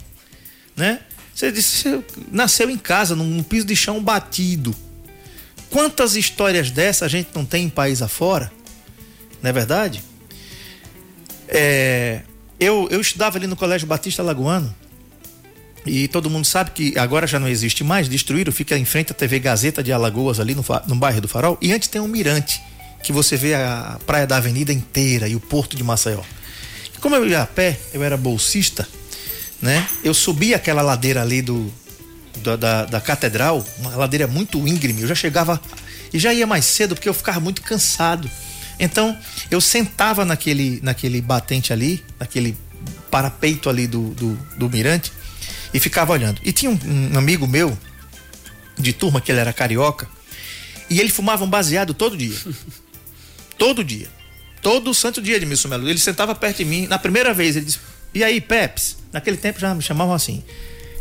né? 0.76 1.00
Você 1.34 1.50
disse, 1.50 1.88
você 1.88 2.04
nasceu 2.30 2.68
em 2.68 2.76
casa, 2.76 3.16
num, 3.16 3.42
piso 3.42 3.66
de 3.66 3.74
chão 3.74 4.02
batido. 4.02 4.76
Quantas 5.70 6.14
histórias 6.14 6.70
dessa 6.70 7.06
a 7.06 7.08
gente 7.08 7.30
não 7.34 7.46
tem 7.46 7.64
em 7.64 7.70
país 7.70 8.02
afora? 8.02 8.52
Não 9.42 9.48
é 9.48 9.52
verdade? 9.52 10.04
É, 11.48 12.20
Eu, 12.58 12.88
eu 12.90 13.00
estudava 13.00 13.38
ali 13.38 13.46
no 13.46 13.56
Colégio 13.56 13.86
Batista 13.88 14.22
Lagoano 14.22 14.72
e 15.84 16.06
todo 16.06 16.30
mundo 16.30 16.44
sabe 16.44 16.70
que 16.70 16.96
agora 16.96 17.26
já 17.26 17.40
não 17.40 17.48
existe 17.48 17.82
mais, 17.82 18.08
destruíram, 18.08 18.52
fica 18.52 18.78
em 18.78 18.84
frente 18.84 19.10
à 19.10 19.14
TV 19.14 19.40
Gazeta 19.40 19.82
de 19.82 19.92
Alagoas, 19.92 20.38
ali 20.38 20.54
no, 20.54 20.64
no 20.86 20.94
bairro 20.94 21.20
do 21.20 21.26
Farol. 21.26 21.58
E 21.60 21.72
antes 21.72 21.88
tem 21.88 22.00
um 22.00 22.06
mirante, 22.06 22.62
que 23.02 23.12
você 23.12 23.36
vê 23.36 23.54
a 23.54 23.98
praia 24.06 24.26
da 24.26 24.36
avenida 24.36 24.72
inteira 24.72 25.26
e 25.26 25.34
o 25.34 25.40
porto 25.40 25.76
de 25.76 25.82
Maceió. 25.82 26.22
E 26.94 26.98
como 26.98 27.16
eu 27.16 27.26
ia 27.26 27.42
a 27.42 27.46
pé, 27.46 27.80
eu 27.92 28.02
era 28.04 28.16
bolsista, 28.16 28.88
né? 29.60 29.84
Eu 30.04 30.14
subi 30.14 30.54
aquela 30.54 30.82
ladeira 30.82 31.20
ali 31.20 31.42
do, 31.42 31.72
da, 32.44 32.54
da, 32.54 32.84
da 32.84 33.00
catedral, 33.00 33.64
uma 33.78 33.90
ladeira 33.96 34.28
muito 34.28 34.56
íngreme. 34.68 35.02
Eu 35.02 35.08
já 35.08 35.16
chegava 35.16 35.60
e 36.12 36.18
já 36.18 36.32
ia 36.32 36.46
mais 36.46 36.64
cedo 36.64 36.94
porque 36.94 37.08
eu 37.08 37.14
ficava 37.14 37.40
muito 37.40 37.60
cansado. 37.60 38.30
Então 38.78 39.16
eu 39.50 39.60
sentava 39.60 40.24
naquele, 40.24 40.80
naquele 40.82 41.20
batente 41.20 41.72
ali, 41.72 42.02
naquele 42.18 42.56
parapeito 43.10 43.68
ali 43.68 43.86
do, 43.86 44.10
do, 44.10 44.34
do 44.56 44.70
mirante 44.70 45.12
e 45.72 45.80
ficava 45.80 46.12
olhando. 46.12 46.40
E 46.44 46.52
tinha 46.52 46.70
um, 46.70 46.78
um, 47.14 47.18
amigo 47.18 47.46
meu 47.46 47.76
de 48.78 48.92
turma 48.92 49.20
que 49.20 49.30
ele 49.30 49.40
era 49.40 49.52
carioca 49.52 50.08
e 50.88 51.00
ele 51.00 51.10
fumava 51.10 51.44
um 51.44 51.48
baseado 51.48 51.94
todo 51.94 52.16
dia. 52.16 52.36
todo 53.58 53.84
dia. 53.84 54.08
Todo 54.60 54.94
santo 54.94 55.20
dia 55.20 55.38
de 55.40 55.46
Milson 55.46 55.68
Melo. 55.68 55.88
Ele 55.88 55.98
sentava 55.98 56.34
perto 56.34 56.58
de 56.58 56.64
mim. 56.64 56.86
Na 56.86 56.98
primeira 56.98 57.34
vez 57.34 57.56
ele 57.56 57.66
disse: 57.66 57.80
E 58.14 58.22
aí, 58.22 58.40
Peps? 58.40 58.96
Naquele 59.12 59.36
tempo 59.36 59.58
já 59.58 59.74
me 59.74 59.82
chamavam 59.82 60.14
assim. 60.14 60.42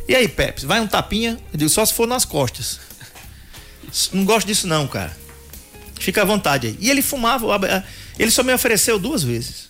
E 0.07 0.15
aí, 0.15 0.27
Peps? 0.27 0.63
Vai 0.63 0.79
um 0.79 0.88
tapinha? 0.88 1.38
Eu 1.53 1.57
digo: 1.57 1.69
Só 1.69 1.86
se 1.86 1.93
for 1.93 2.07
nas 2.07 2.25
costas. 2.25 2.79
Não 4.12 4.25
gosto 4.25 4.47
disso, 4.47 4.67
não, 4.67 4.88
cara. 4.88 5.15
Fica 6.01 6.23
à 6.23 6.25
vontade 6.25 6.67
aí. 6.67 6.77
E 6.79 6.89
ele 6.89 7.01
fumava. 7.01 7.47
Ele 8.17 8.31
só 8.31 8.43
me 8.43 8.51
ofereceu 8.51 8.97
duas 8.97 9.21
vezes. 9.21 9.69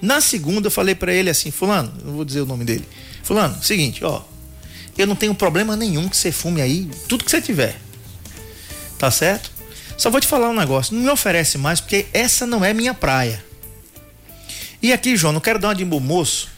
Na 0.00 0.20
segunda 0.20 0.68
eu 0.68 0.70
falei 0.70 0.94
para 0.94 1.12
ele 1.12 1.28
assim: 1.28 1.50
Fulano, 1.50 1.92
não 2.02 2.14
vou 2.14 2.24
dizer 2.24 2.40
o 2.40 2.46
nome 2.46 2.64
dele. 2.64 2.88
Fulano, 3.22 3.62
seguinte, 3.62 4.02
ó. 4.02 4.22
Eu 4.96 5.06
não 5.06 5.14
tenho 5.14 5.34
problema 5.34 5.76
nenhum 5.76 6.08
que 6.08 6.16
você 6.16 6.32
fume 6.32 6.62
aí, 6.62 6.88
tudo 7.06 7.22
que 7.22 7.30
você 7.30 7.42
tiver. 7.42 7.78
Tá 8.98 9.10
certo? 9.10 9.50
Só 9.98 10.08
vou 10.08 10.20
te 10.20 10.26
falar 10.26 10.48
um 10.48 10.54
negócio, 10.54 10.94
não 10.94 11.02
me 11.02 11.10
oferece 11.10 11.58
mais 11.58 11.80
porque 11.80 12.06
essa 12.14 12.46
não 12.46 12.64
é 12.64 12.72
minha 12.72 12.94
praia. 12.94 13.44
E 14.82 14.92
aqui, 14.94 15.16
João, 15.16 15.34
não 15.34 15.40
quero 15.40 15.58
dar 15.58 15.68
uma 15.68 15.74
de 15.74 15.84
moço, 15.84 16.48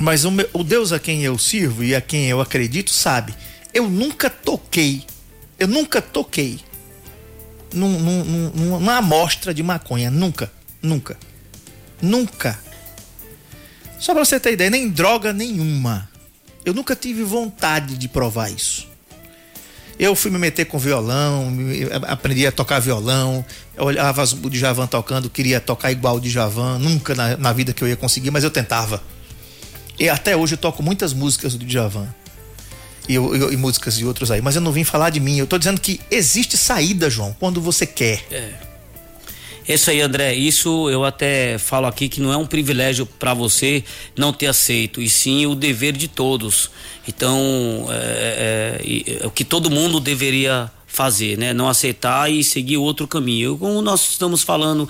mas 0.00 0.24
o, 0.24 0.32
meu, 0.32 0.48
o 0.52 0.64
Deus 0.64 0.90
a 0.90 0.98
quem 0.98 1.22
eu 1.22 1.38
sirvo 1.38 1.84
e 1.84 1.94
a 1.94 2.00
quem 2.00 2.26
eu 2.26 2.40
acredito 2.40 2.90
sabe. 2.90 3.32
Eu 3.72 3.88
nunca 3.88 4.28
toquei, 4.28 5.04
eu 5.60 5.68
nunca 5.68 6.02
toquei 6.02 6.58
num, 7.74 7.98
num, 7.98 8.24
num, 8.24 8.50
numa 8.78 8.96
amostra 8.96 9.52
de 9.52 9.62
maconha. 9.62 10.10
Nunca, 10.10 10.50
nunca, 10.82 11.16
nunca. 12.00 12.58
Só 13.98 14.12
pra 14.12 14.24
você 14.24 14.38
ter 14.38 14.52
ideia, 14.52 14.70
nem 14.70 14.88
droga 14.88 15.32
nenhuma. 15.32 16.08
Eu 16.64 16.72
nunca 16.72 16.96
tive 16.96 17.22
vontade 17.22 17.96
de 17.96 18.08
provar 18.08 18.50
isso. 18.50 18.88
Eu 19.98 20.16
fui 20.16 20.30
me 20.30 20.38
meter 20.38 20.64
com 20.64 20.78
violão, 20.78 21.52
aprendi 22.08 22.46
a 22.46 22.52
tocar 22.52 22.80
violão, 22.80 23.44
olhava 23.78 24.24
o 24.24 24.50
Djavan 24.50 24.86
tocando, 24.86 25.30
queria 25.30 25.60
tocar 25.60 25.92
igual 25.92 26.16
o 26.16 26.20
Djavan, 26.20 26.78
nunca 26.78 27.14
na, 27.14 27.36
na, 27.36 27.52
vida 27.52 27.72
que 27.72 27.82
eu 27.82 27.88
ia 27.88 27.96
conseguir, 27.96 28.30
mas 28.32 28.42
eu 28.42 28.50
tentava. 28.50 29.00
E 29.98 30.08
até 30.08 30.36
hoje 30.36 30.54
eu 30.54 30.58
toco 30.58 30.82
muitas 30.82 31.12
músicas 31.12 31.54
do 31.54 31.64
Djavan. 31.64 32.12
E, 33.08 33.14
e, 33.14 33.52
e 33.52 33.56
músicas 33.56 33.96
de 33.96 34.06
outros 34.06 34.30
aí, 34.30 34.40
mas 34.40 34.56
eu 34.56 34.62
não 34.62 34.72
vim 34.72 34.84
falar 34.84 35.10
de 35.10 35.20
mim, 35.20 35.38
eu 35.38 35.46
tô 35.46 35.58
dizendo 35.58 35.80
que 35.80 36.00
existe 36.10 36.56
saída, 36.56 37.10
João, 37.10 37.36
quando 37.38 37.60
você 37.60 37.86
quer. 37.86 38.24
É. 38.30 38.74
Isso 39.66 39.90
aí, 39.90 40.00
André. 40.00 40.34
Isso 40.34 40.90
eu 40.90 41.04
até 41.04 41.56
falo 41.56 41.86
aqui 41.86 42.08
que 42.08 42.20
não 42.20 42.32
é 42.32 42.36
um 42.36 42.46
privilégio 42.46 43.06
para 43.06 43.32
você 43.32 43.82
não 44.16 44.32
ter 44.32 44.46
aceito, 44.46 45.00
e 45.00 45.08
sim 45.08 45.46
o 45.46 45.54
dever 45.54 45.92
de 45.92 46.06
todos. 46.06 46.70
Então, 47.08 47.86
é, 47.88 48.80
é, 48.82 49.22
é, 49.22 49.26
o 49.26 49.30
que 49.30 49.44
todo 49.44 49.70
mundo 49.70 50.00
deveria 50.00 50.70
fazer, 50.86 51.38
né? 51.38 51.54
Não 51.54 51.68
aceitar 51.68 52.30
e 52.30 52.44
seguir 52.44 52.76
outro 52.76 53.08
caminho. 53.08 53.56
Como 53.56 53.80
nós 53.80 54.10
estamos 54.10 54.42
falando 54.42 54.88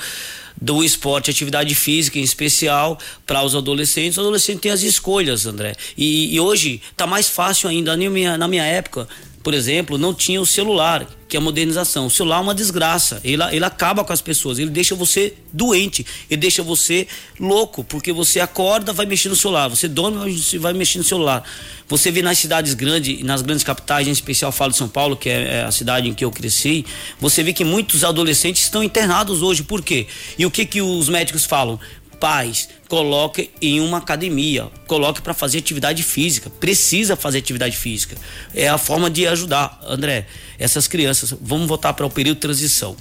do 0.60 0.82
esporte, 0.82 1.30
atividade 1.30 1.74
física 1.74 2.18
em 2.18 2.22
especial 2.22 2.98
para 3.26 3.42
os 3.42 3.54
adolescentes. 3.54 4.18
Os 4.18 4.24
adolescentes 4.24 4.60
têm 4.60 4.72
as 4.72 4.82
escolhas, 4.82 5.46
André. 5.46 5.74
E, 5.96 6.34
e 6.34 6.40
hoje 6.40 6.80
está 6.90 7.06
mais 7.06 7.28
fácil 7.28 7.68
ainda. 7.68 7.96
Na 7.96 8.10
minha, 8.10 8.38
na 8.38 8.48
minha 8.48 8.64
época, 8.64 9.08
por 9.44 9.52
exemplo, 9.52 9.98
não 9.98 10.14
tinha 10.14 10.40
o 10.40 10.46
celular, 10.46 11.06
que 11.28 11.36
é 11.36 11.38
a 11.38 11.40
modernização. 11.40 12.06
O 12.06 12.10
celular 12.10 12.38
é 12.38 12.40
uma 12.40 12.54
desgraça. 12.54 13.20
Ele, 13.22 13.42
ele 13.52 13.64
acaba 13.64 14.02
com 14.02 14.10
as 14.10 14.22
pessoas, 14.22 14.58
ele 14.58 14.70
deixa 14.70 14.94
você 14.94 15.34
doente, 15.52 16.04
ele 16.30 16.40
deixa 16.40 16.62
você 16.62 17.06
louco, 17.38 17.84
porque 17.84 18.10
você 18.10 18.40
acorda, 18.40 18.90
vai 18.90 19.04
mexer 19.04 19.28
no 19.28 19.36
celular, 19.36 19.68
você 19.68 19.86
dorme, 19.86 20.34
vai 20.58 20.72
mexer 20.72 20.96
no 20.96 21.04
celular. 21.04 21.44
Você 21.86 22.10
vê 22.10 22.22
nas 22.22 22.38
cidades 22.38 22.72
grandes, 22.72 23.22
nas 23.22 23.42
grandes 23.42 23.62
capitais, 23.62 24.08
em 24.08 24.12
especial 24.12 24.50
falo 24.50 24.70
de 24.70 24.78
São 24.78 24.88
Paulo, 24.88 25.14
que 25.14 25.28
é, 25.28 25.56
é 25.56 25.64
a 25.64 25.70
cidade 25.70 26.08
em 26.08 26.14
que 26.14 26.24
eu 26.24 26.30
cresci, 26.30 26.86
você 27.20 27.42
vê 27.42 27.52
que 27.52 27.64
muitos 27.64 28.02
adolescentes 28.02 28.62
estão 28.62 28.82
internados 28.82 29.42
hoje. 29.42 29.62
Por 29.62 29.82
quê? 29.82 30.06
E 30.38 30.46
o 30.46 30.50
que 30.50 30.64
que 30.64 30.80
os 30.80 31.10
médicos 31.10 31.44
falam? 31.44 31.78
pais, 32.24 32.70
coloque 32.94 33.50
em 33.60 33.80
uma 33.80 33.98
academia, 33.98 34.70
coloque 34.86 35.20
para 35.20 35.34
fazer 35.34 35.58
atividade 35.58 36.00
física. 36.04 36.48
Precisa 36.48 37.16
fazer 37.16 37.38
atividade 37.38 37.76
física. 37.76 38.16
É 38.54 38.68
a 38.68 38.78
forma 38.78 39.10
de 39.10 39.26
ajudar, 39.26 39.80
André. 39.84 40.28
Essas 40.60 40.86
crianças, 40.86 41.34
vamos 41.40 41.66
voltar 41.66 41.92
para 41.94 42.06
o 42.06 42.10
período 42.10 42.36
de 42.36 42.42
transição. 42.42 42.94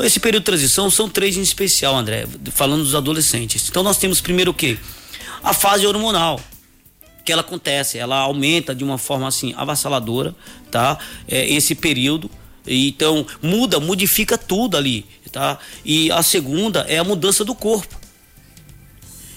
Esse 0.00 0.18
período 0.18 0.42
de 0.42 0.46
transição 0.46 0.90
são 0.90 1.08
três 1.08 1.36
em 1.36 1.42
especial, 1.42 1.94
André, 1.94 2.26
falando 2.50 2.82
dos 2.82 2.96
adolescentes. 2.96 3.68
Então 3.68 3.84
nós 3.84 3.98
temos 3.98 4.20
primeiro 4.20 4.50
o 4.50 4.54
quê? 4.54 4.76
A 5.44 5.54
fase 5.54 5.86
hormonal 5.86 6.40
que 7.24 7.30
ela 7.30 7.42
acontece, 7.42 7.98
ela 7.98 8.16
aumenta 8.16 8.74
de 8.74 8.82
uma 8.82 8.98
forma 8.98 9.28
assim 9.28 9.54
avassaladora, 9.56 10.34
tá? 10.72 10.98
É, 11.28 11.48
esse 11.48 11.76
período, 11.76 12.28
então 12.66 13.24
muda, 13.40 13.78
modifica 13.78 14.36
tudo 14.36 14.76
ali, 14.76 15.06
tá? 15.30 15.56
E 15.84 16.10
a 16.10 16.20
segunda 16.24 16.80
é 16.88 16.98
a 16.98 17.04
mudança 17.04 17.44
do 17.44 17.54
corpo. 17.54 18.05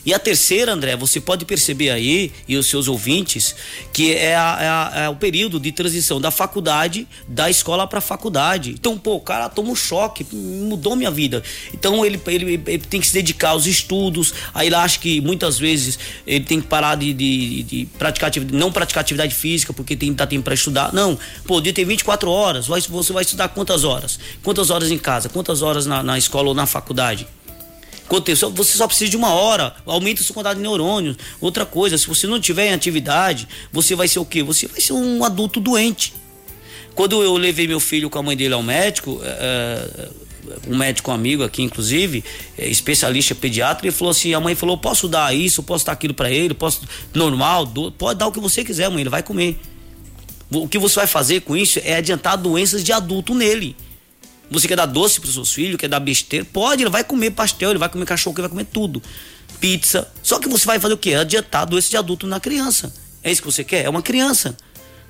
E 0.06 0.14
a 0.14 0.20
terceira, 0.20 0.74
André, 0.74 0.96
você 0.96 1.20
pode 1.20 1.46
perceber 1.46 1.90
aí, 1.90 2.32
e 2.48 2.56
os 2.56 2.68
seus 2.68 2.88
ouvintes, 2.88 3.56
que 3.94 4.14
é, 4.14 4.36
a, 4.36 4.58
é, 4.60 4.68
a, 4.68 5.04
é 5.06 5.10
o 5.10 5.16
período 5.16 5.60
de 5.60 5.72
transição 5.72 6.20
da 6.22 6.32
faculdade, 6.32 7.08
da 7.28 7.50
escola 7.50 7.86
para 7.88 8.00
a 8.00 8.02
faculdade. 8.02 8.72
Então, 8.72 8.98
pô, 8.98 9.16
o 9.16 9.22
cara 9.22 9.50
toma 9.50 9.70
um 9.70 9.76
choque, 9.76 10.26
mudou 10.34 10.96
minha 10.96 11.12
vida. 11.12 11.44
Então, 11.74 12.06
ele, 12.06 12.20
ele, 12.28 12.62
ele, 12.66 12.78
tem 12.80 13.02
que 13.02 13.08
se 13.08 13.14
dedicar 13.14 13.50
aos 13.50 13.66
estudos. 13.66 14.34
Aí 14.54 14.68
ele 14.68 14.76
acha 14.76 15.00
que 15.00 15.22
muitas 15.22 15.60
vezes 15.60 16.00
ele 16.26 16.46
tem 16.46 16.62
que 16.62 16.68
parar 16.68 16.96
de, 16.96 17.14
de, 17.14 17.64
de 17.64 17.86
praticar 17.98 18.32
não 18.52 18.72
praticar 18.72 19.02
atividade 19.02 19.34
física, 19.34 19.74
porque 19.74 19.96
tem 19.96 20.10
que 20.10 20.16
dar 20.16 20.28
tempo 20.28 20.44
para 20.44 20.54
estudar. 20.54 20.94
Não, 20.94 21.18
pô, 21.46 21.60
dia 21.60 21.74
tem 21.74 21.86
24 21.86 22.30
horas, 22.30 22.68
você 22.68 23.14
vai 23.14 23.24
estudar 23.24 23.50
quantas 23.50 23.84
horas? 23.84 24.20
Quantas 24.44 24.70
horas 24.70 24.92
em 24.92 24.98
casa? 24.98 25.30
Quantas 25.30 25.62
horas 25.62 25.86
na, 25.86 26.04
na 26.04 26.18
escola 26.18 26.50
ou 26.50 26.56
na 26.56 26.66
faculdade? 26.66 27.28
Você 28.10 28.78
só 28.78 28.88
precisa 28.88 29.12
de 29.12 29.18
uma 29.18 29.34
hora, 29.34 29.76
aumenta 29.86 30.24
sua 30.24 30.34
quantidade 30.34 30.58
de 30.58 30.64
neurônios. 30.64 31.16
Outra 31.40 31.66
coisa, 31.66 31.98
se 31.98 32.08
você 32.08 32.26
não 32.26 32.40
tiver 32.40 32.68
em 32.68 32.74
atividade, 32.74 33.48
você 33.72 33.96
vai 33.96 34.08
ser 34.08 34.20
o 34.20 34.26
quê? 34.26 34.42
Você 34.42 34.68
vai 34.68 34.82
ser 34.82 34.94
um 34.94 35.24
adulto 35.24 35.60
doente. 35.60 36.14
Quando 36.96 37.22
eu 37.24 37.38
levei 37.38 37.68
meu 37.68 37.80
filho 37.80 38.10
com 38.10 38.20
a 38.20 38.24
mãe 38.24 38.36
dele 38.36 38.54
ao 38.54 38.64
médico, 38.64 39.22
é, 39.24 40.10
um 40.68 40.76
médico 40.76 41.12
amigo 41.12 41.44
aqui, 41.44 41.62
inclusive, 41.62 42.24
é, 42.58 42.68
especialista 42.68 43.36
pediatra, 43.36 43.86
ele 43.86 43.96
falou 43.96 44.12
assim: 44.12 44.34
a 44.34 44.40
mãe 44.40 44.56
falou, 44.56 44.78
posso 44.78 45.08
dar 45.08 45.34
isso, 45.36 45.62
posso 45.64 45.86
dar 45.86 45.94
aquilo 45.94 46.14
para 46.14 46.32
ele, 46.32 46.54
posso 46.54 46.82
normal, 47.14 47.66
do, 47.66 47.92
pode 47.92 48.20
dar 48.20 48.28
o 48.28 48.32
que 48.32 48.40
você 48.40 48.64
quiser, 48.64 48.90
mãe, 48.90 49.02
ele 49.02 49.10
vai 49.10 49.24
comer. 49.24 49.60
O 50.52 50.68
que 50.68 50.80
você 50.80 50.96
vai 50.96 51.08
fazer 51.08 51.42
com 51.42 51.56
isso 51.56 51.80
é 51.84 51.98
adiantar 51.98 52.36
doenças 52.36 52.84
de 52.84 52.92
adulto 52.92 53.36
nele. 53.36 53.76
Você 54.50 54.68
quer 54.68 54.76
dar 54.76 54.86
doce 54.86 55.20
para 55.20 55.28
os 55.28 55.34
seus 55.34 55.54
filhos, 55.54 55.78
quer 55.78 55.88
dar 55.88 56.00
besteira? 56.00 56.46
Pode, 56.46 56.84
ele 56.84 56.90
vai 56.90 57.04
comer 57.04 57.32
pastel, 57.32 57.70
ele 57.70 57.80
vai 57.80 57.90
comer 57.90 58.06
cachorro, 58.06 58.36
ele 58.36 58.42
vai 58.42 58.50
comer 58.50 58.66
tudo. 58.66 59.02
Pizza. 59.60 60.12
Só 60.24 60.40
que 60.40 60.50
você 60.50 60.66
vai 60.66 60.80
fazer 60.80 60.94
o 60.94 60.98
quê? 60.98 61.14
Adiantar 61.14 61.66
doença 61.66 61.90
de 61.90 61.98
adulto 61.98 62.26
na 62.26 62.40
criança. 62.40 62.94
É 63.24 63.32
isso 63.32 63.42
que 63.42 63.52
você 63.52 63.64
quer? 63.64 63.86
É 63.86 63.90
uma 63.90 64.02
criança. 64.02 64.58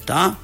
Tá? 0.05 0.37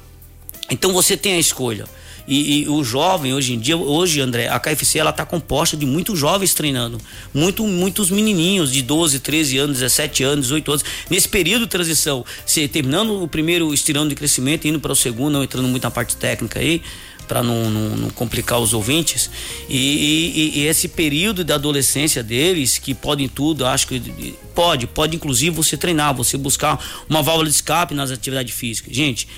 Então 0.70 0.92
você 0.92 1.16
tem 1.16 1.34
a 1.34 1.38
escolha. 1.38 1.86
E, 2.26 2.62
e, 2.62 2.68
o 2.68 2.82
jovem 2.82 3.32
hoje 3.32 3.54
em 3.54 3.58
dia, 3.58 3.76
hoje, 3.76 4.20
André, 4.20 4.48
a 4.48 4.58
KFC 4.58 4.98
ela 4.98 5.12
tá 5.12 5.24
composta 5.24 5.76
de 5.76 5.86
muitos 5.86 6.18
jovens 6.18 6.54
treinando, 6.54 6.98
muito, 7.32 7.64
muitos 7.66 8.10
menininhos 8.10 8.72
de 8.72 8.82
12, 8.82 9.20
13 9.20 9.58
anos, 9.58 9.78
17 9.78 10.24
anos, 10.24 10.46
18 10.46 10.72
anos. 10.72 10.84
Nesse 11.08 11.28
período 11.28 11.62
de 11.62 11.70
transição, 11.70 12.24
se 12.44 12.66
terminando 12.66 13.22
o 13.22 13.28
primeiro 13.28 13.72
estirando 13.72 14.08
de 14.08 14.14
crescimento, 14.14 14.66
indo 14.66 14.80
para 14.80 14.92
o 14.92 14.96
segundo, 14.96 15.34
não 15.34 15.44
entrando 15.44 15.68
muito 15.68 15.84
na 15.84 15.90
parte 15.90 16.16
técnica 16.16 16.58
aí, 16.58 16.82
para 17.26 17.42
não, 17.42 17.70
não, 17.70 17.96
não, 17.96 18.10
complicar 18.10 18.58
os 18.58 18.72
ouvintes. 18.72 19.30
E, 19.68 19.76
e, 19.76 20.60
e, 20.60 20.66
esse 20.66 20.88
período 20.88 21.44
da 21.44 21.56
adolescência 21.56 22.22
deles, 22.22 22.78
que 22.78 22.94
podem 22.94 23.28
tudo, 23.28 23.66
acho 23.66 23.86
que 23.86 24.34
pode, 24.54 24.86
pode 24.86 25.16
inclusive 25.16 25.54
você 25.54 25.76
treinar, 25.76 26.14
você 26.14 26.36
buscar 26.36 26.78
uma 27.08 27.22
válvula 27.22 27.48
de 27.48 27.54
escape 27.54 27.94
nas 27.94 28.10
atividades 28.10 28.54
físicas. 28.54 28.94
Gente, 28.94 29.28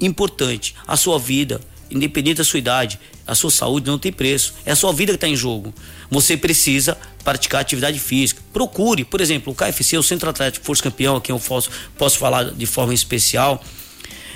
importante, 0.00 0.74
a 0.86 0.96
sua 0.96 1.18
vida, 1.18 1.60
independente 1.92 2.38
da 2.38 2.44
sua 2.44 2.58
idade, 2.58 2.98
A 3.24 3.34
sua 3.34 3.50
saúde 3.50 3.88
não 3.88 3.98
tem 3.98 4.12
preço. 4.12 4.54
É 4.64 4.72
a 4.72 4.76
sua 4.76 4.92
vida 4.92 5.12
que 5.12 5.16
está 5.16 5.28
em 5.28 5.36
jogo. 5.36 5.72
Você 6.10 6.36
precisa 6.36 6.98
praticar 7.22 7.60
atividade 7.60 7.98
física. 8.00 8.42
Procure, 8.52 9.04
por 9.04 9.20
exemplo, 9.20 9.52
o 9.52 9.56
KFC, 9.56 9.96
o 9.96 10.02
Centro 10.02 10.28
Atlético 10.28 10.66
Força 10.66 10.82
Campeão, 10.82 11.16
aqui 11.16 11.30
eu 11.30 11.38
posso, 11.38 11.70
posso 11.96 12.18
falar 12.18 12.50
de 12.50 12.66
forma 12.66 12.92
especial 12.92 13.62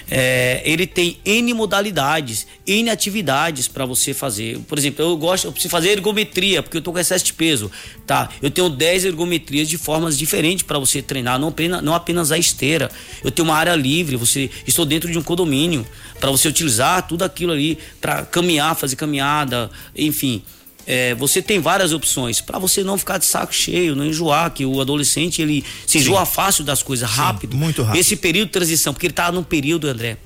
é, 0.08 0.62
ele 0.64 0.86
tem 0.86 1.18
N 1.24 1.52
modalidades, 1.52 2.46
N 2.66 2.90
atividades 2.90 3.66
para 3.66 3.84
você 3.84 4.14
fazer. 4.14 4.58
Por 4.60 4.78
exemplo, 4.78 5.04
eu 5.04 5.16
gosto, 5.16 5.46
eu 5.46 5.52
preciso 5.52 5.70
fazer 5.70 5.90
ergometria, 5.90 6.62
porque 6.62 6.76
eu 6.76 6.82
tô 6.82 6.92
com 6.92 6.98
excesso 6.98 7.24
de 7.24 7.32
peso. 7.32 7.70
Tá? 8.06 8.28
Eu 8.40 8.50
tenho 8.50 8.68
10 8.68 9.04
ergometrias 9.04 9.68
de 9.68 9.76
formas 9.76 10.16
diferentes 10.16 10.62
para 10.62 10.78
você 10.78 11.02
treinar, 11.02 11.38
não 11.38 11.48
apenas, 11.48 11.82
não 11.82 11.94
apenas 11.94 12.30
a 12.30 12.38
esteira. 12.38 12.90
Eu 13.24 13.30
tenho 13.30 13.48
uma 13.48 13.56
área 13.56 13.74
livre, 13.74 14.16
você 14.16 14.48
estou 14.66 14.84
dentro 14.84 15.10
de 15.10 15.18
um 15.18 15.22
condomínio 15.22 15.84
para 16.20 16.30
você 16.30 16.48
utilizar 16.48 17.06
tudo 17.06 17.24
aquilo 17.24 17.52
ali 17.52 17.78
para 18.00 18.24
caminhar, 18.24 18.74
fazer 18.74 18.96
caminhada, 18.96 19.70
enfim 19.94 20.42
é, 20.86 21.14
você 21.16 21.42
tem 21.42 21.58
várias 21.58 21.92
opções 21.92 22.40
para 22.40 22.58
você 22.58 22.84
não 22.84 22.96
ficar 22.96 23.18
de 23.18 23.26
saco 23.26 23.52
cheio, 23.52 23.96
não 23.96 24.06
enjoar, 24.06 24.52
que 24.52 24.64
o 24.64 24.80
adolescente 24.80 25.42
ele 25.42 25.64
se 25.84 25.98
enjoa 25.98 26.24
Sim. 26.24 26.32
fácil 26.32 26.64
das 26.64 26.82
coisas, 26.82 27.10
rápido. 27.10 27.52
Sim, 27.52 27.58
muito 27.58 27.82
rápido. 27.82 28.00
Esse 28.00 28.14
período 28.14 28.46
de 28.46 28.52
transição, 28.52 28.94
porque 28.94 29.06
ele 29.06 29.12
tá 29.12 29.32
num 29.32 29.42
período, 29.42 29.88
André, 29.88 30.16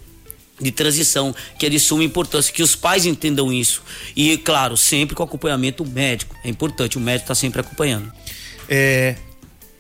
de 0.61 0.71
transição, 0.71 1.35
que 1.59 1.65
é 1.65 1.71
de 1.71 1.81
suma 1.81 2.05
importância, 2.05 2.53
que 2.53 2.63
os 2.63 2.77
pais 2.77 3.07
entendam 3.07 3.51
isso. 3.51 3.83
E, 4.15 4.37
claro, 4.37 4.77
sempre 4.77 5.17
com 5.17 5.23
acompanhamento 5.23 5.87
médico. 5.87 6.37
É 6.45 6.51
importante, 6.51 6.99
o 6.99 7.01
médico 7.01 7.25
está 7.25 7.35
sempre 7.35 7.63
acompanhando. 7.63 8.13
É, 8.69 9.17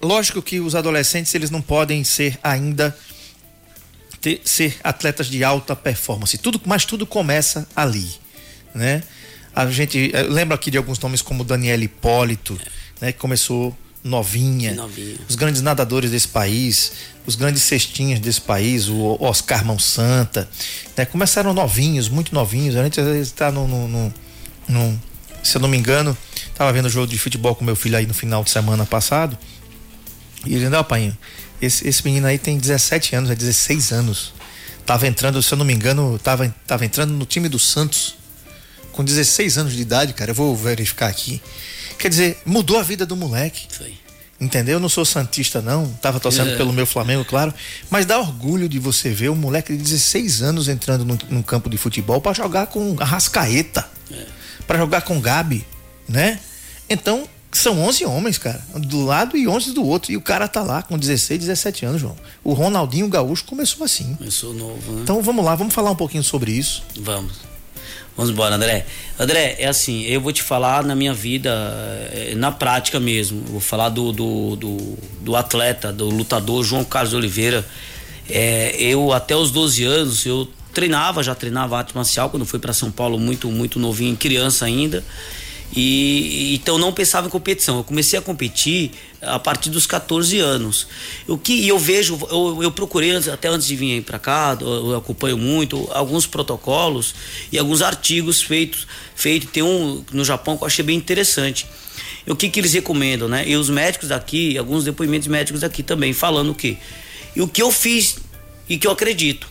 lógico 0.01 0.40
que 0.40 0.61
os 0.61 0.75
adolescentes, 0.75 1.35
eles 1.35 1.51
não 1.51 1.61
podem 1.61 2.03
ser 2.05 2.38
ainda 2.42 2.96
ter, 4.21 4.41
ser 4.45 4.79
atletas 4.85 5.27
de 5.27 5.43
alta 5.43 5.75
performance. 5.75 6.37
Tudo, 6.39 6.61
mas 6.67 6.85
tudo 6.85 7.07
começa 7.07 7.67
ali, 7.75 8.09
né? 8.75 9.03
A 9.55 9.67
gente 9.67 10.11
eh, 10.15 10.23
lembra 10.23 10.55
aqui 10.55 10.71
de 10.71 10.77
alguns 10.77 10.99
nomes 11.01 11.23
como 11.23 11.43
Daniela 11.43 11.83
Hipólito, 11.83 12.59
né, 13.01 13.11
que 13.13 13.19
começou 13.19 13.77
novinha, 14.03 14.75
novinha, 14.75 15.19
os 15.29 15.37
grandes 15.37 15.61
nadadores 15.61 16.11
desse 16.11 16.29
país, 16.29 16.93
os 17.27 17.35
grandes 17.35 17.63
cestinhas 17.63 18.21
desse 18.21 18.41
país, 18.41 18.89
o 18.89 19.19
Oscar 19.21 19.65
Mão 19.65 19.79
Santa, 19.79 20.49
né, 20.97 21.05
começaram 21.05 21.53
novinhos, 21.53 22.09
muito 22.09 22.35
novinhos. 22.35 22.77
A 22.77 22.85
gente 22.85 23.01
está 23.01 23.51
no, 23.51 23.67
no, 23.67 23.89
no, 23.89 24.15
no, 24.69 25.03
se 25.43 25.57
eu 25.57 25.61
não 25.61 25.69
me 25.69 25.77
engano, 25.77 26.17
estava 26.47 26.73
vendo 26.73 26.87
o 26.87 26.91
jogo 26.91 27.09
de 27.09 27.19
futebol 27.19 27.55
com 27.55 27.65
meu 27.65 27.77
filho 27.77 27.97
aí 27.97 28.07
no 28.07 28.15
final 28.15 28.45
de 28.45 28.51
semana 28.51 28.87
passado. 28.87 29.37
E 30.47 30.55
ele, 30.55 30.69
não, 30.69 30.83
pai, 30.83 31.13
esse, 31.61 31.87
esse 31.87 32.05
menino 32.05 32.27
aí 32.27 32.38
tem 32.38 32.59
17 32.59 33.16
anos, 33.16 33.31
é 33.31 33.35
16 33.35 33.92
anos. 33.92 34.33
Tava 34.87 35.07
entrando, 35.07 35.42
se 35.42 35.53
eu 35.53 35.59
não 35.59 35.64
me 35.64 35.73
engano, 35.73 36.18
tava, 36.18 36.53
tava 36.66 36.85
entrando 36.85 37.12
no 37.12 37.25
time 37.25 37.49
do 37.49 37.59
Santos 37.59 38.16
com 38.92 39.05
16 39.05 39.59
anos 39.59 39.73
de 39.73 39.83
idade, 39.83 40.12
cara, 40.12 40.33
eu 40.33 40.35
vou 40.35 40.55
verificar 40.57 41.09
aqui. 41.09 41.40
Quer 41.99 42.09
dizer, 42.09 42.38
mudou 42.44 42.79
a 42.79 42.83
vida 42.83 43.07
do 43.07 43.14
moleque. 43.16 43.66
Foi. 43.70 43.94
Entendeu? 44.40 44.75
Eu 44.75 44.81
não 44.81 44.88
sou 44.88 45.05
santista, 45.05 45.61
não. 45.61 45.87
Tava 46.01 46.18
torcendo 46.18 46.51
é. 46.51 46.57
pelo 46.57 46.73
meu 46.73 46.87
Flamengo, 46.87 47.25
claro. 47.25 47.53
Mas 47.90 48.07
dá 48.07 48.18
orgulho 48.18 48.68
de 48.68 48.79
você 48.79 49.11
ver 49.11 49.29
um 49.29 49.37
moleque 49.37 49.77
de 49.77 49.83
16 49.83 50.42
anos 50.42 50.66
entrando 50.66 51.05
num, 51.05 51.18
num 51.29 51.42
campo 51.42 51.68
de 51.68 51.77
futebol 51.77 52.20
para 52.20 52.33
jogar 52.33 52.66
com 52.68 52.96
a 52.99 53.05
Rascaeta. 53.05 53.87
É. 54.11 54.27
para 54.66 54.79
jogar 54.79 55.03
com 55.03 55.20
Gabi, 55.20 55.64
né? 56.09 56.40
Então, 56.88 57.29
são 57.53 57.81
11 57.81 58.05
homens, 58.05 58.39
cara. 58.39 58.63
Do 58.75 59.05
lado 59.05 59.37
e 59.37 59.49
11 59.49 59.73
do 59.73 59.85
outro. 59.85 60.13
E 60.13 60.17
o 60.17 60.21
cara 60.21 60.47
tá 60.47 60.63
lá 60.63 60.83
com 60.83 60.97
16, 60.97 61.41
17 61.41 61.85
anos, 61.85 62.01
João. 62.01 62.17
O 62.45 62.53
Ronaldinho 62.53 63.09
Gaúcho 63.09 63.45
começou 63.45 63.85
assim. 63.85 64.15
Começou 64.15 64.55
novo, 64.55 64.93
né? 64.93 65.01
Então 65.03 65.21
vamos 65.23 65.45
lá, 65.45 65.55
vamos 65.55 65.75
falar 65.75 65.91
um 65.91 65.97
pouquinho 65.97 66.23
sobre 66.23 66.53
isso. 66.53 66.83
Vamos. 67.01 67.51
Vamos 68.17 68.33
embora, 68.33 68.55
André. 68.55 68.87
André, 69.19 69.57
é 69.59 69.67
assim, 69.67 70.03
eu 70.03 70.21
vou 70.21 70.33
te 70.33 70.43
falar 70.43 70.85
na 70.85 70.95
minha 70.95 71.15
vida, 71.15 71.51
é, 72.13 72.35
na 72.37 72.53
prática 72.53 73.01
mesmo. 73.01 73.41
Vou 73.47 73.61
falar 73.61 73.89
do, 73.89 74.13
do, 74.13 74.57
do, 74.57 74.99
do 75.23 75.37
atleta, 75.37 75.93
do 75.93 76.09
lutador 76.09 76.63
João 76.65 76.85
Carlos 76.85 77.15
Oliveira. 77.15 77.65
É, 78.29 78.77
eu, 78.79 79.13
até 79.13 79.35
os 79.35 79.51
12 79.51 79.85
anos, 79.85 80.27
eu 80.27 80.49
treinava, 80.73 81.23
já 81.23 81.35
treinava 81.35 81.79
arte 81.79 81.95
marcial 81.95 82.31
quando 82.31 82.45
fui 82.45 82.59
para 82.59 82.73
São 82.73 82.91
Paulo, 82.91 83.19
muito, 83.19 83.51
muito 83.51 83.79
novinho, 83.79 84.17
criança 84.17 84.67
ainda. 84.67 85.03
E 85.75 86.55
então 86.55 86.79
não 86.79 86.93
pensava 86.93 87.27
em 87.27 87.31
competição. 87.31 87.79
Eu 87.79 87.85
comecei 87.85 88.19
a 88.19 88.23
competir 88.23 88.91
a 89.23 89.39
partir 89.39 89.71
dos 89.71 89.87
14 89.87 90.39
anos. 90.39 90.87
O 91.29 91.39
que 91.39 91.67
eu 91.67 91.79
vejo, 91.79 92.19
eu, 92.31 92.63
eu 92.63 92.71
procurei 92.73 93.17
até 93.17 93.49
antes 93.49 93.67
de 93.67 93.77
vir 93.77 94.03
para 94.03 94.19
cá, 94.19 94.57
eu, 94.61 94.97
acompanho 94.97 95.39
muito 95.39 95.89
alguns 95.93 96.27
protocolos 96.27 97.15
e 97.53 97.59
alguns 97.59 97.83
artigos 97.83 98.43
feitos, 98.43 98.87
feito 99.15 99.47
tem 99.47 99.63
um 99.63 100.05
no 100.13 100.25
Japão 100.25 100.57
que 100.57 100.65
eu 100.65 100.67
achei 100.67 100.85
bem 100.85 100.97
interessante. 100.97 101.67
O 102.27 102.35
que 102.35 102.49
que 102.49 102.61
eles 102.61 102.73
recomendam, 102.73 103.29
né? 103.29 103.49
E 103.49 103.57
os 103.57 103.71
médicos 103.71 104.09
daqui, 104.09 104.59
alguns 104.59 104.85
depoimentos 104.85 105.29
médicos 105.29 105.61
daqui 105.61 105.83
também 105.83 106.13
falando 106.13 106.51
o 106.51 106.55
que 106.55 106.77
e 107.35 107.41
o 107.41 107.47
que 107.47 107.63
eu 107.63 107.71
fiz 107.71 108.19
e 108.69 108.77
que 108.77 108.87
eu 108.87 108.91
acredito 108.91 109.47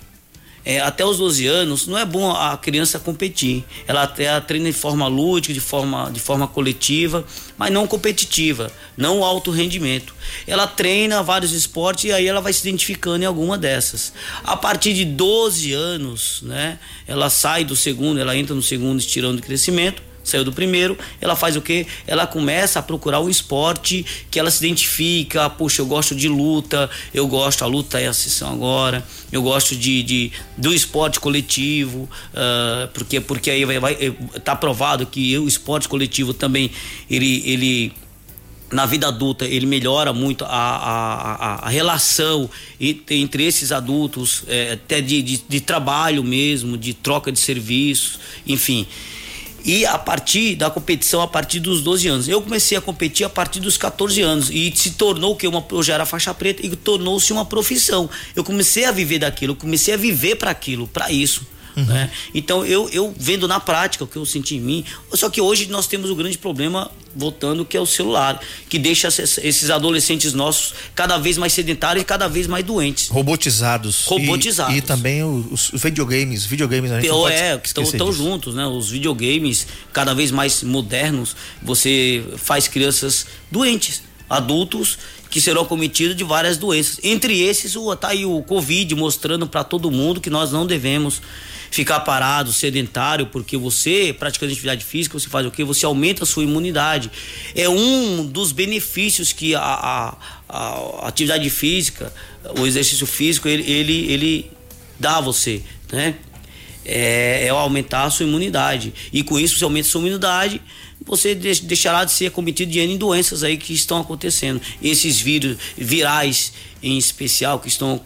é, 0.65 0.79
até 0.79 1.05
os 1.05 1.17
12 1.17 1.47
anos, 1.47 1.87
não 1.87 1.97
é 1.97 2.05
bom 2.05 2.31
a 2.31 2.57
criança 2.57 2.99
competir. 2.99 3.63
Ela, 3.87 4.13
ela 4.17 4.41
treina 4.41 4.71
de 4.71 4.77
forma 4.77 5.07
lúdica, 5.07 5.53
de 5.53 5.59
forma, 5.59 6.09
de 6.11 6.19
forma 6.19 6.47
coletiva, 6.47 7.25
mas 7.57 7.71
não 7.71 7.87
competitiva, 7.87 8.71
não 8.97 9.23
alto 9.23 9.51
rendimento. 9.51 10.13
Ela 10.45 10.67
treina 10.67 11.23
vários 11.23 11.51
esportes 11.51 12.05
e 12.05 12.11
aí 12.11 12.27
ela 12.27 12.41
vai 12.41 12.53
se 12.53 12.61
identificando 12.67 13.23
em 13.23 13.27
alguma 13.27 13.57
dessas. 13.57 14.13
A 14.43 14.57
partir 14.57 14.93
de 14.93 15.05
12 15.05 15.73
anos, 15.73 16.41
né, 16.43 16.79
ela 17.07 17.29
sai 17.29 17.63
do 17.63 17.75
segundo, 17.75 18.19
ela 18.19 18.35
entra 18.35 18.55
no 18.55 18.61
segundo 18.61 18.99
estirão 18.99 19.35
de 19.35 19.41
crescimento 19.41 20.08
saiu 20.29 20.43
do 20.43 20.51
primeiro, 20.51 20.97
ela 21.19 21.35
faz 21.35 21.55
o 21.55 21.61
quê? 21.61 21.85
Ela 22.07 22.27
começa 22.27 22.79
a 22.79 22.83
procurar 22.83 23.19
um 23.19 23.29
esporte 23.29 24.05
que 24.29 24.39
ela 24.39 24.51
se 24.51 24.63
identifica, 24.65 25.49
puxa, 25.49 25.81
eu 25.81 25.85
gosto 25.85 26.15
de 26.15 26.27
luta, 26.27 26.89
eu 27.13 27.27
gosto, 27.27 27.63
a 27.63 27.67
luta 27.67 27.99
é 27.99 28.07
a 28.07 28.13
sessão 28.13 28.51
agora, 28.51 29.03
eu 29.31 29.41
gosto 29.41 29.75
de, 29.75 30.03
de 30.03 30.31
do 30.57 30.73
esporte 30.73 31.19
coletivo, 31.19 32.09
uh, 32.33 32.87
porque, 32.93 33.19
porque 33.19 33.49
aí 33.49 33.65
vai, 33.65 33.79
vai, 33.79 33.95
tá 34.43 34.55
provado 34.55 35.05
que 35.05 35.37
o 35.37 35.47
esporte 35.47 35.87
coletivo 35.87 36.33
também, 36.33 36.71
ele, 37.09 37.43
ele 37.45 37.93
na 38.71 38.85
vida 38.85 39.07
adulta 39.07 39.45
ele 39.45 39.65
melhora 39.65 40.13
muito 40.13 40.45
a, 40.45 40.47
a, 40.49 41.65
a 41.65 41.69
relação 41.69 42.49
entre 42.79 43.43
esses 43.43 43.71
adultos, 43.71 44.43
é, 44.47 44.73
até 44.73 45.01
de, 45.01 45.21
de, 45.21 45.41
de, 45.47 45.61
trabalho 45.61 46.23
mesmo, 46.23 46.77
de 46.77 46.93
troca 46.93 47.31
de 47.31 47.39
serviços, 47.39 48.19
enfim. 48.45 48.87
E 49.63 49.85
a 49.85 49.97
partir 49.97 50.55
da 50.55 50.69
competição, 50.69 51.21
a 51.21 51.27
partir 51.27 51.59
dos 51.59 51.81
12 51.81 52.07
anos. 52.07 52.27
Eu 52.27 52.41
comecei 52.41 52.77
a 52.77 52.81
competir 52.81 53.25
a 53.25 53.29
partir 53.29 53.59
dos 53.59 53.77
14 53.77 54.21
anos 54.21 54.49
e 54.49 54.71
se 54.75 54.91
tornou 54.91 55.35
que 55.35 55.47
uma 55.47 55.65
eu 55.71 55.83
já 55.83 55.95
era 55.95 56.05
faixa 56.05 56.33
preta 56.33 56.65
e 56.65 56.75
tornou-se 56.75 57.31
uma 57.33 57.45
profissão. 57.45 58.09
Eu 58.35 58.43
comecei 58.43 58.85
a 58.85 58.91
viver 58.91 59.19
daquilo, 59.19 59.55
comecei 59.55 59.93
a 59.93 59.97
viver 59.97 60.35
para 60.35 60.51
aquilo, 60.51 60.87
para 60.87 61.11
isso. 61.11 61.45
Uhum. 61.79 61.85
Né? 61.85 62.11
Então 62.33 62.65
eu, 62.65 62.89
eu 62.89 63.13
vendo 63.17 63.47
na 63.47 63.59
prática 63.59 64.03
o 64.03 64.07
que 64.07 64.17
eu 64.17 64.25
senti 64.25 64.55
em 64.55 64.59
mim. 64.59 64.85
Só 65.13 65.29
que 65.29 65.41
hoje 65.41 65.67
nós 65.67 65.87
temos 65.87 66.09
o 66.09 66.13
um 66.13 66.15
grande 66.15 66.37
problema, 66.37 66.91
voltando, 67.15 67.65
que 67.65 67.75
é 67.75 67.81
o 67.81 67.85
celular, 67.85 68.39
que 68.67 68.77
deixa 68.77 69.07
esses 69.07 69.69
adolescentes 69.69 70.33
nossos 70.33 70.73
cada 70.93 71.17
vez 71.17 71.37
mais 71.37 71.53
sedentários 71.53 72.01
e 72.03 72.05
cada 72.05 72.27
vez 72.27 72.47
mais 72.47 72.63
doentes. 72.63 73.07
Robotizados. 73.07 74.05
Robotizados. 74.05 74.75
E, 74.75 74.77
e 74.77 74.81
também 74.81 75.23
os, 75.23 75.71
os, 75.73 75.81
videogames, 75.81 76.45
videogames 76.45 76.91
a 76.91 77.01
gente 77.01 77.31
É, 77.31 77.57
que 77.57 77.67
estão 77.67 77.83
tão 77.91 78.11
juntos, 78.11 78.55
né? 78.55 78.65
Os 78.65 78.89
videogames 78.89 79.67
cada 79.93 80.13
vez 80.13 80.31
mais 80.31 80.63
modernos, 80.63 81.35
você 81.61 82.23
faz 82.37 82.67
crianças 82.67 83.25
doentes, 83.51 84.03
adultos 84.29 84.97
que 85.29 85.39
serão 85.39 85.63
cometidos 85.63 86.15
de 86.15 86.23
várias 86.23 86.57
doenças. 86.57 86.99
Entre 87.03 87.39
esses, 87.41 87.75
o, 87.75 87.95
tá 87.95 88.09
aí 88.09 88.25
o 88.25 88.41
Covid 88.41 88.95
mostrando 88.95 89.47
para 89.47 89.63
todo 89.63 89.91
mundo 89.91 90.19
que 90.19 90.29
nós 90.29 90.51
não 90.51 90.65
devemos 90.65 91.21
ficar 91.71 91.99
parado, 92.01 92.51
sedentário, 92.51 93.27
porque 93.27 93.57
você, 93.57 94.15
praticando 94.17 94.51
atividade 94.51 94.83
física, 94.83 95.17
você 95.17 95.29
faz 95.29 95.45
o 95.45 95.51
quê? 95.51 95.63
Você 95.63 95.85
aumenta 95.85 96.23
a 96.23 96.25
sua 96.25 96.43
imunidade. 96.43 97.11
É 97.55 97.69
um 97.69 98.25
dos 98.25 98.51
benefícios 98.51 99.31
que 99.31 99.55
a, 99.55 99.61
a, 99.61 100.17
a 100.47 101.07
atividade 101.07 101.49
física, 101.49 102.13
o 102.57 102.65
exercício 102.65 103.05
físico, 103.05 103.47
ele, 103.47 103.69
ele, 103.69 104.11
ele 104.11 104.51
dá 104.99 105.17
a 105.17 105.21
você, 105.21 105.61
né? 105.91 106.15
É, 106.85 107.45
é 107.45 107.49
aumentar 107.49 108.05
a 108.05 108.09
sua 108.09 108.25
imunidade. 108.25 108.93
E 109.13 109.21
com 109.21 109.39
isso, 109.39 109.57
você 109.57 109.63
aumenta 109.63 109.87
a 109.87 109.91
sua 109.91 110.01
imunidade, 110.01 110.61
você 111.09 111.33
deixará 111.33 112.05
de 112.05 112.11
ser 112.11 112.27
acometido 112.27 112.71
de 112.71 112.79
N 112.79 112.97
doenças 112.97 113.43
aí 113.43 113.57
que 113.57 113.73
estão 113.73 113.99
acontecendo. 113.99 114.61
Esses 114.81 115.19
vírus 115.19 115.57
virais 115.75 116.53
em 116.81 116.97
especial 116.97 117.59
que 117.59 117.67
estão 117.67 117.99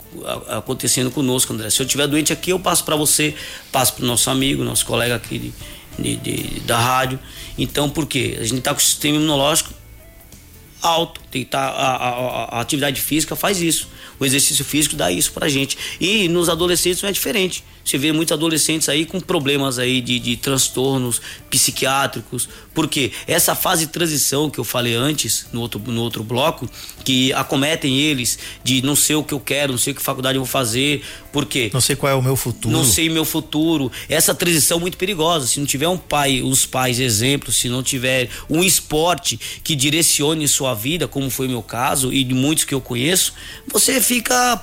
acontecendo 0.48 1.12
conosco, 1.12 1.54
André. 1.54 1.70
Se 1.70 1.82
eu 1.82 1.86
estiver 1.86 2.08
doente 2.08 2.32
aqui, 2.32 2.52
eu 2.52 2.60
passo 2.60 2.86
para 2.86 2.96
você, 2.96 3.36
passo 3.72 3.94
para 3.94 4.04
o 4.04 4.08
nosso 4.08 4.30
amigo, 4.30 4.64
nosso 4.64 4.86
colega 4.86 5.16
aqui 5.16 5.38
de, 5.38 5.54
de, 6.00 6.16
de, 6.16 6.60
da 6.62 6.80
rádio. 6.80 7.20
Então, 7.58 7.90
por 7.90 8.08
quê? 8.08 8.38
A 8.40 8.44
gente 8.44 8.60
está 8.60 8.74
com 8.74 8.80
o 8.80 8.84
sistema 8.84 9.18
imunológico 9.18 9.74
alto, 10.84 11.22
tem 11.32 11.44
que 11.44 11.50
tá, 11.50 11.62
a, 11.62 11.96
a, 11.96 12.58
a, 12.58 12.62
atividade 12.62 13.00
física 13.00 13.36
faz 13.36 13.62
isso. 13.62 13.88
O 14.24 14.26
exercício 14.26 14.64
físico 14.64 14.96
dá 14.96 15.12
isso 15.12 15.34
pra 15.34 15.50
gente. 15.50 15.78
E 16.00 16.30
nos 16.30 16.48
adolescentes 16.48 17.02
não 17.02 17.10
é 17.10 17.12
diferente. 17.12 17.62
Você 17.84 17.98
vê 17.98 18.14
muitos 18.14 18.32
adolescentes 18.32 18.88
aí 18.88 19.06
com 19.06 19.20
problemas 19.20 19.78
aí 19.78 20.00
de, 20.00 20.18
de 20.18 20.38
transtornos 20.38 21.22
psiquiátricos. 21.50 22.48
Porque 22.74 23.12
essa 23.28 23.54
fase 23.54 23.86
de 23.86 23.92
transição 23.92 24.50
que 24.50 24.58
eu 24.58 24.64
falei 24.64 24.96
antes, 24.96 25.48
no 25.52 25.60
outro, 25.60 25.82
no 25.86 26.02
outro 26.02 26.24
bloco, 26.24 26.70
que 27.04 27.34
acometem 27.34 28.00
eles 28.00 28.40
de 28.64 28.82
não 28.82 28.96
sei 28.96 29.18
o 29.18 29.24
que 29.24 29.34
eu 29.34 29.40
quero, 29.40 29.74
não 29.74 29.78
sei 29.78 29.94
que 29.94 30.02
faculdade 30.02 30.38
eu 30.38 30.42
vou 30.42 30.50
fazer, 30.50 31.04
porque 31.34 31.70
não 31.74 31.82
sei 31.82 31.96
qual 31.96 32.12
é 32.12 32.16
o 32.16 32.22
meu 32.22 32.38
futuro. 32.38 32.74
Não 32.74 32.86
sei 32.86 33.10
meu 33.10 33.26
futuro. 33.26 33.92
Essa 34.08 34.34
transição 34.34 34.78
é 34.78 34.82
muito 34.82 34.98
perigosa. 34.98 35.46
Se 35.46 35.60
não 35.60 35.68
tiver 35.68 35.90
um 35.90 35.98
pai, 35.98 36.42
os 36.42 36.66
pais 36.66 37.00
exemplos, 37.00 37.58
se 37.58 37.68
não 37.68 37.84
tiver 37.84 38.30
um 38.50 38.64
esporte 38.64 39.38
que 39.62 39.76
direcione 39.76 40.48
sua 40.48 40.74
vida, 40.74 41.08
como 41.08 41.30
foi 41.30 41.50
meu 41.50 41.62
caso 41.62 42.14
e 42.14 42.24
de 42.24 42.34
muitos 42.34 42.64
que 42.64 42.74
eu 42.74 42.80
conheço, 42.80 43.34
você 43.68 44.00
fica 44.00 44.13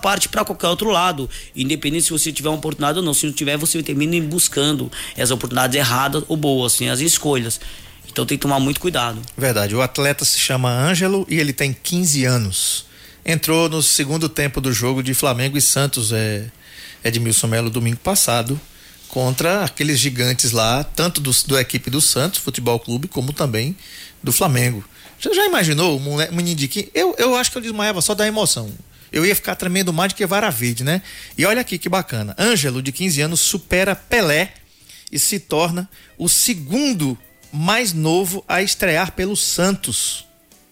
parte 0.00 0.28
para 0.28 0.44
qualquer 0.44 0.68
outro 0.68 0.90
lado, 0.90 1.28
independente 1.54 2.04
se 2.04 2.10
você 2.10 2.32
tiver 2.32 2.48
uma 2.48 2.58
oportunidade 2.58 2.98
ou 2.98 3.04
não. 3.04 3.14
Se 3.14 3.26
não 3.26 3.32
tiver, 3.32 3.56
você 3.56 3.82
termina 3.82 4.20
buscando 4.26 4.90
as 5.18 5.30
oportunidades 5.30 5.76
erradas 5.76 6.24
ou 6.28 6.36
boas, 6.36 6.74
assim, 6.74 6.88
as 6.88 7.00
escolhas. 7.00 7.60
Então 8.10 8.26
tem 8.26 8.36
que 8.36 8.42
tomar 8.42 8.60
muito 8.60 8.80
cuidado. 8.80 9.20
Verdade. 9.36 9.74
O 9.74 9.82
atleta 9.82 10.24
se 10.24 10.38
chama 10.38 10.70
Ângelo 10.70 11.26
e 11.28 11.38
ele 11.38 11.52
tem 11.52 11.72
15 11.72 12.24
anos. 12.24 12.86
Entrou 13.24 13.68
no 13.68 13.82
segundo 13.82 14.28
tempo 14.28 14.60
do 14.60 14.72
jogo 14.72 15.02
de 15.02 15.14
Flamengo 15.14 15.56
e 15.56 15.60
Santos, 15.60 16.12
é, 16.12 16.46
Edmilson 17.04 17.46
Melo, 17.46 17.70
domingo 17.70 17.98
passado, 17.98 18.60
contra 19.08 19.64
aqueles 19.64 19.98
gigantes 19.98 20.52
lá, 20.52 20.82
tanto 20.82 21.20
do, 21.20 21.30
da 21.46 21.60
equipe 21.60 21.90
do 21.90 22.00
Santos 22.00 22.40
Futebol 22.40 22.78
Clube, 22.80 23.08
como 23.08 23.32
também 23.32 23.76
do 24.22 24.32
Flamengo. 24.32 24.84
Você 25.20 25.34
já 25.34 25.44
imaginou 25.44 25.98
o 25.98 26.34
menino 26.34 26.56
de 26.56 26.66
que 26.66 26.90
eu, 26.94 27.14
eu 27.18 27.36
acho 27.36 27.50
que 27.50 27.58
eu 27.58 27.62
desmaiava 27.62 28.00
só 28.00 28.14
da 28.14 28.26
emoção. 28.26 28.72
Eu 29.12 29.26
ia 29.26 29.34
ficar 29.34 29.54
tremendo 29.54 29.92
mais 29.92 30.12
do 30.12 30.16
que 30.16 30.26
vara 30.26 30.50
verde, 30.50 30.84
né? 30.84 31.02
E 31.36 31.44
olha 31.44 31.60
aqui 31.60 31.78
que 31.78 31.88
bacana. 31.88 32.34
Ângelo, 32.38 32.82
de 32.82 32.92
15 32.92 33.20
anos, 33.20 33.40
supera 33.40 33.94
Pelé 33.94 34.52
e 35.10 35.18
se 35.18 35.40
torna 35.40 35.88
o 36.16 36.28
segundo 36.28 37.18
mais 37.52 37.92
novo 37.92 38.44
a 38.46 38.62
estrear 38.62 39.12
pelo 39.12 39.36
Santos 39.36 40.26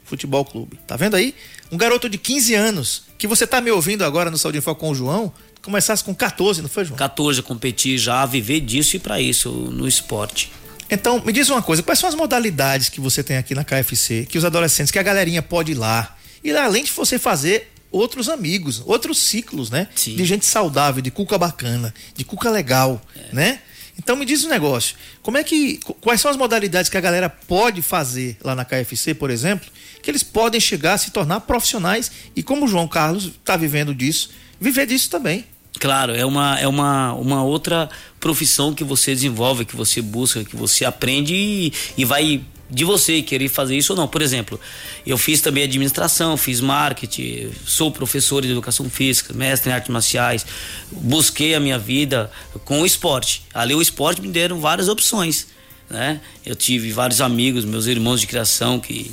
Futebol 0.05 0.45
Clube. 0.45 0.79
Tá 0.87 0.97
vendo 0.97 1.17
aí? 1.17 1.35
Um 1.71 1.77
garoto 1.77 2.09
de 2.09 2.17
15 2.17 2.55
anos, 2.55 3.05
que 3.19 3.27
você 3.27 3.47
tá 3.47 3.61
me 3.61 3.71
ouvindo 3.71 4.05
agora 4.05 4.31
no 4.31 4.39
Saúde 4.39 4.61
Foco 4.61 4.81
com 4.81 4.91
o 4.91 4.95
João, 4.95 5.33
começasse 5.61 6.03
com 6.03 6.15
14, 6.15 6.63
não 6.63 6.69
foi, 6.69 6.85
João? 6.85 6.97
14 6.97 7.41
a 7.41 7.43
competir 7.43 7.99
já, 7.99 8.25
viver 8.25 8.61
disso 8.61 8.97
e 8.97 8.99
para 8.99 9.21
isso 9.21 9.51
no 9.51 9.87
esporte. 9.87 10.51
Então, 10.91 11.23
me 11.23 11.33
diz 11.33 11.51
uma 11.51 11.61
coisa, 11.61 11.83
quais 11.83 11.99
são 11.99 12.09
as 12.09 12.15
modalidades 12.15 12.89
que 12.89 13.01
você 13.01 13.23
tem 13.23 13.37
aqui 13.37 13.55
na 13.55 13.65
KFC, 13.65 14.27
que 14.27 14.39
os 14.39 14.45
adolescentes, 14.45 14.91
que 14.91 14.99
a 14.99 15.03
galerinha 15.03 15.43
pode 15.43 15.73
ir 15.73 15.75
lá, 15.75 16.17
e 16.43 16.53
lá, 16.53 16.65
além 16.65 16.85
de 16.85 16.91
você 16.93 17.19
fazer 17.19 17.71
outros 17.91 18.29
amigos, 18.29 18.83
outros 18.85 19.19
ciclos, 19.19 19.71
né? 19.71 19.89
Sim. 19.95 20.17
De 20.17 20.25
gente 20.25 20.47
saudável, 20.47 21.03
de 21.03 21.11
cuca 21.11 21.39
bacana, 21.39 21.95
de 22.15 22.25
cuca 22.25 22.51
legal, 22.51 23.01
é. 23.17 23.35
né? 23.35 23.61
Então 23.99 24.15
me 24.15 24.25
diz 24.25 24.45
um 24.45 24.49
negócio, 24.49 24.95
como 25.23 25.39
é 25.39 25.43
que 25.43 25.81
quais 26.01 26.21
são 26.21 26.31
as 26.31 26.37
modalidades 26.37 26.89
que 26.89 26.97
a 26.97 27.01
galera 27.01 27.29
pode 27.29 27.83
fazer 27.83 28.37
lá 28.45 28.55
na 28.55 28.65
KFC, 28.65 29.13
por 29.13 29.29
exemplo, 29.29 29.69
que 30.01 30.09
eles 30.09 30.23
podem 30.23 30.61
chegar 30.61 30.95
a 30.95 30.99
se 30.99 31.11
tornar 31.11 31.41
profissionais 31.41 32.11
e 32.37 32.43
como 32.43 32.65
o 32.65 32.69
João 32.69 32.87
Carlos 32.87 33.25
está 33.25 33.57
vivendo 33.57 33.93
disso, 33.93 34.31
viver 34.61 34.87
disso 34.87 35.11
também. 35.11 35.45
Claro, 35.81 36.15
é 36.15 36.25
uma, 36.25 36.59
é 36.59 36.67
uma, 36.67 37.13
uma 37.15 37.43
outra 37.43 37.89
profissão 38.21 38.73
que 38.73 38.85
você 38.85 39.15
desenvolve, 39.15 39.65
que 39.65 39.77
você 39.77 40.01
busca, 40.01 40.45
que 40.45 40.57
você 40.57 40.85
aprende 40.85 41.35
e, 41.35 41.73
e 41.97 42.05
vai 42.05 42.41
de 42.71 42.85
você 42.85 43.23
querer 43.23 43.49
fazer 43.49 43.77
isso 43.77 43.93
ou 43.93 43.97
não. 43.97 44.07
Por 44.07 44.21
exemplo, 44.21 44.61
eu 45.07 45.17
fiz 45.17 45.41
também 45.41 45.65
administração, 45.65 46.37
fiz 46.37 46.61
marketing, 46.61 47.51
sou 47.67 47.91
professor 47.91 48.43
de 48.43 48.51
educação 48.51 48.89
física, 48.91 49.33
mestre 49.33 49.71
em 49.71 49.73
artes 49.73 49.91
marciais, 49.91 50.45
busquei 50.91 51.55
a 51.55 51.61
minha 51.61 51.79
vida 51.79 52.31
com 52.65 52.83
o 52.83 52.87
esporte. 52.87 53.43
Ali 53.55 53.75
o 53.75 53.83
esporte 53.83 54.21
me 54.21 54.29
deram 54.29 54.61
várias 54.61 54.89
opções, 54.89 55.47
né? 55.89 56.21
Eu 56.45 56.55
tive 56.55 56.93
vários 56.93 57.21
amigos, 57.21 57.65
meus 57.65 57.87
irmãos 57.87 58.21
de 58.21 58.27
criação 58.27 58.79
que 58.79 59.11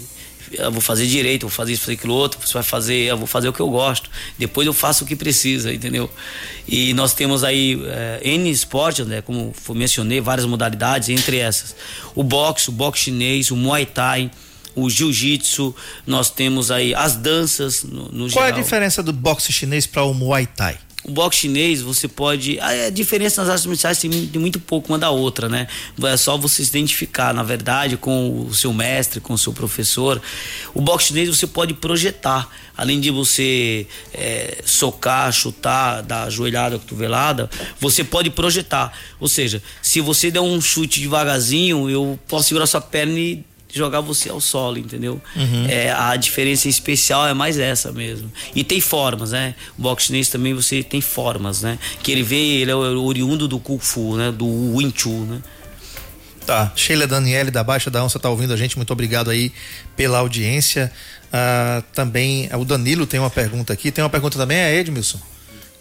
eu 0.52 0.72
vou 0.72 0.82
fazer 0.82 1.08
direito, 1.08 1.44
vou 1.44 1.50
fazer 1.50 1.74
isso, 1.74 1.82
fazer 1.82 1.94
aquilo 1.94 2.14
outro, 2.14 2.40
você 2.46 2.54
vai 2.54 2.64
fazer, 2.64 2.96
eu 2.96 3.18
vou 3.18 3.28
fazer 3.28 3.50
o 3.50 3.54
que 3.54 3.60
eu 3.60 3.70
gosto. 3.70 4.10
Depois 4.38 4.66
eu 4.66 4.74
faço 4.74 5.04
o 5.04 5.08
que 5.08 5.16
precisa, 5.16 5.74
entendeu? 5.74 6.10
E 6.68 6.94
nós 6.94 7.14
temos 7.14 7.44
aí 7.44 7.82
é, 7.86 8.20
N 8.24 8.50
esportes, 8.50 9.06
né? 9.06 9.22
Como 9.22 9.54
mencionei, 9.70 10.22
várias 10.22 10.46
modalidades, 10.46 11.10
entre 11.10 11.38
essas. 11.38 11.76
O 12.14 12.24
boxe, 12.24 12.70
o 12.70 12.72
boxe 12.72 13.06
chinês, 13.06 13.52
o 13.52 13.56
muay 13.56 13.86
thai, 13.86 14.32
o 14.76 14.90
jiu-jitsu, 14.90 15.76
nós 16.06 16.30
temos 16.30 16.70
aí 16.70 16.94
as 16.94 17.16
danças 17.16 17.84
no, 17.84 18.12
no 18.12 18.30
Qual 18.30 18.30
geral. 18.30 18.48
é 18.48 18.52
a 18.52 18.64
diferença 18.64 19.02
do 19.02 19.14
boxe 19.14 19.52
chinês 19.54 19.88
para 19.88 20.04
o 20.04 20.14
muay 20.14 20.46
thai? 20.46 20.78
O 21.08 21.12
boxe 21.12 21.42
chinês, 21.42 21.84
você 21.84 22.08
pode. 22.08 22.60
A 22.60 22.90
diferença 22.90 23.42
nas 23.42 23.52
artes 23.52 23.66
marciais 23.68 24.00
tem 24.00 24.10
muito 24.40 24.60
pouco 24.60 24.92
uma 24.92 24.98
da 24.98 25.12
outra, 25.12 25.48
né? 25.48 25.68
É 26.04 26.18
só 26.18 26.36
você 26.36 26.64
se 26.64 26.70
identificar, 26.70 27.32
na 27.32 27.44
verdade, 27.44 27.96
com 27.96 28.48
o 28.48 28.54
seu 28.56 28.74
mestre, 28.74 29.20
com 29.20 29.34
o 29.34 29.38
seu 29.38 29.54
professor. 29.54 30.20
O 30.74 30.82
boxe 30.82 31.10
chinês 31.10 31.30
você 31.30 31.46
pode 31.46 31.76
projetar. 31.76 32.50
Além 32.76 33.00
de 33.00 33.12
você 33.12 33.86
é, 34.14 34.64
socar, 34.66 35.32
chutar, 35.32 36.02
dar 36.02 36.30
joelhada, 36.32 36.80
cotovelada, 36.80 37.50
você 37.80 38.04
pode 38.04 38.32
projetar. 38.32 38.92
Ou 39.20 39.28
seja, 39.28 39.62
se 39.84 40.02
você 40.02 40.32
der 40.32 40.42
um 40.42 40.60
chute 40.60 41.00
devagarzinho, 41.00 41.88
eu 41.88 42.20
posso 42.28 42.48
segurar 42.48 42.66
sua 42.66 42.82
perna 42.82 43.20
e 43.20 43.46
jogar 43.76 44.00
você 44.00 44.30
ao 44.30 44.40
solo, 44.40 44.78
entendeu? 44.78 45.22
Uhum. 45.36 45.68
É, 45.68 45.92
a 45.92 46.16
diferença 46.16 46.70
especial 46.70 47.28
é 47.28 47.34
mais 47.34 47.60
essa 47.60 47.92
mesmo. 47.92 48.32
E 48.56 48.64
tem 48.64 48.80
formas, 48.80 49.32
né? 49.32 49.54
O 49.78 49.82
boxe 49.82 50.08
chinês 50.08 50.30
também 50.30 50.54
você 50.54 50.82
tem 50.82 51.02
formas, 51.02 51.62
né? 51.62 51.78
Que 52.02 52.12
ele 52.12 52.24
vê, 52.24 52.36
ele 52.36 52.72
é 52.72 52.76
oriundo 52.76 53.48
do 53.48 53.60
Kung 53.60 53.80
Fu, 53.80 54.16
né? 54.16 54.32
Do 54.32 54.48
Wing 54.76 54.94
Chun, 54.96 55.26
né? 55.26 55.42
Tá, 56.46 56.72
Sheila 56.76 57.08
Daniele 57.08 57.50
da 57.50 57.64
Baixa 57.64 57.90
da 57.90 58.04
Onça 58.04 58.20
tá 58.20 58.30
ouvindo 58.30 58.54
a 58.54 58.58
gente, 58.58 58.78
muito 58.78 58.94
obrigado 58.94 59.32
aí 59.32 59.52
pela 59.96 60.20
audiência. 60.20 60.92
Ah, 61.34 61.84
também 61.92 62.50
o 62.54 62.64
Danilo 62.64 63.06
tem 63.06 63.20
uma 63.20 63.32
pergunta 63.32 63.74
aqui, 63.74 63.92
tem 63.92 64.04
uma 64.04 64.10
pergunta 64.10 64.38
também, 64.38 64.58
é 64.58 64.76
Edmilson? 64.76 65.20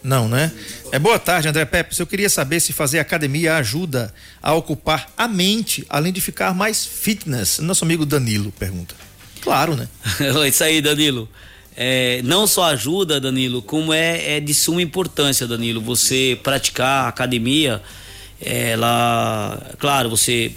Não, 0.05 0.29
né? 0.29 0.53
É 0.93 0.99
boa 0.99 1.19
tarde, 1.19 1.49
André 1.49 1.65
Pepe. 1.65 1.99
Eu 1.99 2.07
queria 2.07 2.29
saber 2.29 2.61
se 2.61 2.75
fazer 2.75 2.99
academia 2.99 3.57
ajuda 3.57 4.13
a 4.43 4.53
ocupar 4.53 5.09
a 5.17 5.27
mente, 5.27 5.87
além 5.89 6.13
de 6.13 6.21
ficar 6.21 6.53
mais 6.53 6.85
fitness. 6.85 7.59
Nosso 7.61 7.87
amigo 7.87 8.05
Danilo 8.05 8.53
pergunta. 8.53 8.95
Claro, 9.41 9.75
né? 9.75 9.89
Isso 10.47 10.63
aí, 10.63 10.83
Danilo. 10.83 11.27
É, 11.75 12.21
não 12.23 12.47
só 12.47 12.65
ajuda, 12.65 13.19
Danilo, 13.19 13.63
como 13.63 13.95
é, 13.95 14.37
é 14.37 14.41
de 14.41 14.53
suma 14.53 14.83
importância, 14.83 15.47
Danilo, 15.47 15.81
você 15.81 16.39
praticar 16.43 17.09
academia 17.09 17.83
ela, 18.45 19.59
claro, 19.79 20.11
você 20.11 20.53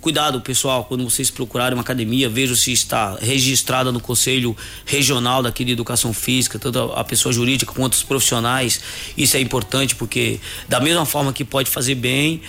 cuidado 0.00 0.40
pessoal 0.40 0.84
quando 0.84 1.04
vocês 1.04 1.30
procurarem 1.30 1.74
uma 1.74 1.82
academia, 1.82 2.28
vejam 2.28 2.56
se 2.56 2.72
está 2.72 3.16
registrada 3.20 3.92
no 3.92 4.00
conselho 4.00 4.56
regional 4.84 5.42
daqui 5.42 5.64
de 5.64 5.72
educação 5.72 6.12
física, 6.12 6.58
tanto 6.58 6.78
a 6.78 7.04
pessoa 7.04 7.32
jurídica 7.32 7.72
quanto 7.72 7.94
os 7.94 8.02
profissionais. 8.02 8.80
Isso 9.16 9.36
é 9.36 9.40
importante 9.40 9.94
porque 9.94 10.40
da 10.68 10.80
mesma 10.80 11.04
forma 11.04 11.32
que 11.32 11.44
pode 11.44 11.70
fazer 11.70 11.94
bem, 11.94 12.42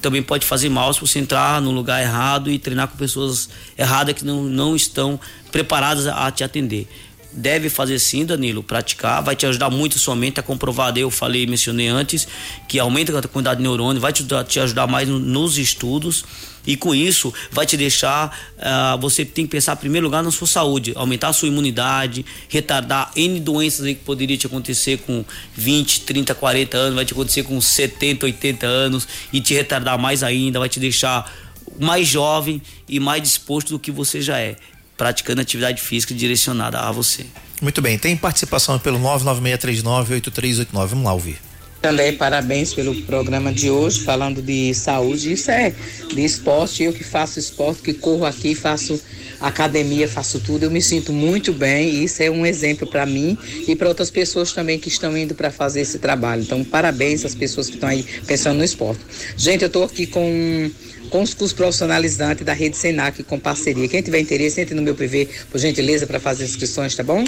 também 0.00 0.22
pode 0.22 0.44
fazer 0.44 0.68
mal 0.68 0.92
se 0.92 1.00
você 1.00 1.18
entrar 1.18 1.60
no 1.60 1.70
lugar 1.70 2.02
errado 2.02 2.50
e 2.50 2.58
treinar 2.58 2.88
com 2.88 2.96
pessoas 2.96 3.48
erradas 3.78 4.14
que 4.14 4.24
não, 4.24 4.42
não 4.44 4.76
estão 4.76 5.18
preparadas 5.50 6.06
a 6.06 6.30
te 6.30 6.42
atender 6.42 6.88
deve 7.32 7.68
fazer 7.68 7.98
sim, 7.98 8.24
Danilo, 8.24 8.62
praticar, 8.62 9.22
vai 9.22 9.34
te 9.34 9.46
ajudar 9.46 9.70
muito 9.70 9.98
somente 9.98 10.38
a 10.38 10.42
comprovar, 10.42 10.96
eu 10.96 11.10
falei, 11.10 11.46
mencionei 11.46 11.88
antes, 11.88 12.28
que 12.68 12.78
aumenta 12.78 13.18
a 13.18 13.22
quantidade 13.22 13.58
de 13.58 13.62
neurônio, 13.62 14.00
vai 14.00 14.12
te, 14.12 14.24
te 14.46 14.60
ajudar 14.60 14.86
mais 14.86 15.08
no, 15.08 15.18
nos 15.18 15.58
estudos. 15.58 16.24
E 16.64 16.76
com 16.76 16.94
isso 16.94 17.34
vai 17.50 17.66
te 17.66 17.76
deixar, 17.76 18.38
uh, 18.56 18.96
você 19.00 19.24
tem 19.24 19.44
que 19.44 19.50
pensar 19.50 19.72
em 19.72 19.78
primeiro 19.78 20.06
lugar 20.06 20.22
na 20.22 20.30
sua 20.30 20.46
saúde, 20.46 20.92
aumentar 20.94 21.28
a 21.28 21.32
sua 21.32 21.48
imunidade, 21.48 22.24
retardar 22.48 23.10
N 23.16 23.40
doenças 23.40 23.84
que 23.84 23.96
poderia 23.96 24.36
te 24.36 24.46
acontecer 24.46 24.98
com 24.98 25.24
20, 25.56 26.02
30, 26.02 26.34
40 26.36 26.76
anos, 26.76 26.94
vai 26.94 27.04
te 27.04 27.12
acontecer 27.14 27.42
com 27.42 27.60
70, 27.60 28.26
80 28.26 28.64
anos 28.64 29.08
e 29.32 29.40
te 29.40 29.54
retardar 29.54 29.98
mais 29.98 30.22
ainda, 30.22 30.60
vai 30.60 30.68
te 30.68 30.78
deixar 30.78 31.32
mais 31.80 32.06
jovem 32.06 32.62
e 32.88 33.00
mais 33.00 33.20
disposto 33.22 33.70
do 33.70 33.78
que 33.78 33.90
você 33.90 34.20
já 34.20 34.38
é 34.38 34.56
praticando 34.96 35.40
atividade 35.40 35.80
física 35.80 36.14
direcionada 36.14 36.80
a 36.80 36.92
você. 36.92 37.26
Muito 37.60 37.80
bem, 37.80 37.98
tem 37.98 38.16
participação 38.16 38.78
pelo 38.78 38.98
996398389. 38.98 40.86
Vamos 40.86 41.04
lá 41.04 41.12
ouvir. 41.12 41.38
Também 41.82 42.12
parabéns 42.12 42.72
pelo 42.72 42.94
programa 43.02 43.52
de 43.52 43.68
hoje, 43.68 44.04
falando 44.04 44.40
de 44.40 44.72
saúde. 44.72 45.32
Isso 45.32 45.50
é 45.50 45.74
de 46.14 46.24
esporte. 46.24 46.84
Eu 46.84 46.92
que 46.92 47.02
faço 47.02 47.40
esporte, 47.40 47.82
que 47.82 47.92
corro 47.92 48.24
aqui, 48.24 48.54
faço 48.54 49.00
academia, 49.40 50.06
faço 50.06 50.38
tudo. 50.38 50.62
Eu 50.62 50.70
me 50.70 50.80
sinto 50.80 51.12
muito 51.12 51.52
bem. 51.52 52.04
Isso 52.04 52.22
é 52.22 52.30
um 52.30 52.46
exemplo 52.46 52.86
para 52.86 53.04
mim 53.04 53.36
e 53.66 53.74
para 53.74 53.88
outras 53.88 54.12
pessoas 54.12 54.52
também 54.52 54.78
que 54.78 54.88
estão 54.88 55.18
indo 55.18 55.34
para 55.34 55.50
fazer 55.50 55.80
esse 55.80 55.98
trabalho. 55.98 56.42
Então, 56.42 56.62
parabéns 56.62 57.24
às 57.24 57.34
pessoas 57.34 57.66
que 57.66 57.74
estão 57.74 57.88
aí 57.88 58.06
pensando 58.28 58.58
no 58.58 58.64
esporte. 58.64 59.00
Gente, 59.36 59.62
eu 59.62 59.66
estou 59.66 59.82
aqui 59.82 60.06
com 60.06 60.70
com 61.10 61.20
os 61.20 61.34
cursos 61.34 61.52
profissionalizantes 61.52 62.42
da 62.42 62.54
Rede 62.54 62.76
Senac 62.76 63.22
com 63.24 63.38
parceria. 63.38 63.86
Quem 63.86 64.00
tiver 64.00 64.20
interesse, 64.20 64.62
entre 64.62 64.74
no 64.74 64.80
meu 64.80 64.94
PV, 64.94 65.28
por 65.50 65.58
gentileza, 65.58 66.06
para 66.06 66.18
fazer 66.18 66.44
inscrições, 66.44 66.94
tá 66.94 67.02
bom? 67.02 67.22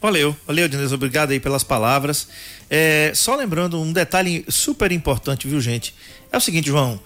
Valeu, 0.00 0.34
valeu, 0.46 0.66
Diniz, 0.68 0.92
obrigado 0.92 1.30
aí 1.32 1.38
pelas 1.40 1.62
palavras. 1.62 2.28
É, 2.70 3.12
só 3.14 3.36
lembrando 3.36 3.80
um 3.80 3.92
detalhe 3.92 4.44
super 4.48 4.90
importante, 4.92 5.46
viu, 5.46 5.60
gente? 5.60 5.94
É 6.32 6.36
o 6.36 6.40
seguinte, 6.40 6.68
João. 6.68 6.98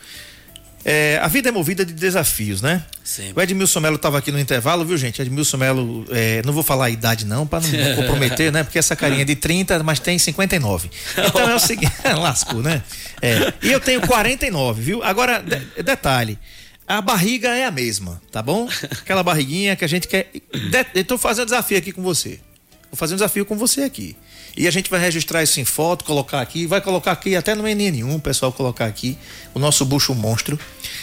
É, 0.84 1.18
a 1.22 1.28
vida 1.28 1.49
é 1.49 1.53
movida 1.53 1.84
de 1.84 1.95
desafios, 1.95 2.61
né? 2.61 2.84
Sempre. 3.03 3.32
O 3.36 3.42
Edmilson 3.42 3.80
Melo 3.80 3.97
estava 3.97 4.18
aqui 4.18 4.30
no 4.30 4.38
intervalo, 4.38 4.84
viu, 4.84 4.99
gente? 4.99 5.20
Edmilson 5.20 5.57
Melo, 5.57 6.05
é, 6.11 6.42
não 6.45 6.53
vou 6.53 6.62
falar 6.62 6.84
a 6.86 6.90
idade 6.90 7.24
não, 7.24 7.47
para 7.47 7.66
não 7.66 7.97
comprometer, 7.97 8.53
né? 8.53 8.62
Porque 8.62 8.78
essa 8.78 8.95
carinha 8.95 9.22
é 9.22 9.24
de 9.24 9.34
30, 9.34 9.82
mas 9.82 9.99
tem 9.99 10.18
59. 10.18 10.90
Então 11.26 11.49
é 11.51 11.55
o 11.55 11.59
seguinte, 11.59 11.90
lascou, 12.20 12.62
né? 12.62 12.82
É, 13.22 13.53
e 13.62 13.72
eu 13.72 13.80
tenho 13.80 14.03
49, 14.03 14.82
viu? 14.82 15.03
Agora, 15.03 15.40
de- 15.42 15.82
detalhe, 15.82 16.38
a 16.86 17.01
barriga 17.01 17.49
é 17.49 17.64
a 17.64 17.70
mesma, 17.70 18.20
tá 18.30 18.42
bom? 18.42 18.68
Aquela 19.01 19.22
barriguinha 19.22 19.74
que 19.74 19.84
a 19.86 19.88
gente 19.88 20.07
quer. 20.07 20.30
De, 20.53 20.86
eu 20.95 21.05
tô 21.05 21.16
fazendo 21.16 21.45
um 21.45 21.47
desafio 21.47 21.78
aqui 21.78 21.92
com 21.92 22.03
você. 22.03 22.38
Vou 22.95 22.97
fazer 22.97 23.14
um 23.14 23.16
desafio 23.16 23.45
com 23.45 23.57
você 23.59 23.82
aqui. 23.82 24.14
E 24.57 24.68
a 24.68 24.70
gente 24.70 24.88
vai 24.88 25.01
registrar 25.01 25.42
isso 25.42 25.59
em 25.59 25.64
foto, 25.64 26.05
colocar 26.05 26.40
aqui, 26.40 26.64
vai 26.64 26.80
colocar 26.80 27.11
aqui 27.11 27.34
até 27.34 27.53
no 27.53 27.64
NN1, 27.64 28.14
o 28.14 28.20
pessoal 28.20 28.53
colocar 28.53 28.84
aqui 28.86 29.18
o 29.53 29.59
nosso 29.59 29.84
bucho 29.84 30.14
monstro, 30.14 30.57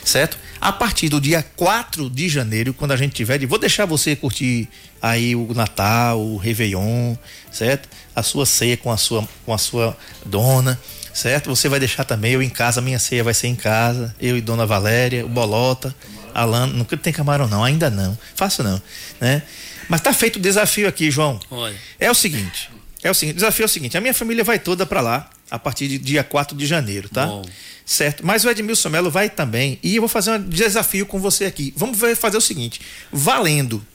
certo? 0.06 0.38
A 0.62 0.72
partir 0.72 1.10
do 1.10 1.20
dia 1.20 1.44
4 1.58 2.10
de 2.10 2.30
janeiro, 2.30 2.74
quando 2.74 2.94
a 2.94 2.96
gente 2.96 3.12
tiver, 3.14 3.38
de- 3.40 3.46
vou 3.46 3.60
deixar 3.60 3.86
você 3.86 4.16
curtir 4.16 4.70
aí 5.02 5.36
o 5.36 5.54
Natal, 5.54 6.18
o 6.22 6.38
Réveillon, 6.38 7.18
certo? 7.52 7.90
A 8.16 8.24
sua 8.24 8.46
ceia 8.46 8.78
com 8.78 8.90
a 8.90 8.96
sua 8.96 9.28
com 9.46 9.54
a 9.54 9.58
sua 9.58 9.98
dona, 10.26 10.80
certo? 11.14 11.50
Você 11.54 11.68
vai 11.68 11.78
deixar 11.82 12.06
também 12.06 12.32
eu 12.32 12.42
em 12.42 12.50
casa, 12.50 12.80
minha 12.80 13.00
ceia 13.00 13.22
vai 13.22 13.34
ser 13.34 13.48
em 13.48 13.56
casa, 13.56 14.16
eu 14.18 14.38
e 14.38 14.42
Dona 14.42 14.66
Valéria, 14.66 15.26
o 15.26 15.30
Bolota, 15.30 15.94
Alan, 16.34 16.68
não 16.68 16.86
tem 16.86 17.14
camarão 17.14 17.48
não, 17.48 17.64
ainda 17.64 17.90
não. 17.90 18.18
Faço 18.36 18.64
não, 18.64 18.82
né? 19.20 19.42
Mas 19.90 20.02
tá 20.02 20.14
feito 20.14 20.38
o 20.38 20.40
desafio 20.40 20.88
aqui, 20.88 21.12
João. 21.12 21.40
Olha. 21.50 21.76
É 22.00 22.10
o 22.10 22.16
seguinte, 22.16 22.70
é 23.04 23.10
o 23.10 23.14
seguinte, 23.14 23.36
o 23.36 23.38
desafio 23.38 23.64
é 23.64 23.66
o 23.66 23.70
seguinte, 23.70 23.98
a 23.98 24.02
minha 24.02 24.14
família 24.14 24.44
vai 24.44 24.60
toda 24.60 24.86
pra 24.86 25.02
lá 25.02 25.30
a 25.50 25.60
partir 25.60 25.88
de 25.88 25.98
dia 25.98 26.24
4 26.24 26.56
de 26.56 26.66
janeiro, 26.66 27.10
tá? 27.10 27.26
Bom. 27.26 27.44
Certo? 27.86 28.26
Mas 28.26 28.46
o 28.46 28.50
Edmilson 28.50 28.90
Melo 28.90 29.12
vai 29.12 29.30
também 29.30 29.78
e 29.84 29.98
eu 29.98 30.02
vou 30.02 30.08
fazer 30.08 30.32
um 30.32 30.42
desafio 30.42 31.06
com 31.06 31.20
você 31.20 31.46
aqui. 31.46 31.74
Vamos 31.76 31.98
fazer 32.18 32.38
o 32.38 32.42
seguinte, 32.42 32.80
valendo 33.12 33.86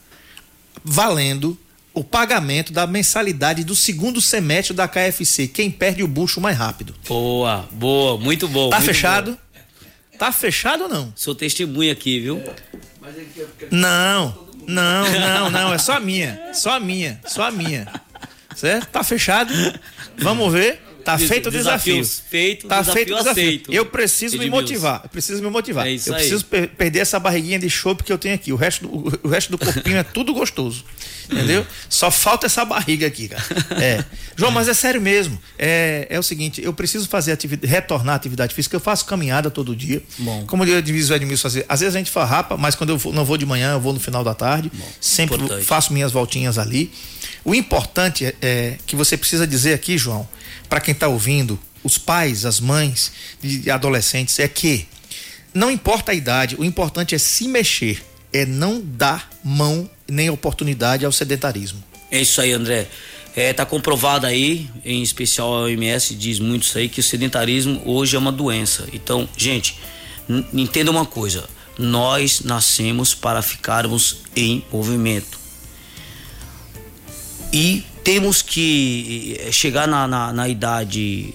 valendo 0.86 1.58
o 1.92 2.04
pagamento 2.04 2.72
da 2.72 2.86
mensalidade 2.86 3.64
do 3.64 3.74
segundo 3.74 4.20
semestre 4.20 4.74
da 4.74 4.86
KFC, 4.86 5.48
quem 5.48 5.70
perde 5.70 6.02
o 6.02 6.08
bucho 6.08 6.40
mais 6.40 6.56
rápido. 6.56 6.94
Boa, 7.08 7.66
boa, 7.72 8.18
muito 8.18 8.46
bom. 8.46 8.68
Tá 8.68 8.76
muito 8.76 8.86
fechado? 8.86 9.38
Tá 10.18 10.32
fechado 10.32 10.84
ou 10.84 10.88
não? 10.88 11.12
Sou 11.14 11.34
testemunha 11.34 11.92
aqui, 11.92 12.20
viu? 12.20 12.42
Não, 13.70 14.48
não, 14.66 15.12
não, 15.20 15.50
não, 15.50 15.74
é 15.74 15.78
só 15.78 15.94
a 15.94 16.00
minha, 16.00 16.50
só 16.52 16.72
a 16.72 16.80
minha, 16.80 17.20
só 17.26 17.44
a 17.44 17.50
minha. 17.50 17.86
Certo? 18.54 18.88
Tá 18.88 19.04
fechado? 19.04 19.52
Vamos 20.16 20.52
ver. 20.52 20.80
Tá 21.06 21.14
Des- 21.16 21.28
feito 21.28 21.48
o 21.48 21.52
desafio. 21.52 22.04
feito, 22.04 22.66
tá 22.66 22.80
desafio 22.80 22.92
feito 22.94 23.14
o 23.14 23.16
desafio. 23.18 23.42
aceito. 23.44 23.72
Eu 23.72 23.86
preciso 23.86 24.36
me 24.38 24.44
Edmilson. 24.46 24.60
motivar. 24.62 25.00
Eu 25.04 25.08
preciso 25.08 25.40
me 25.40 25.48
motivar. 25.48 25.86
É 25.86 25.92
isso 25.92 26.08
eu 26.10 26.14
aí. 26.14 26.18
preciso 26.20 26.44
per- 26.46 26.68
perder 26.70 26.98
essa 26.98 27.20
barriguinha 27.20 27.60
de 27.60 27.70
chope 27.70 28.02
que 28.02 28.12
eu 28.12 28.18
tenho 28.18 28.34
aqui. 28.34 28.52
O 28.52 28.56
resto, 28.56 28.88
do, 28.88 29.20
o 29.22 29.28
resto 29.28 29.50
do 29.52 29.56
corpinho 29.56 29.98
é 29.98 30.02
tudo 30.02 30.34
gostoso. 30.34 30.84
Entendeu? 31.30 31.64
Só 31.88 32.10
falta 32.10 32.46
essa 32.46 32.64
barriga 32.64 33.06
aqui, 33.06 33.28
cara. 33.28 33.44
É. 33.80 34.04
João, 34.36 34.50
mas 34.50 34.66
é 34.68 34.74
sério 34.74 35.00
mesmo. 35.00 35.40
É, 35.56 36.08
é 36.10 36.18
o 36.18 36.22
seguinte, 36.24 36.60
eu 36.60 36.72
preciso 36.72 37.08
fazer 37.08 37.30
atividade, 37.30 37.72
retornar 37.72 38.14
à 38.14 38.16
atividade 38.16 38.52
física. 38.52 38.74
Eu 38.74 38.80
faço 38.80 39.04
caminhada 39.06 39.48
todo 39.48 39.74
dia. 39.76 40.02
Bom. 40.18 40.44
Como 40.46 40.64
eu 40.64 40.82
diviso 40.82 41.12
o 41.12 41.16
Edmilson 41.16 41.42
fazer. 41.42 41.64
Às 41.68 41.80
vezes 41.80 41.94
a 41.94 41.98
gente 41.98 42.10
farrapa, 42.10 42.56
mas 42.56 42.74
quando 42.74 42.90
eu 42.90 42.98
vou- 42.98 43.12
não 43.12 43.24
vou 43.24 43.36
de 43.36 43.46
manhã, 43.46 43.72
eu 43.74 43.80
vou 43.80 43.92
no 43.92 44.00
final 44.00 44.24
da 44.24 44.34
tarde. 44.34 44.72
Sempre 45.00 45.36
importante. 45.36 45.64
faço 45.64 45.92
minhas 45.92 46.10
voltinhas 46.10 46.58
ali. 46.58 46.90
O 47.44 47.54
importante 47.54 48.24
é, 48.26 48.34
é 48.42 48.76
que 48.84 48.96
você 48.96 49.16
precisa 49.16 49.46
dizer 49.46 49.72
aqui, 49.74 49.96
João, 49.96 50.28
para 50.68 50.80
quem 50.80 50.92
está 50.92 51.08
ouvindo, 51.08 51.58
os 51.82 51.98
pais, 51.98 52.44
as 52.44 52.60
mães 52.60 53.12
de 53.40 53.70
adolescentes, 53.70 54.38
é 54.38 54.48
que 54.48 54.86
não 55.54 55.70
importa 55.70 56.12
a 56.12 56.14
idade, 56.14 56.56
o 56.58 56.64
importante 56.64 57.14
é 57.14 57.18
se 57.18 57.48
mexer, 57.48 58.04
é 58.32 58.44
não 58.44 58.80
dar 58.80 59.30
mão 59.42 59.88
nem 60.08 60.28
oportunidade 60.28 61.04
ao 61.04 61.12
sedentarismo. 61.12 61.82
É 62.10 62.20
isso 62.20 62.40
aí, 62.40 62.52
André. 62.52 62.88
É, 63.34 63.52
tá 63.52 63.66
comprovado 63.66 64.26
aí, 64.26 64.68
em 64.84 65.02
especial 65.02 65.54
a 65.54 65.60
OMS 65.62 66.14
diz 66.14 66.38
muito 66.38 66.62
isso 66.62 66.78
aí, 66.78 66.88
que 66.88 67.00
o 67.00 67.02
sedentarismo 67.02 67.82
hoje 67.84 68.16
é 68.16 68.18
uma 68.18 68.32
doença. 68.32 68.88
Então, 68.92 69.28
gente, 69.36 69.78
entenda 70.52 70.90
uma 70.90 71.04
coisa: 71.04 71.48
nós 71.78 72.40
nascemos 72.40 73.14
para 73.14 73.42
ficarmos 73.42 74.18
em 74.34 74.64
movimento. 74.72 75.38
E 77.52 77.84
temos 78.06 78.40
que 78.40 79.36
eh, 79.40 79.50
chegar 79.50 79.88
na, 79.88 80.06
na, 80.06 80.32
na 80.32 80.48
idade, 80.48 81.34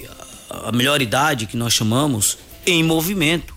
a 0.49 0.71
melhor 0.71 1.01
idade 1.01 1.45
que 1.45 1.57
nós 1.57 1.73
chamamos, 1.73 2.37
em 2.65 2.81
movimento. 2.81 3.53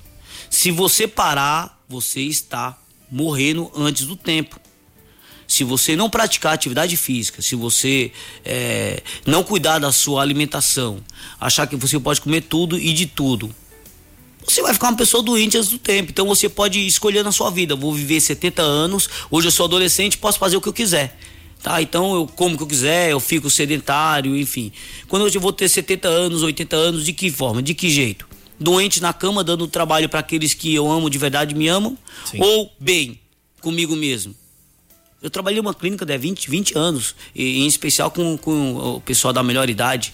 Se 0.50 0.72
você 0.72 1.06
parar, 1.06 1.80
você 1.88 2.22
está 2.22 2.76
morrendo 3.08 3.70
antes 3.76 4.04
do 4.04 4.16
tempo. 4.16 4.58
Se 5.46 5.62
você 5.62 5.94
não 5.94 6.10
praticar 6.10 6.54
atividade 6.54 6.96
física, 6.96 7.40
se 7.40 7.54
você 7.54 8.10
eh, 8.44 9.00
não 9.24 9.44
cuidar 9.44 9.78
da 9.78 9.92
sua 9.92 10.20
alimentação, 10.20 10.98
achar 11.40 11.68
que 11.68 11.76
você 11.76 12.00
pode 12.00 12.20
comer 12.20 12.40
tudo 12.40 12.76
e 12.76 12.92
de 12.92 13.06
tudo, 13.06 13.54
você 14.44 14.60
vai 14.60 14.74
ficar 14.74 14.88
uma 14.88 14.96
pessoa 14.96 15.22
doente 15.22 15.56
antes 15.56 15.70
do 15.70 15.78
tempo. 15.78 16.10
Então 16.10 16.26
você 16.26 16.48
pode 16.48 16.84
escolher 16.84 17.22
na 17.22 17.30
sua 17.30 17.48
vida. 17.48 17.76
Vou 17.76 17.94
viver 17.94 18.20
70 18.20 18.60
anos, 18.60 19.08
hoje 19.30 19.46
eu 19.46 19.52
sou 19.52 19.66
adolescente, 19.66 20.18
posso 20.18 20.36
fazer 20.36 20.56
o 20.56 20.60
que 20.60 20.68
eu 20.68 20.72
quiser. 20.72 21.16
Tá? 21.64 21.80
Então 21.80 22.14
eu 22.14 22.26
como 22.26 22.58
que 22.58 22.62
eu 22.62 22.66
quiser, 22.66 23.10
eu 23.10 23.18
fico 23.18 23.48
sedentário, 23.48 24.36
enfim. 24.36 24.70
Quando 25.08 25.26
eu 25.26 25.40
vou 25.40 25.50
ter 25.50 25.66
70 25.66 26.06
anos, 26.06 26.42
80 26.42 26.76
anos, 26.76 27.06
de 27.06 27.14
que 27.14 27.30
forma? 27.30 27.62
De 27.62 27.72
que 27.72 27.88
jeito? 27.88 28.28
Doente 28.60 29.00
na 29.00 29.14
cama, 29.14 29.42
dando 29.42 29.66
trabalho 29.66 30.06
para 30.06 30.20
aqueles 30.20 30.52
que 30.52 30.74
eu 30.74 30.92
amo 30.92 31.08
de 31.08 31.16
verdade 31.16 31.54
me 31.54 31.66
amam? 31.66 31.96
Sim. 32.26 32.38
Ou 32.38 32.70
bem, 32.78 33.18
comigo 33.62 33.96
mesmo? 33.96 34.34
Eu 35.22 35.30
trabalhei 35.30 35.62
numa 35.62 35.72
clínica 35.72 36.04
de 36.04 36.18
20, 36.18 36.50
20 36.50 36.76
anos, 36.76 37.14
e, 37.34 37.62
em 37.62 37.66
especial 37.66 38.10
com, 38.10 38.36
com 38.36 38.96
o 38.96 39.00
pessoal 39.00 39.32
da 39.32 39.42
melhor 39.42 39.70
idade, 39.70 40.12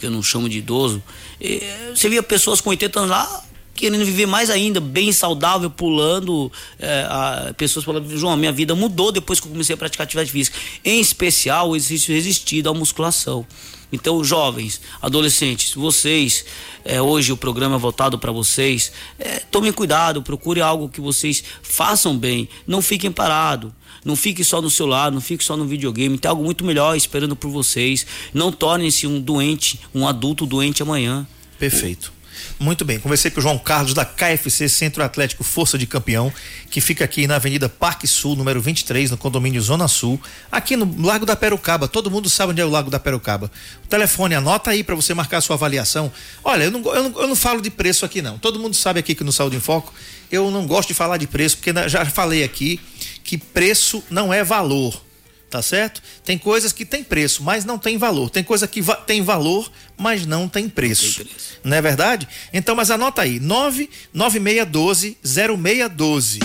que 0.00 0.06
eu 0.06 0.10
não 0.10 0.22
chamo 0.22 0.48
de 0.48 0.56
idoso. 0.60 1.02
E, 1.38 1.60
você 1.94 2.08
via 2.08 2.22
pessoas 2.22 2.62
com 2.62 2.70
80 2.70 3.00
anos 3.00 3.10
lá 3.10 3.44
querendo 3.76 4.04
viver 4.04 4.26
mais 4.26 4.50
ainda, 4.50 4.80
bem 4.80 5.12
saudável, 5.12 5.70
pulando. 5.70 6.50
é, 6.78 7.06
a- 7.08 7.54
pessoas 7.56 7.84
falando, 7.84 8.16
João, 8.18 8.36
minha 8.36 8.52
vida 8.52 8.74
mudou 8.74 9.12
depois 9.12 9.38
que 9.40 9.46
eu 9.46 9.50
comecei 9.52 9.74
a 9.74 9.76
praticar 9.76 10.04
atividade 10.04 10.30
física. 10.32 10.56
Em 10.84 11.00
especial, 11.00 11.70
o 11.70 11.76
exercício 11.76 12.14
resistido 12.14 12.68
à 12.68 12.74
musculação. 12.74 13.46
Então, 13.92 14.22
jovens, 14.24 14.80
adolescentes, 15.00 15.72
vocês, 15.74 16.44
é, 16.84 17.00
hoje 17.00 17.30
o 17.32 17.36
programa 17.36 17.76
é 17.76 17.78
voltado 17.78 18.18
para 18.18 18.32
vocês. 18.32 18.90
é, 19.18 19.38
tomem 19.50 19.72
cuidado, 19.72 20.20
procure 20.22 20.60
algo 20.60 20.88
que 20.88 21.00
vocês 21.00 21.42
façam 21.62 22.18
bem. 22.18 22.48
Não 22.66 22.82
fiquem 22.82 23.12
parados. 23.12 23.70
Não 24.04 24.14
fique 24.16 24.44
só 24.44 24.60
no 24.62 24.70
celular, 24.70 25.10
não 25.10 25.20
fique 25.20 25.42
só 25.42 25.56
no 25.56 25.64
videogame. 25.66 26.16
Tem 26.18 26.28
algo 26.28 26.44
muito 26.44 26.64
melhor 26.64 26.96
esperando 26.96 27.34
por 27.36 27.50
vocês. 27.50 28.06
Não 28.34 28.52
tornem-se 28.52 29.06
um 29.06 29.20
doente, 29.20 29.80
um 29.94 30.06
adulto 30.06 30.46
doente 30.46 30.82
amanhã. 30.82 31.26
Perfeito. 31.58 32.12
Muito 32.58 32.84
bem, 32.84 32.98
conversei 32.98 33.30
com 33.30 33.40
o 33.40 33.42
João 33.42 33.58
Carlos 33.58 33.94
da 33.94 34.04
KFC 34.04 34.68
Centro 34.68 35.02
Atlético 35.02 35.44
Força 35.44 35.76
de 35.76 35.86
Campeão, 35.86 36.32
que 36.70 36.80
fica 36.80 37.04
aqui 37.04 37.26
na 37.26 37.36
Avenida 37.36 37.68
Parque 37.68 38.06
Sul, 38.06 38.36
número 38.36 38.60
23, 38.60 39.10
no 39.10 39.16
condomínio 39.16 39.60
Zona 39.60 39.88
Sul, 39.88 40.20
aqui 40.50 40.76
no 40.76 41.06
Lago 41.06 41.26
da 41.26 41.36
Perucaba. 41.36 41.88
Todo 41.88 42.10
mundo 42.10 42.28
sabe 42.28 42.52
onde 42.52 42.60
é 42.60 42.64
o 42.64 42.70
Lago 42.70 42.90
da 42.90 42.98
Perucaba. 42.98 43.50
O 43.84 43.88
telefone, 43.88 44.34
anota 44.34 44.70
aí 44.70 44.82
para 44.82 44.94
você 44.94 45.14
marcar 45.14 45.40
sua 45.40 45.54
avaliação. 45.56 46.12
Olha, 46.42 46.64
eu 46.64 46.70
não, 46.70 46.80
eu, 46.94 47.08
não, 47.08 47.20
eu 47.22 47.28
não 47.28 47.36
falo 47.36 47.60
de 47.60 47.70
preço 47.70 48.04
aqui 48.04 48.20
não. 48.20 48.38
Todo 48.38 48.58
mundo 48.58 48.74
sabe 48.74 49.00
aqui 49.00 49.14
que 49.14 49.24
no 49.24 49.32
Saúde 49.32 49.56
em 49.56 49.60
Foco 49.60 49.92
eu 50.30 50.50
não 50.50 50.66
gosto 50.66 50.88
de 50.88 50.94
falar 50.94 51.16
de 51.16 51.26
preço, 51.26 51.58
porque 51.58 51.72
já 51.88 52.04
falei 52.04 52.42
aqui 52.42 52.80
que 53.22 53.38
preço 53.38 54.02
não 54.10 54.32
é 54.32 54.42
valor 54.42 55.05
tá 55.50 55.62
certo? 55.62 56.02
Tem 56.24 56.36
coisas 56.36 56.72
que 56.72 56.84
tem 56.84 57.02
preço, 57.04 57.42
mas 57.42 57.64
não 57.64 57.78
tem 57.78 57.96
valor. 57.98 58.28
Tem 58.30 58.42
coisa 58.44 58.66
que 58.66 58.80
va- 58.82 58.96
tem 58.96 59.22
valor, 59.22 59.70
mas 59.96 60.26
não 60.26 60.48
tem 60.48 60.68
preço. 60.68 61.06
Não 61.06 61.24
tem 61.24 61.26
preço. 61.26 61.48
Não 61.64 61.76
é 61.76 61.82
verdade? 61.82 62.28
Então, 62.52 62.74
mas 62.74 62.90
anota 62.90 63.22
aí, 63.22 63.38
99612 63.40 65.16
0612. 65.22 66.38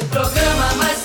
O 0.00 0.04
programa 0.06 0.74
mais 0.74 0.98